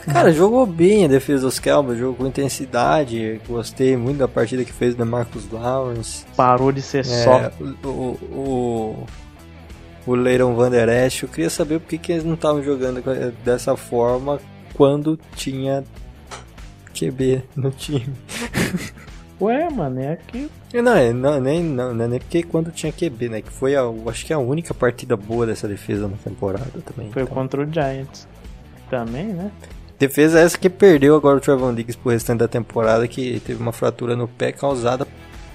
Cara, 0.07 0.32
jogou 0.32 0.64
bem 0.64 1.04
a 1.04 1.09
defesa 1.09 1.42
dos 1.42 1.59
Cowboys, 1.59 1.98
jogou 1.98 2.14
com 2.14 2.26
intensidade. 2.26 3.40
Gostei 3.46 3.96
muito 3.96 4.18
da 4.18 4.28
partida 4.28 4.64
que 4.64 4.72
fez 4.72 4.94
o 4.94 5.04
Marcus 5.04 5.50
Lawrence. 5.50 6.24
Parou 6.36 6.70
de 6.70 6.80
ser 6.80 7.00
é, 7.00 7.02
só. 7.02 7.50
O, 7.84 7.88
o, 7.88 9.07
o 10.07 10.14
Leiron 10.14 10.54
Van 10.54 10.70
Der 10.70 10.88
Esch, 10.88 11.24
eu 11.24 11.28
queria 11.28 11.50
saber 11.50 11.80
por 11.80 11.88
que, 11.88 11.98
que 11.98 12.12
eles 12.12 12.24
não 12.24 12.34
estavam 12.34 12.62
jogando 12.62 13.02
dessa 13.44 13.76
forma 13.76 14.38
quando 14.74 15.18
tinha 15.34 15.82
QB 16.94 17.42
no 17.57 17.70
time. 17.72 18.14
Ué, 19.38 19.68
mano, 19.68 20.00
é 20.00 20.12
aqui. 20.12 20.48
Não, 20.72 20.96
é, 20.96 21.12
não, 21.12 21.40
nem, 21.40 21.62
não, 21.62 21.92
não 21.92 22.04
é 22.07 22.09
nem 22.09 22.18
porque 22.18 22.42
quando 22.42 22.70
tinha 22.70 22.90
QB, 22.90 23.28
né? 23.28 23.42
Que 23.42 23.50
foi 23.50 23.76
a, 23.76 23.82
acho 24.09 24.24
que 24.24 24.32
é 24.32 24.36
a 24.36 24.38
única 24.38 24.72
partida 24.72 25.14
boa 25.14 25.44
dessa 25.44 25.68
defesa 25.68 26.09
na 26.09 26.16
temporada 26.16 26.80
também. 26.84 27.12
Foi 27.12 27.22
então. 27.22 27.34
contra 27.34 27.62
o 27.62 27.70
Giants. 27.70 28.26
Também, 28.88 29.26
né? 29.26 29.50
Defesa 29.99 30.40
essa 30.40 30.59
que 30.59 30.68
perdeu 30.68 31.16
agora 31.16 31.38
o 31.38 31.40
Trevon 31.40 31.74
Diggs 31.74 31.97
pro 31.97 32.12
restante 32.12 32.40
da 32.40 32.49
temporada, 32.49 33.09
que 33.09 33.40
teve 33.40 33.61
uma 33.62 33.72
fratura 33.72 34.14
no 34.14 34.28
pé 34.28 34.53
causada 34.53 35.07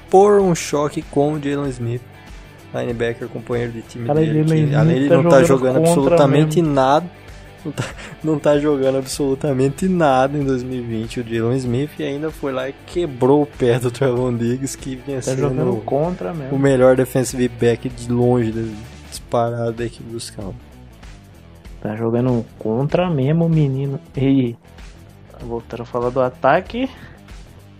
por 0.09 0.39
um 0.41 0.55
choque 0.55 1.01
com 1.03 1.33
o 1.33 1.41
Jalen 1.41 1.69
Smith, 1.69 2.01
linebacker, 2.73 3.27
companheiro 3.27 3.71
de 3.71 3.81
time 3.83 4.07
Cara, 4.07 4.19
dele. 4.19 4.43
Que, 4.43 4.75
além 4.75 5.03
de 5.03 5.09
tá 5.09 5.15
não 5.15 5.23
estar 5.23 5.37
tá 5.37 5.43
jogando 5.43 5.77
absolutamente 5.77 6.59
mesmo. 6.59 6.73
nada, 6.73 7.05
não 7.63 7.71
tá, 7.71 7.83
não 8.23 8.39
tá 8.39 8.57
jogando 8.57 8.97
absolutamente 8.97 9.87
nada 9.87 10.35
em 10.35 10.43
2020 10.43 11.19
o 11.19 11.23
Jalen 11.23 11.57
Smith 11.57 11.91
e 11.99 12.03
ainda 12.03 12.31
foi 12.31 12.51
lá 12.51 12.67
e 12.67 12.73
quebrou 12.87 13.43
o 13.43 13.45
pé 13.45 13.77
do 13.77 13.91
Trevon 13.91 14.35
Diggs 14.35 14.75
que 14.75 14.95
vinha 14.95 15.17
Tá 15.17 15.21
sendo 15.21 15.41
jogando 15.41 15.81
contra 15.85 16.31
o 16.31 16.35
mesmo. 16.35 16.57
melhor 16.57 16.95
defensive 16.95 17.47
back 17.47 17.87
de 17.87 18.11
longe 18.11 18.51
disparado 19.07 19.73
da 19.73 19.85
equipe 19.85 20.09
dos 20.09 20.31
Cowboys. 20.31 20.70
Tá 21.81 21.95
jogando 21.95 22.45
contra 22.59 23.09
mesmo, 23.09 23.49
menino. 23.49 23.99
E 24.15 24.55
voltando 25.41 25.81
a 25.81 25.85
falar 25.85 26.11
do 26.11 26.21
ataque, 26.21 26.87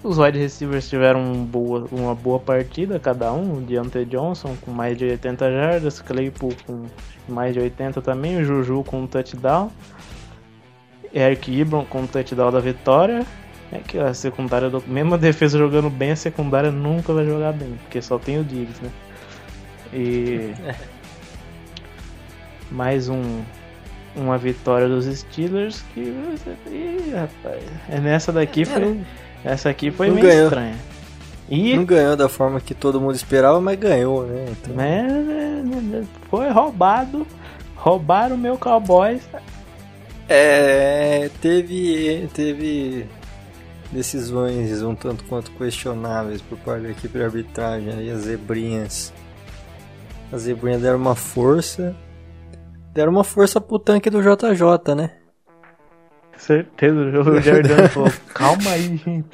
os 0.03 0.17
wide 0.17 0.39
receivers 0.39 0.89
tiveram 0.89 1.21
um 1.21 1.45
boa, 1.45 1.87
uma 1.91 2.15
boa 2.15 2.39
partida, 2.39 2.99
cada 2.99 3.31
um. 3.31 3.57
O 3.57 3.61
Deontay 3.61 4.05
Johnson 4.05 4.55
com 4.59 4.71
mais 4.71 4.97
de 4.97 5.05
80 5.05 5.51
jardas, 5.51 6.01
Claypool 6.01 6.53
com 6.65 6.85
mais 7.29 7.53
de 7.53 7.59
80 7.59 8.01
também, 8.01 8.41
o 8.41 8.43
Juju 8.43 8.83
com 8.83 9.01
um 9.01 9.07
touchdown, 9.07 9.69
Eric 11.13 11.51
Ibron 11.51 11.85
com 11.85 12.01
um 12.01 12.07
touchdown 12.07 12.51
da 12.51 12.59
vitória. 12.59 13.23
É 13.71 13.77
que 13.77 13.97
a 13.97 14.13
secundária, 14.13 14.69
do, 14.69 14.83
mesmo 14.85 15.13
a 15.13 15.17
defesa 15.17 15.57
jogando 15.57 15.89
bem, 15.89 16.11
a 16.11 16.15
secundária 16.15 16.71
nunca 16.71 17.13
vai 17.13 17.25
jogar 17.25 17.53
bem, 17.53 17.77
porque 17.83 18.01
só 18.01 18.17
tem 18.19 18.39
o 18.39 18.43
Diggs, 18.43 18.83
né? 18.83 18.89
E 19.93 20.53
mais 22.69 23.07
um 23.07 23.41
uma 24.15 24.37
vitória 24.37 24.87
dos 24.87 25.05
Steelers 25.05 25.83
que 25.93 26.01
Ih, 26.67 27.13
rapaz, 27.13 27.63
é 27.89 27.99
nessa 27.99 28.31
daqui 28.31 28.65
foi 28.65 28.99
essa 29.43 29.69
aqui 29.69 29.91
foi 29.91 30.07
Não 30.07 30.15
meio 30.15 30.27
ganhou. 30.27 30.43
estranha. 30.45 30.75
E 31.49 31.75
Não 31.75 31.83
ganhou 31.83 32.15
da 32.15 32.29
forma 32.29 32.61
que 32.61 32.73
todo 32.73 33.01
mundo 33.01 33.15
esperava, 33.15 33.59
mas 33.59 33.77
ganhou, 33.77 34.25
né? 34.25 34.45
Então, 34.51 34.75
né, 34.75 36.05
foi 36.29 36.49
roubado, 36.49 37.27
roubaram 37.75 38.35
o 38.35 38.39
meu 38.39 38.57
Cowboys. 38.57 39.21
É, 40.29 41.29
teve, 41.41 42.29
teve 42.33 43.05
decisões 43.91 44.81
um 44.81 44.95
tanto 44.95 45.25
quanto 45.25 45.51
questionáveis 45.51 46.41
por 46.41 46.57
parte 46.59 46.83
da 46.83 46.91
equipe 46.91 47.17
de 47.17 47.23
arbitragem. 47.23 47.91
Aí 47.91 48.09
as 48.09 48.21
zebrinhas, 48.21 49.11
as 50.31 50.43
zebrinhas 50.43 50.81
deram 50.81 50.99
uma 50.99 51.15
força, 51.15 51.93
deram 52.93 53.11
uma 53.11 53.23
força 53.23 53.59
pro 53.61 53.79
tanque 53.79 54.09
do 54.09 54.21
JJ, 54.21 54.95
né? 54.95 55.11
Certeza, 56.37 56.95
o 56.95 57.39
Jared 57.41 57.67
Jones 57.69 57.91
falou, 57.93 58.11
calma 58.33 58.71
aí, 58.71 58.97
gente. 58.97 59.27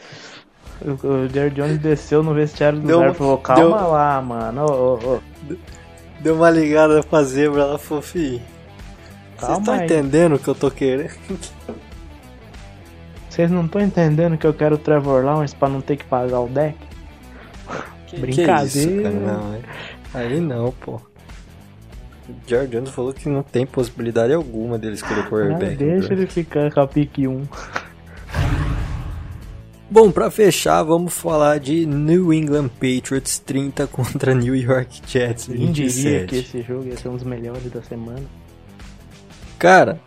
O 0.86 1.28
Jared 1.34 1.56
Jones 1.56 1.80
desceu 1.80 2.22
no 2.22 2.34
vestiário 2.34 2.80
do 2.80 2.88
Deu 2.88 2.98
lugar 2.98 3.12
e 3.12 3.16
falou, 3.16 3.38
calma 3.38 3.78
deu- 3.80 3.88
lá, 3.92 4.22
mano. 4.22 4.66
ô, 4.66 4.94
ô, 5.16 5.20
Deu 6.20 6.36
uma 6.36 6.50
ligada 6.50 7.02
pra 7.04 7.24
zebra, 7.24 7.62
ela 7.62 7.78
falou, 7.78 8.02
fi, 8.02 8.42
vocês 9.38 9.58
estão 9.60 9.76
entendendo 9.76 10.36
o 10.36 10.40
que 10.40 10.48
eu 10.48 10.56
tô 10.56 10.70
querendo? 10.72 11.12
Vocês 13.30 13.52
não 13.52 13.66
estão 13.66 13.82
entendendo 13.82 14.38
que 14.38 14.48
eu 14.48 14.54
quero 14.54 14.76
o 14.76 14.80
Trevor 14.80 15.24
Lawrence 15.24 15.56
pra 15.56 15.70
não 15.70 15.80
ter 15.80 15.96
que 15.96 16.04
pagar 16.06 16.40
o 16.42 16.48
deck? 16.50 16.76
Que- 18.08 18.18
Brincadeira. 18.20 18.68
Que 18.68 18.78
isso, 18.80 19.02
cara? 19.04 19.14
Não, 19.16 19.54
é- 19.54 19.62
aí 20.16 20.40
não, 20.42 20.72
pô. 20.72 21.00
Jared 22.48 22.72
Jones 22.72 22.90
falou 22.90 23.14
que 23.14 23.28
não 23.30 23.44
tem 23.44 23.66
possibilidade 23.66 24.34
alguma 24.34 24.78
dele 24.78 24.96
escolher 24.96 25.22
Ah, 25.22 25.30
quarterback. 25.30 25.72
no 25.72 25.78
deixa 25.78 26.14
ele 26.14 26.28
ficar 26.28 26.72
com 26.72 26.80
a 26.82 26.88
pique 26.88 27.28
1. 27.28 27.44
Bom, 29.90 30.12
pra 30.12 30.30
fechar, 30.30 30.84
vamos 30.84 31.14
falar 31.14 31.60
de 31.60 31.86
New 31.86 32.34
England 32.34 32.68
Patriots 32.70 33.40
30 33.40 33.88
contra 33.88 34.34
New 34.36 34.54
York 34.56 35.02
Jets 35.08 35.46
Quem 35.48 35.72
diria 35.72 35.90
27. 35.92 36.26
que 36.28 36.36
esse 36.40 36.62
jogo 36.62 36.86
ia 36.88 36.98
ser 36.98 37.08
um 37.08 37.14
dos 37.16 37.24
melhores 37.24 37.72
da 37.72 37.82
semana? 37.82 38.22
Cara, 39.58 40.00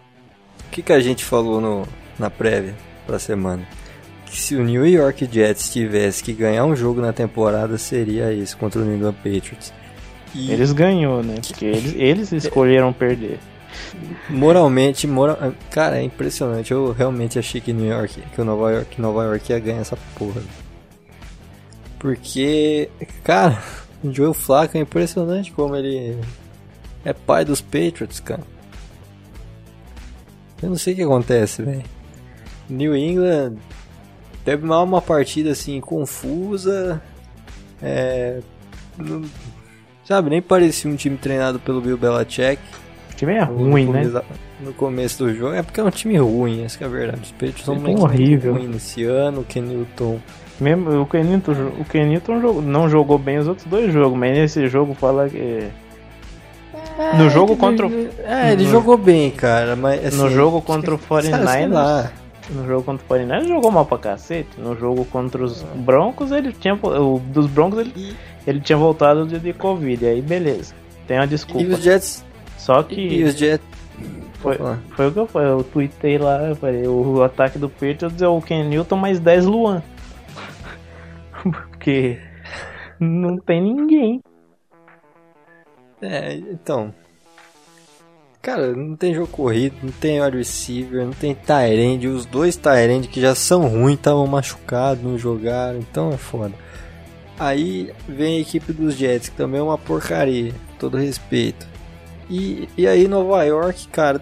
o 0.66 0.70
que, 0.70 0.82
que 0.82 0.92
a 0.92 1.00
gente 1.00 1.24
falou 1.24 1.60
no, 1.62 1.88
na 2.18 2.28
prévia 2.28 2.74
pra 3.06 3.18
semana? 3.18 3.66
Que 4.26 4.38
se 4.38 4.54
o 4.54 4.62
New 4.62 4.86
York 4.86 5.26
Jets 5.32 5.72
tivesse 5.72 6.22
que 6.22 6.34
ganhar 6.34 6.64
um 6.66 6.76
jogo 6.76 7.00
na 7.00 7.12
temporada, 7.12 7.78
seria 7.78 8.32
esse 8.34 8.54
contra 8.54 8.82
o 8.82 8.84
New 8.84 8.96
England 8.96 9.14
Patriots. 9.14 9.72
E 10.34 10.52
Eles 10.52 10.72
ganhou, 10.72 11.22
né? 11.22 11.36
Porque 11.46 11.64
eles, 11.64 11.94
eles 11.96 12.32
escolheram 12.32 12.92
perder. 12.92 13.38
moralmente, 14.28 15.06
moral... 15.06 15.52
cara, 15.70 15.98
é 15.98 16.02
impressionante. 16.02 16.70
Eu 16.70 16.92
realmente 16.92 17.38
achei 17.38 17.60
que 17.60 17.72
New 17.72 17.86
York, 17.86 18.22
que 18.34 18.40
o 18.40 18.44
Nova 18.44 18.70
York, 18.70 18.96
que 18.96 19.02
Nova 19.02 19.24
York 19.24 19.50
ia 19.52 19.58
ganhar 19.58 19.80
essa 19.80 19.98
porra. 20.16 20.40
Porque, 21.98 22.88
cara, 23.24 23.62
o 24.02 24.12
Joel 24.12 24.34
Flacco 24.34 24.76
é 24.76 24.80
impressionante 24.80 25.52
como 25.52 25.74
ele 25.76 26.16
é 27.04 27.12
pai 27.12 27.44
dos 27.44 27.60
Patriots, 27.60 28.20
cara. 28.20 28.42
Eu 30.62 30.68
não 30.68 30.76
sei 30.76 30.92
o 30.92 30.96
que 30.96 31.02
acontece, 31.02 31.62
velho. 31.62 31.82
New 32.68 32.94
England 32.94 33.56
teve 34.44 34.64
mal 34.64 34.84
uma 34.84 35.00
partida 35.00 35.50
assim 35.52 35.80
confusa. 35.80 37.02
É, 37.82 38.40
sabe, 40.10 40.28
nem 40.28 40.42
parecia 40.42 40.90
um 40.90 40.96
time 40.96 41.16
treinado 41.16 41.60
pelo 41.60 41.80
Bill 41.80 41.96
Belichick. 41.96 42.58
O 43.12 43.14
time 43.14 43.34
é 43.34 43.44
No 43.44 43.54
ruim, 43.54 43.84
né? 43.86 43.92
começo 43.92 44.10
da- 44.12 44.24
No 44.60 44.72
começo 44.74 45.24
do 45.24 45.34
jogo. 45.34 45.54
É 45.54 45.62
porque 45.62 45.80
é 45.80 45.84
um 45.84 45.90
time 45.90 46.16
ruim, 46.18 46.64
essa 46.64 46.76
que 46.76 46.82
é 46.84 46.86
a 46.86 46.90
verdade. 46.90 47.20
Os 47.22 47.30
Patriots 47.32 47.64
são 47.64 47.76
muito 47.76 48.02
horrível. 48.02 48.54
ruim 48.54 48.66
nesse 48.66 49.04
ano. 49.04 49.40
O 49.42 49.44
Ken 49.44 49.62
Newton. 49.62 50.18
Mesmo 50.60 51.00
o 51.00 51.06
Kenilton, 51.06 51.52
o 51.80 51.84
Kenilton 51.86 52.38
jogou- 52.42 52.60
não 52.60 52.86
jogou 52.90 53.16
bem 53.16 53.38
os 53.38 53.48
outros 53.48 53.66
dois 53.66 53.90
jogos, 53.94 54.18
mas 54.18 54.36
nesse 54.36 54.68
jogo 54.68 54.92
fala 54.94 55.26
que. 55.30 55.68
No 57.16 57.30
jogo 57.30 57.56
contra 57.56 57.86
o- 57.86 58.08
É, 58.26 58.52
ele 58.52 58.64
no- 58.64 58.70
jogou 58.70 58.98
bem, 58.98 59.30
cara. 59.30 59.74
Mas, 59.74 60.04
assim, 60.04 60.16
no 60.18 60.28
jogo 60.28 60.60
contra 60.60 60.94
o 60.94 60.98
sei- 60.98 61.22
sei 61.22 61.30
49ers. 61.30 61.72
lá. 61.72 62.12
No 62.50 62.66
jogo 62.66 62.82
contra 62.82 63.02
o 63.02 63.08
49ers 63.08 63.44
ele 63.44 63.54
jogou 63.54 63.70
mal 63.70 63.86
pra 63.86 63.96
cacete. 63.96 64.48
No 64.58 64.76
jogo 64.76 65.06
contra 65.06 65.42
os 65.42 65.62
Broncos, 65.76 66.30
ele 66.32 66.52
tinha. 66.52 66.74
O 66.74 67.18
dos 67.24 67.46
Broncos 67.46 67.78
ele, 67.78 68.14
ele 68.46 68.60
tinha 68.60 68.76
voltado 68.78 69.26
de, 69.26 69.38
de 69.38 69.52
Covid. 69.52 70.06
Aí 70.06 70.22
beleza. 70.22 70.74
Tem 71.06 71.18
uma 71.18 71.24
E 71.24 71.28
desculpa. 71.28 71.68
os 71.74 71.82
Jets. 71.82 72.24
Só 72.58 72.80
E 72.80 72.84
que 72.84 73.22
os 73.24 73.34
Jets. 73.36 73.66
foi, 74.40 74.56
foi 74.90 75.08
o 75.08 75.12
que 75.12 75.18
eu 75.18 75.26
falei. 75.26 75.48
Eu 75.50 75.64
tuitei 75.64 76.18
lá, 76.18 76.42
eu 76.48 76.56
falei, 76.56 76.86
o 76.86 77.22
ataque 77.22 77.58
do 77.58 77.68
Patriots 77.68 78.20
é 78.22 78.28
o 78.28 78.40
Ken 78.40 78.64
Newton 78.64 78.96
mais 78.96 79.18
10 79.20 79.46
Luan. 79.46 79.82
Porque 81.42 82.18
não 82.98 83.36
tem 83.38 83.62
ninguém. 83.62 84.20
É, 86.02 86.34
então. 86.34 86.94
Cara, 88.42 88.74
não 88.74 88.96
tem 88.96 89.14
jogo 89.14 89.26
corrido, 89.26 89.76
não 89.82 89.92
tem 89.92 90.22
wide 90.22 90.38
receiver, 90.38 91.04
não 91.04 91.12
tem 91.12 91.34
Tyrande. 91.34 92.08
Os 92.08 92.24
dois 92.24 92.56
Tyrande 92.56 93.06
que 93.06 93.20
já 93.20 93.34
são 93.34 93.68
ruins 93.68 93.96
estavam 93.98 94.26
machucados, 94.26 95.04
não 95.04 95.18
jogaram, 95.18 95.78
então 95.78 96.10
é 96.10 96.16
foda. 96.16 96.54
Aí 97.40 97.90
vem 98.06 98.36
a 98.36 98.40
equipe 98.40 98.70
dos 98.70 98.94
Jets, 98.94 99.30
que 99.30 99.34
também 99.34 99.60
é 99.60 99.62
uma 99.62 99.78
porcaria, 99.78 100.52
todo 100.78 100.98
respeito. 100.98 101.66
E, 102.28 102.68
e 102.76 102.86
aí 102.86 103.08
Nova 103.08 103.42
York, 103.44 103.88
cara, 103.88 104.20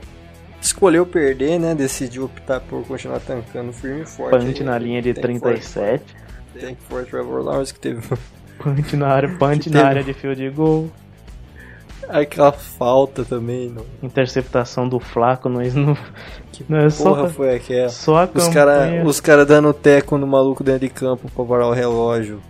escolheu 0.63 1.05
perder, 1.05 1.59
né? 1.59 1.75
Decidiu 1.75 2.27
optar 2.27 2.61
por 2.61 2.87
continuar 2.87 3.19
tancando 3.19 3.73
firme 3.73 4.03
e 4.03 4.07
forte. 4.07 4.39
Punch 4.39 4.61
aí. 4.61 4.65
na 4.65 4.79
linha 4.79 5.03
de 5.03 5.13
Tem 5.15 5.23
37. 5.23 5.99
Forte, 5.99 6.65
tem 6.65 6.77
forte 6.89 7.11
Trevor 7.11 7.43
Lawrence 7.43 7.75
que 7.75 7.81
teve 7.81 8.01
Punch 8.57 8.95
na 8.97 9.09
área, 9.09 9.29
punch 9.37 9.69
Que 9.69 9.71
na 9.71 9.85
área 9.85 10.05
de 10.05 10.15
field 10.15 10.51
goal. 10.51 10.89
aquela 12.09 12.53
falta 12.53 13.25
também. 13.25 13.69
Não. 13.69 13.85
Interceptação 14.01 14.89
do 14.89 15.01
Flaco, 15.01 15.49
não, 15.49 15.61
não, 15.61 15.99
não 16.69 16.79
é 16.79 16.89
só, 16.89 17.17
Porra, 17.17 17.31
foi 17.31 17.57
aquela. 17.57 17.89
só 17.89 18.19
a 18.23 18.29
Os 18.33 18.49
caras 18.49 19.21
cara 19.21 19.45
dando 19.45 19.75
teco 19.75 20.17
no 20.17 20.27
maluco 20.29 20.63
dentro 20.63 20.83
de 20.83 20.89
campo 20.89 21.29
pra 21.35 21.45
parar 21.45 21.67
o 21.67 21.73
relógio. 21.73 22.41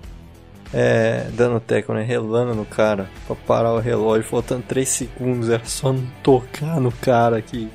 É, 0.73 1.27
dando 1.33 1.61
teco, 1.61 1.95
né? 1.95 2.03
Relando 2.03 2.55
no 2.55 2.65
cara 2.65 3.09
pra 3.27 3.35
parar 3.35 3.73
o 3.73 3.79
relógio, 3.79 4.29
faltando 4.29 4.63
3 4.69 4.89
segundos. 4.89 5.49
Era 5.49 5.65
só 5.65 5.93
não 5.93 6.07
tocar 6.23 6.81
no 6.81 6.93
cara 6.93 7.41
que 7.41 7.71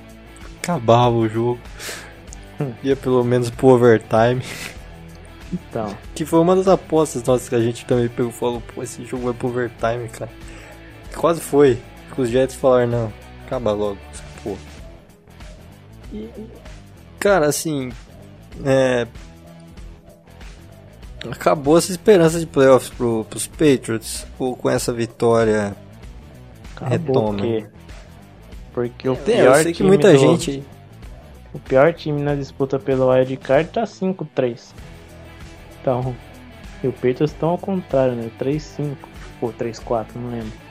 acabava 0.62 1.16
o 1.16 1.28
jogo. 1.28 1.60
Ia 2.84 2.96
pelo 2.96 3.24
menos 3.24 3.50
pro 3.50 3.68
overtime. 3.70 4.41
Então, 5.52 5.96
Que 6.14 6.26
foi 6.26 6.39
uma 6.39 6.56
das 6.56 6.68
apostas 6.68 7.24
nossas 7.24 7.50
que 7.50 7.56
a 7.56 7.62
gente 7.62 7.86
também 7.86 8.08
pegou 8.10 8.32
e 8.32 8.34
falou: 8.34 8.62
pô, 8.74 8.84
esse 8.84 9.04
jogo 9.06 9.26
vai 9.26 9.34
pro 9.34 9.48
overtime, 9.48 10.08
cara. 10.10 10.32
Quase 11.16 11.41
foi. 11.41 11.80
Os 12.18 12.30
Jets 12.30 12.56
falaram: 12.56 12.88
não, 12.88 13.14
acaba 13.46 13.72
logo, 13.72 13.98
porra. 14.44 14.60
E, 16.14 16.30
cara, 17.20 17.48
assim. 17.48 17.91
É. 18.64 19.08
Acabou 21.32 21.78
essa 21.78 21.91
esperança 21.91 22.39
de 22.39 22.45
playoffs 22.45 22.89
pro, 22.89 23.26
pros 23.30 23.47
Patriots. 23.47 24.26
Ou 24.38 24.55
com 24.55 24.69
essa 24.69 24.91
vitória. 24.93 25.76
acabou 26.76 26.89
Retoma. 26.97 27.38
porque 27.38 27.65
porque 28.74 29.07
o 29.09 29.15
pior 29.15 29.57
eu 29.57 29.63
sei 29.63 29.71
que 29.71 29.78
time 29.78 29.89
muita 29.89 30.11
do- 30.11 30.17
gente. 30.17 30.63
o 31.53 31.59
pior 31.59 31.93
time 31.93 32.21
na 32.21 32.34
disputa 32.36 32.80
pelo 32.80 33.09
wild 33.11 33.38
card 33.38 33.69
tá 33.69 33.84
5-3. 33.86 34.74
Então, 35.82 36.15
e 36.84 36.88
o 36.88 36.91
Patriots 36.91 37.32
estão 37.32 37.49
ao 37.49 37.57
contrário, 37.57 38.15
né? 38.15 38.32
3-5 38.39 38.95
ou 39.41 39.53
3-4, 39.53 40.07
não 40.15 40.32
lembro. 40.32 40.63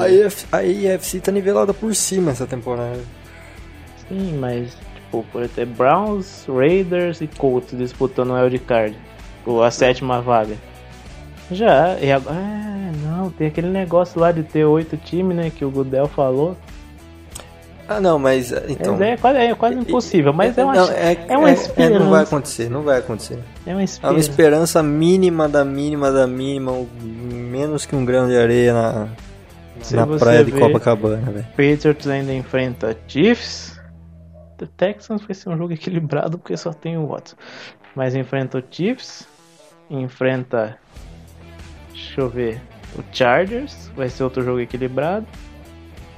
A 0.00 0.08
IF- 0.08 0.46
a 0.52 0.62
IFC 0.64 1.20
tá 1.20 1.32
nivelada 1.32 1.72
por 1.74 1.94
cima 1.94 2.30
essa 2.32 2.46
temporada. 2.46 3.00
Sim, 4.08 4.36
mas 4.38 4.76
tipo, 5.06 5.24
por 5.32 5.48
ter 5.48 5.66
Browns, 5.66 6.44
Raiders 6.48 7.20
e 7.20 7.26
Colts 7.26 7.76
disputando 7.76 8.30
o 8.30 8.34
wildcard, 8.34 8.96
ou 9.44 9.62
a 9.62 9.70
sétima 9.70 10.20
vaga. 10.20 10.56
Já, 11.50 11.96
e 12.00 12.10
agora. 12.10 12.36
É, 12.36 12.92
não, 13.06 13.30
tem 13.30 13.46
aquele 13.46 13.68
negócio 13.68 14.20
lá 14.20 14.32
de 14.32 14.42
ter 14.42 14.64
oito 14.64 14.96
times, 14.96 15.36
né? 15.36 15.50
Que 15.54 15.64
o 15.64 15.70
Gudel 15.70 16.08
falou. 16.08 16.56
Ah, 17.88 18.00
não, 18.00 18.18
mas 18.18 18.50
então. 18.68 19.00
É, 19.00 19.12
é 19.12 19.16
quase, 19.16 19.38
é 19.38 19.54
quase 19.54 19.78
impossível, 19.78 20.32
mas 20.32 20.58
é, 20.58 20.64
uma, 20.64 20.74
não, 20.74 20.90
é, 20.90 21.16
é 21.28 21.38
uma 21.38 21.52
esperança. 21.52 21.94
É, 21.94 21.98
não 22.00 22.10
vai 22.10 22.22
acontecer, 22.24 22.68
não 22.68 22.82
vai 22.82 22.98
acontecer. 22.98 23.38
É 23.64 23.72
uma 23.72 23.84
esperança. 23.84 24.06
É 24.06 24.10
uma 24.10 24.20
esperança 24.20 24.82
mínima 24.82 25.48
da 25.48 25.64
mínima 25.64 26.10
da 26.10 26.26
mínima, 26.26 26.84
menos 27.00 27.86
que 27.86 27.94
um 27.94 28.04
grão 28.04 28.26
de 28.26 28.36
areia 28.36 28.72
na, 28.72 29.08
na 29.92 30.18
praia 30.18 30.44
de 30.44 30.50
Copacabana, 30.50 31.30
velho. 31.30 31.46
Patriots 31.50 32.08
ainda 32.08 32.34
enfrenta 32.34 32.96
Chiefs. 33.06 33.75
The 34.58 34.66
Texans 34.76 35.22
vai 35.22 35.34
ser 35.34 35.48
um 35.50 35.56
jogo 35.56 35.72
equilibrado 35.72 36.38
porque 36.38 36.56
só 36.56 36.72
tem 36.72 36.96
o 36.96 37.06
Watson. 37.06 37.36
Mas 37.94 38.14
enfrenta 38.14 38.58
o 38.58 38.64
Chiefs, 38.70 39.28
enfrenta 39.90 40.78
Deixa 41.96 42.20
eu 42.20 42.28
ver. 42.28 42.62
O 42.94 43.02
Chargers 43.12 43.90
vai 43.96 44.08
ser 44.08 44.22
outro 44.24 44.44
jogo 44.44 44.60
equilibrado. 44.60 45.26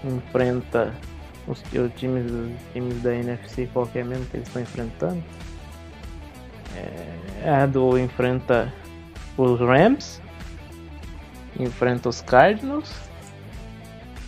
Enfrenta 0.05 0.93
os, 1.47 1.61
os 1.61 1.95
times, 1.95 2.31
os 2.31 2.73
times 2.73 3.03
da 3.03 3.15
NFC, 3.15 3.69
qual 3.73 3.87
que 3.87 4.01
é 4.01 4.05
mesmo 4.05 4.27
que 4.27 4.37
eles 4.37 4.49
estão 4.49 4.63
enfrentando. 4.63 5.23
É, 7.43 7.51
a 7.51 7.67
do 7.67 7.97
enfrenta 7.99 8.73
os 9.37 9.61
Rams. 9.61 10.21
Enfrenta 11.59 12.09
os 12.09 12.21
Cardinals. 12.21 12.93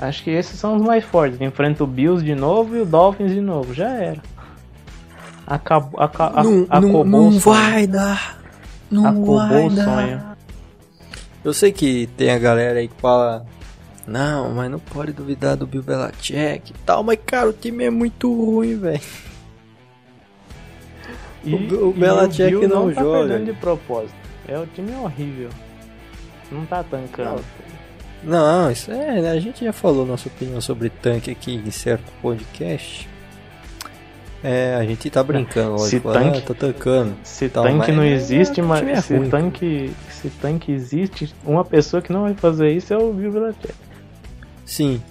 Acho 0.01 0.25
que 0.25 0.31
esses 0.31 0.59
são 0.59 0.77
os 0.77 0.83
mais 0.83 1.05
fortes. 1.05 1.39
Enfrenta 1.41 1.85
o 1.85 1.87
Bills 1.87 2.25
de 2.25 2.35
novo 2.35 2.75
e 2.75 2.81
o 2.81 2.87
Dolphins 2.87 3.33
de 3.33 3.41
novo. 3.41 3.75
Já 3.75 3.91
era. 3.91 4.23
Acabou, 5.47 6.01
aca, 6.01 6.31
não, 6.43 6.63
acabou 6.63 7.05
não, 7.05 7.31
não 7.31 7.39
vai 7.39 7.87
dar. 7.87 8.41
Não 8.91 9.05
acabou 9.07 9.37
vai 9.37 9.67
o 9.67 9.71
dar. 9.71 9.85
sonho. 9.85 10.23
Eu 11.45 11.53
sei 11.53 11.71
que 11.71 12.09
tem 12.17 12.31
a 12.31 12.39
galera 12.39 12.79
aí 12.79 12.89
que 12.89 12.99
fala 13.01 13.45
não, 14.07 14.51
mas 14.55 14.71
não 14.71 14.79
pode 14.79 15.13
duvidar 15.13 15.57
do 15.57 15.67
Bill 15.67 15.83
Belichick 15.83 16.73
e 16.73 16.75
tal, 16.85 17.03
mas 17.03 17.19
cara, 17.25 17.51
o 17.51 17.53
time 17.53 17.85
é 17.85 17.91
muito 17.91 18.33
ruim, 18.33 18.77
velho. 18.77 19.01
O, 21.45 21.89
o 21.89 21.93
Belichick 21.93 22.67
não, 22.67 22.87
não 22.87 22.95
tá 22.95 23.03
joga. 23.03 23.29
perdendo 23.29 23.53
de 23.53 23.61
propósito. 23.61 24.15
É 24.49 24.59
o 24.59 24.67
time 24.67 24.93
é 24.93 24.97
horrível. 24.97 25.51
Não 26.51 26.65
tá 26.67 26.83
tancando. 26.83 27.37
Não, 27.37 27.70
isso 28.73 28.91
é, 28.93 29.31
a 29.31 29.41
gente 29.41 29.65
já 29.65 29.73
falou 29.73 30.05
nossa 30.07 30.29
opinião 30.29 30.61
sobre 30.61 30.91
tanque 30.91 31.31
aqui 31.31 31.55
em 31.55 31.71
certo 31.71 32.05
podcast. 32.21 33.09
É, 34.43 34.75
a 34.75 34.85
gente 34.85 35.11
tá 35.11 35.23
brincando, 35.23 35.79
Se 35.81 35.99
lógico, 35.99 36.13
tanque- 36.13 36.39
ah, 36.39 36.43
tá 36.47 36.55
tancando. 36.55 37.15
Se 37.23 37.45
Então, 37.47 37.63
tanque 37.63 37.93
não 37.93 38.03
é- 38.03 38.09
existe, 38.13 38.61
o 38.61 38.65
mas 38.65 38.87
é 38.89 39.01
se 39.03 39.15
ruim, 39.17 39.29
tanque, 39.29 39.93
se 40.11 40.31
tanque 40.31 40.73
existe, 40.73 41.35
uma 41.45 41.63
pessoa 41.65 42.01
que 42.01 42.11
não 42.13 42.23
vai 42.23 42.33
fazer 42.35 42.71
isso 42.73 42.93
é 42.95 42.97
o 42.97 43.13
Bill 43.13 43.31
Belichick. 43.33 43.75
Sim, 44.65 45.03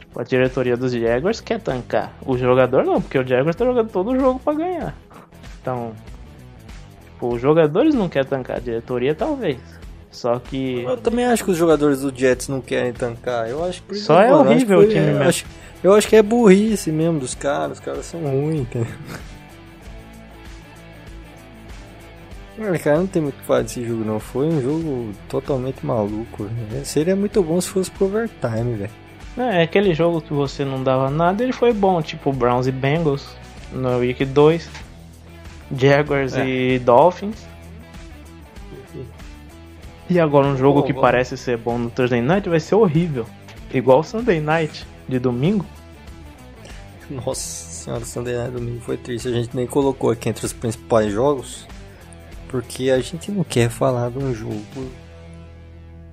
Tipo, 0.00 0.20
A 0.20 0.24
diretoria 0.24 0.76
dos 0.76 0.92
Jaguars 0.92 1.40
quer 1.40 1.58
tancar. 1.58 2.12
O 2.26 2.36
jogador 2.36 2.84
não, 2.84 3.00
porque 3.00 3.18
o 3.18 3.26
Jaguars 3.26 3.56
tá 3.56 3.64
jogando 3.64 3.90
todo 3.90 4.10
o 4.10 4.18
jogo 4.20 4.38
pra 4.40 4.52
ganhar. 4.52 4.94
Então, 5.60 5.92
tipo, 7.06 7.34
os 7.34 7.40
jogadores 7.40 7.94
não 7.94 8.10
querem 8.10 8.28
tancar, 8.28 8.58
a 8.58 8.60
diretoria 8.60 9.14
talvez. 9.14 9.58
Só 10.12 10.38
que 10.38 10.82
eu 10.82 10.96
também 10.98 11.24
acho 11.24 11.42
que 11.42 11.50
os 11.50 11.56
jogadores 11.56 12.02
do 12.02 12.16
Jets 12.16 12.46
não 12.46 12.60
querem 12.60 12.92
tancar. 12.92 13.48
Eu 13.48 13.64
acho 13.64 13.82
que 13.82 13.94
Só 13.96 14.20
é 14.20 14.32
horrível 14.32 14.80
o 14.80 14.86
time 14.86 14.98
eu 15.00 15.06
mesmo. 15.14 15.22
Acho, 15.24 15.46
eu 15.82 15.94
acho 15.94 16.06
que 16.06 16.14
é 16.14 16.22
burrice 16.22 16.92
mesmo 16.92 17.18
dos 17.18 17.34
caras, 17.34 17.78
os 17.78 17.84
caras 17.84 18.04
são 18.04 18.20
ruins, 18.20 18.60
entendeu? 18.60 18.92
Olha, 22.60 22.78
cara, 22.78 22.98
não 22.98 23.06
tem 23.06 23.22
muito 23.22 23.34
o 23.36 23.38
que 23.38 23.44
falar 23.46 23.62
desse 23.62 23.84
jogo 23.84 24.04
não. 24.04 24.20
Foi 24.20 24.46
um 24.46 24.60
jogo 24.60 25.12
totalmente 25.28 25.84
maluco. 25.84 26.44
Né? 26.44 26.82
Seria 26.84 27.16
muito 27.16 27.42
bom 27.42 27.58
se 27.60 27.68
fosse 27.68 27.90
pro 27.90 28.04
overtime, 28.06 28.74
velho. 28.76 28.90
é 29.38 29.62
aquele 29.62 29.94
jogo 29.94 30.20
que 30.20 30.32
você 30.34 30.64
não 30.64 30.82
dava 30.84 31.08
nada, 31.10 31.42
ele 31.42 31.52
foi 31.54 31.72
bom, 31.72 32.02
tipo 32.02 32.30
Browns 32.32 32.66
e 32.66 32.72
Bengals 32.72 33.26
no 33.72 33.96
Week 33.98 34.22
2, 34.24 34.68
Jaguars 35.74 36.34
É. 36.34 36.46
e 36.46 36.78
Dolphins. 36.78 37.50
E 40.12 40.20
agora 40.20 40.46
um 40.46 40.58
jogo 40.58 40.80
Bom, 40.80 40.86
que 40.86 40.92
bom. 40.92 41.00
parece 41.00 41.38
ser 41.38 41.56
bom 41.56 41.78
no 41.78 41.88
Thursday 41.88 42.20
Night 42.20 42.46
vai 42.46 42.60
ser 42.60 42.74
horrível. 42.74 43.24
Igual 43.72 44.00
o 44.00 44.04
Sunday 44.04 44.42
Night 44.42 44.86
de 45.08 45.18
domingo. 45.18 45.64
Nossa 47.08 47.40
senhora, 47.40 48.04
Sunday 48.04 48.34
Night 48.34 48.50
Domingo 48.52 48.80
foi 48.80 48.98
triste. 48.98 49.28
A 49.28 49.32
gente 49.32 49.56
nem 49.56 49.66
colocou 49.66 50.10
aqui 50.10 50.28
entre 50.28 50.44
os 50.44 50.52
principais 50.52 51.10
jogos. 51.10 51.66
Porque 52.48 52.90
a 52.90 53.00
gente 53.00 53.32
não 53.32 53.42
quer 53.42 53.70
falar 53.70 54.10
de 54.10 54.18
um 54.18 54.34
jogo 54.34 54.60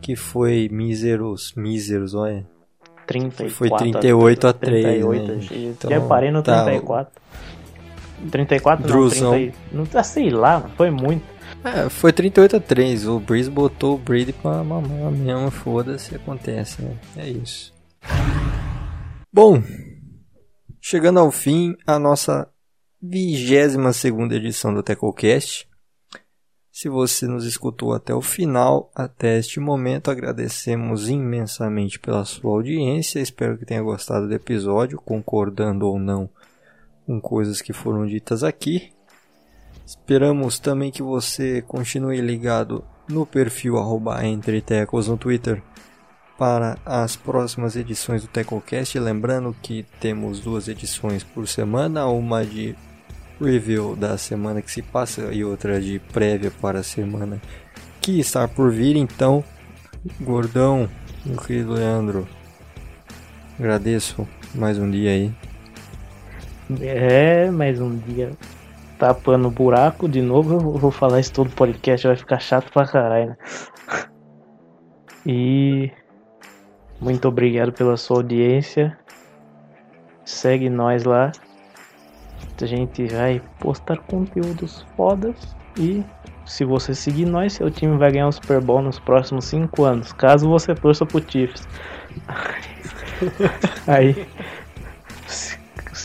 que 0.02 0.16
foi 0.16 0.70
míseros, 0.72 1.54
míseros, 1.58 2.14
olha. 2.14 2.48
34 3.06 3.54
Foi 3.54 3.70
38 3.70 4.48
a 4.48 4.54
3, 4.54 4.86
38, 4.86 5.34
né, 5.34 5.48
então, 5.52 5.92
Já 5.92 6.00
parei 6.00 6.32
no 6.32 6.42
tá, 6.42 6.64
34. 6.64 7.22
34 8.32 8.88
Druzão. 8.88 9.32
não, 9.32 9.38
30, 9.38 9.58
não 9.74 9.86
tá, 9.86 10.04
sei 10.04 10.30
lá, 10.30 10.70
foi 10.78 10.90
muito. 10.90 11.39
É, 11.64 11.90
foi 11.90 12.14
38 12.14 12.56
a 12.56 12.60
3. 12.60 13.08
O 13.08 13.20
Breeze 13.20 13.50
botou 13.50 13.96
o 13.96 13.98
Brady 13.98 14.34
pra 14.34 14.64
mamar 14.64 15.12
mesmo. 15.12 15.52
Foda-se, 15.52 16.16
acontece, 16.16 16.82
né? 16.82 16.98
É 17.18 17.30
isso. 17.30 17.74
Bom, 19.32 19.62
chegando 20.80 21.20
ao 21.20 21.32
fim, 21.32 21.76
a 21.86 22.00
nossa 22.00 22.48
22 23.02 23.96
segunda 23.96 24.36
edição 24.36 24.74
do 24.74 24.84
TecoCast. 24.84 25.68
Se 26.72 26.88
você 26.88 27.28
nos 27.28 27.46
escutou 27.46 27.94
até 27.94 28.14
o 28.14 28.22
final, 28.22 28.90
até 28.96 29.38
este 29.38 29.60
momento, 29.60 30.10
agradecemos 30.10 31.10
imensamente 31.10 32.00
pela 32.00 32.24
sua 32.24 32.52
audiência. 32.52 33.20
Espero 33.20 33.58
que 33.58 33.66
tenha 33.66 33.82
gostado 33.82 34.28
do 34.28 34.34
episódio, 34.34 34.98
concordando 34.98 35.86
ou 35.86 36.00
não 36.00 36.30
com 37.06 37.20
coisas 37.20 37.60
que 37.60 37.74
foram 37.74 38.06
ditas 38.06 38.44
aqui. 38.44 38.94
Esperamos 39.90 40.60
também 40.60 40.92
que 40.92 41.02
você 41.02 41.64
continue 41.64 42.22
ligado 42.22 42.86
no 43.10 43.26
perfil 43.26 43.76
arroba 43.76 44.24
Entre 44.24 44.62
Tecos 44.62 45.08
no 45.08 45.18
Twitter 45.18 45.64
para 46.38 46.78
as 46.86 47.16
próximas 47.16 47.76
edições 47.76 48.22
do 48.22 48.28
TecoCast. 48.28 49.00
Lembrando 49.00 49.56
que 49.64 49.84
temos 50.00 50.42
duas 50.42 50.68
edições 50.68 51.24
por 51.24 51.48
semana, 51.48 52.06
uma 52.06 52.46
de 52.46 52.76
review 53.42 53.96
da 53.96 54.16
semana 54.16 54.62
que 54.62 54.72
se 54.72 54.84
passa 54.84 55.34
e 55.34 55.44
outra 55.44 55.82
de 55.82 55.98
prévia 56.14 56.52
para 56.62 56.82
a 56.82 56.84
semana 56.84 57.42
que 58.00 58.20
está 58.20 58.48
por 58.48 58.72
vir. 58.72 58.96
Então, 58.96 59.44
gordão, 60.22 60.88
meu 61.26 61.38
querido 61.38 61.74
Leandro, 61.74 62.28
agradeço 63.58 64.28
mais 64.54 64.78
um 64.78 64.88
dia 64.92 65.10
aí. 65.10 65.34
É, 66.80 67.50
mais 67.50 67.82
um 67.82 67.98
dia 67.98 68.38
tapando 69.00 69.50
buraco 69.50 70.08
de 70.08 70.22
novo. 70.22 70.54
Eu 70.56 70.78
vou 70.78 70.92
falar 70.92 71.22
isso 71.22 71.34
todo 71.34 71.50
podcast, 71.50 72.06
vai 72.06 72.16
ficar 72.16 72.40
chato 72.40 72.72
pra 72.72 72.86
caralho, 72.86 73.30
né? 73.30 73.38
E 75.26 75.92
muito 77.00 77.28
obrigado 77.28 77.72
pela 77.72 77.98
sua 77.98 78.18
audiência. 78.18 78.96
Segue 80.26 80.70
nós 80.70 81.06
lá. 81.06 81.32
A 82.62 82.66
gente 82.66 83.08
vai 83.08 83.42
postar 83.60 83.98
conteúdos 84.00 84.86
fodas. 84.98 85.56
E 85.78 86.04
se 86.46 86.66
você 86.66 86.94
seguir 86.94 87.26
nós, 87.26 87.54
seu 87.54 87.72
time 87.72 87.98
vai 87.98 88.12
ganhar 88.12 88.28
o 88.28 88.32
Super 88.34 88.60
Bowl 88.60 88.82
nos 88.82 89.00
próximos 89.00 89.46
5 89.46 89.82
anos. 89.84 90.12
Caso 90.12 90.50
você 90.50 90.76
torça 90.76 91.06
pro 91.06 91.24
Chiefs. 91.26 91.66
Aí. 93.88 94.28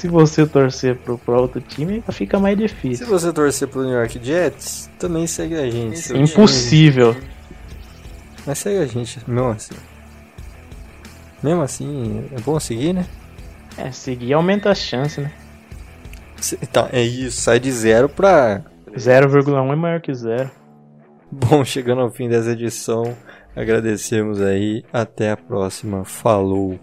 Se- 0.04 0.08
Se 0.08 0.08
você 0.08 0.46
torcer 0.46 0.96
pro, 0.96 1.16
pro 1.18 1.40
outro 1.40 1.60
time, 1.60 2.02
fica 2.12 2.38
mais 2.38 2.56
Se 2.58 2.62
difícil. 2.66 3.06
você 3.06 3.32
torcer 3.32 3.68
pro 3.68 3.82
New 3.82 3.92
York 3.94 4.20
Jets, 4.22 4.90
também 4.98 5.26
segue 5.26 5.54
a 5.56 5.70
gente. 5.70 6.12
Impossível. 6.16 7.16
Mas 8.46 8.58
segue 8.58 8.78
a 8.78 8.86
gente, 8.86 9.18
mesmo 9.26 9.48
assim. 9.50 9.74
Mesmo 11.42 11.62
assim, 11.62 12.24
é 12.36 12.40
bom 12.40 12.58
seguir, 12.60 12.92
né? 12.92 13.06
É, 13.76 13.90
seguir 13.90 14.32
aumenta 14.34 14.70
a 14.70 14.74
chance, 14.74 15.20
né? 15.20 15.30
Se- 16.36 16.58
Então, 16.62 16.88
é 16.92 17.02
isso, 17.02 17.40
sai 17.40 17.58
de 17.58 17.70
zero 17.72 18.08
pra. 18.08 18.62
0,1 18.96 19.72
é 19.72 19.76
maior 19.76 20.00
que 20.00 20.14
zero. 20.14 20.50
Bom, 21.30 21.64
chegando 21.64 22.00
ao 22.02 22.10
fim 22.10 22.28
dessa 22.28 22.52
edição, 22.52 23.16
agradecemos 23.56 24.40
aí. 24.40 24.84
Até 24.92 25.30
a 25.32 25.36
próxima. 25.36 26.04
Falou. 26.04 26.78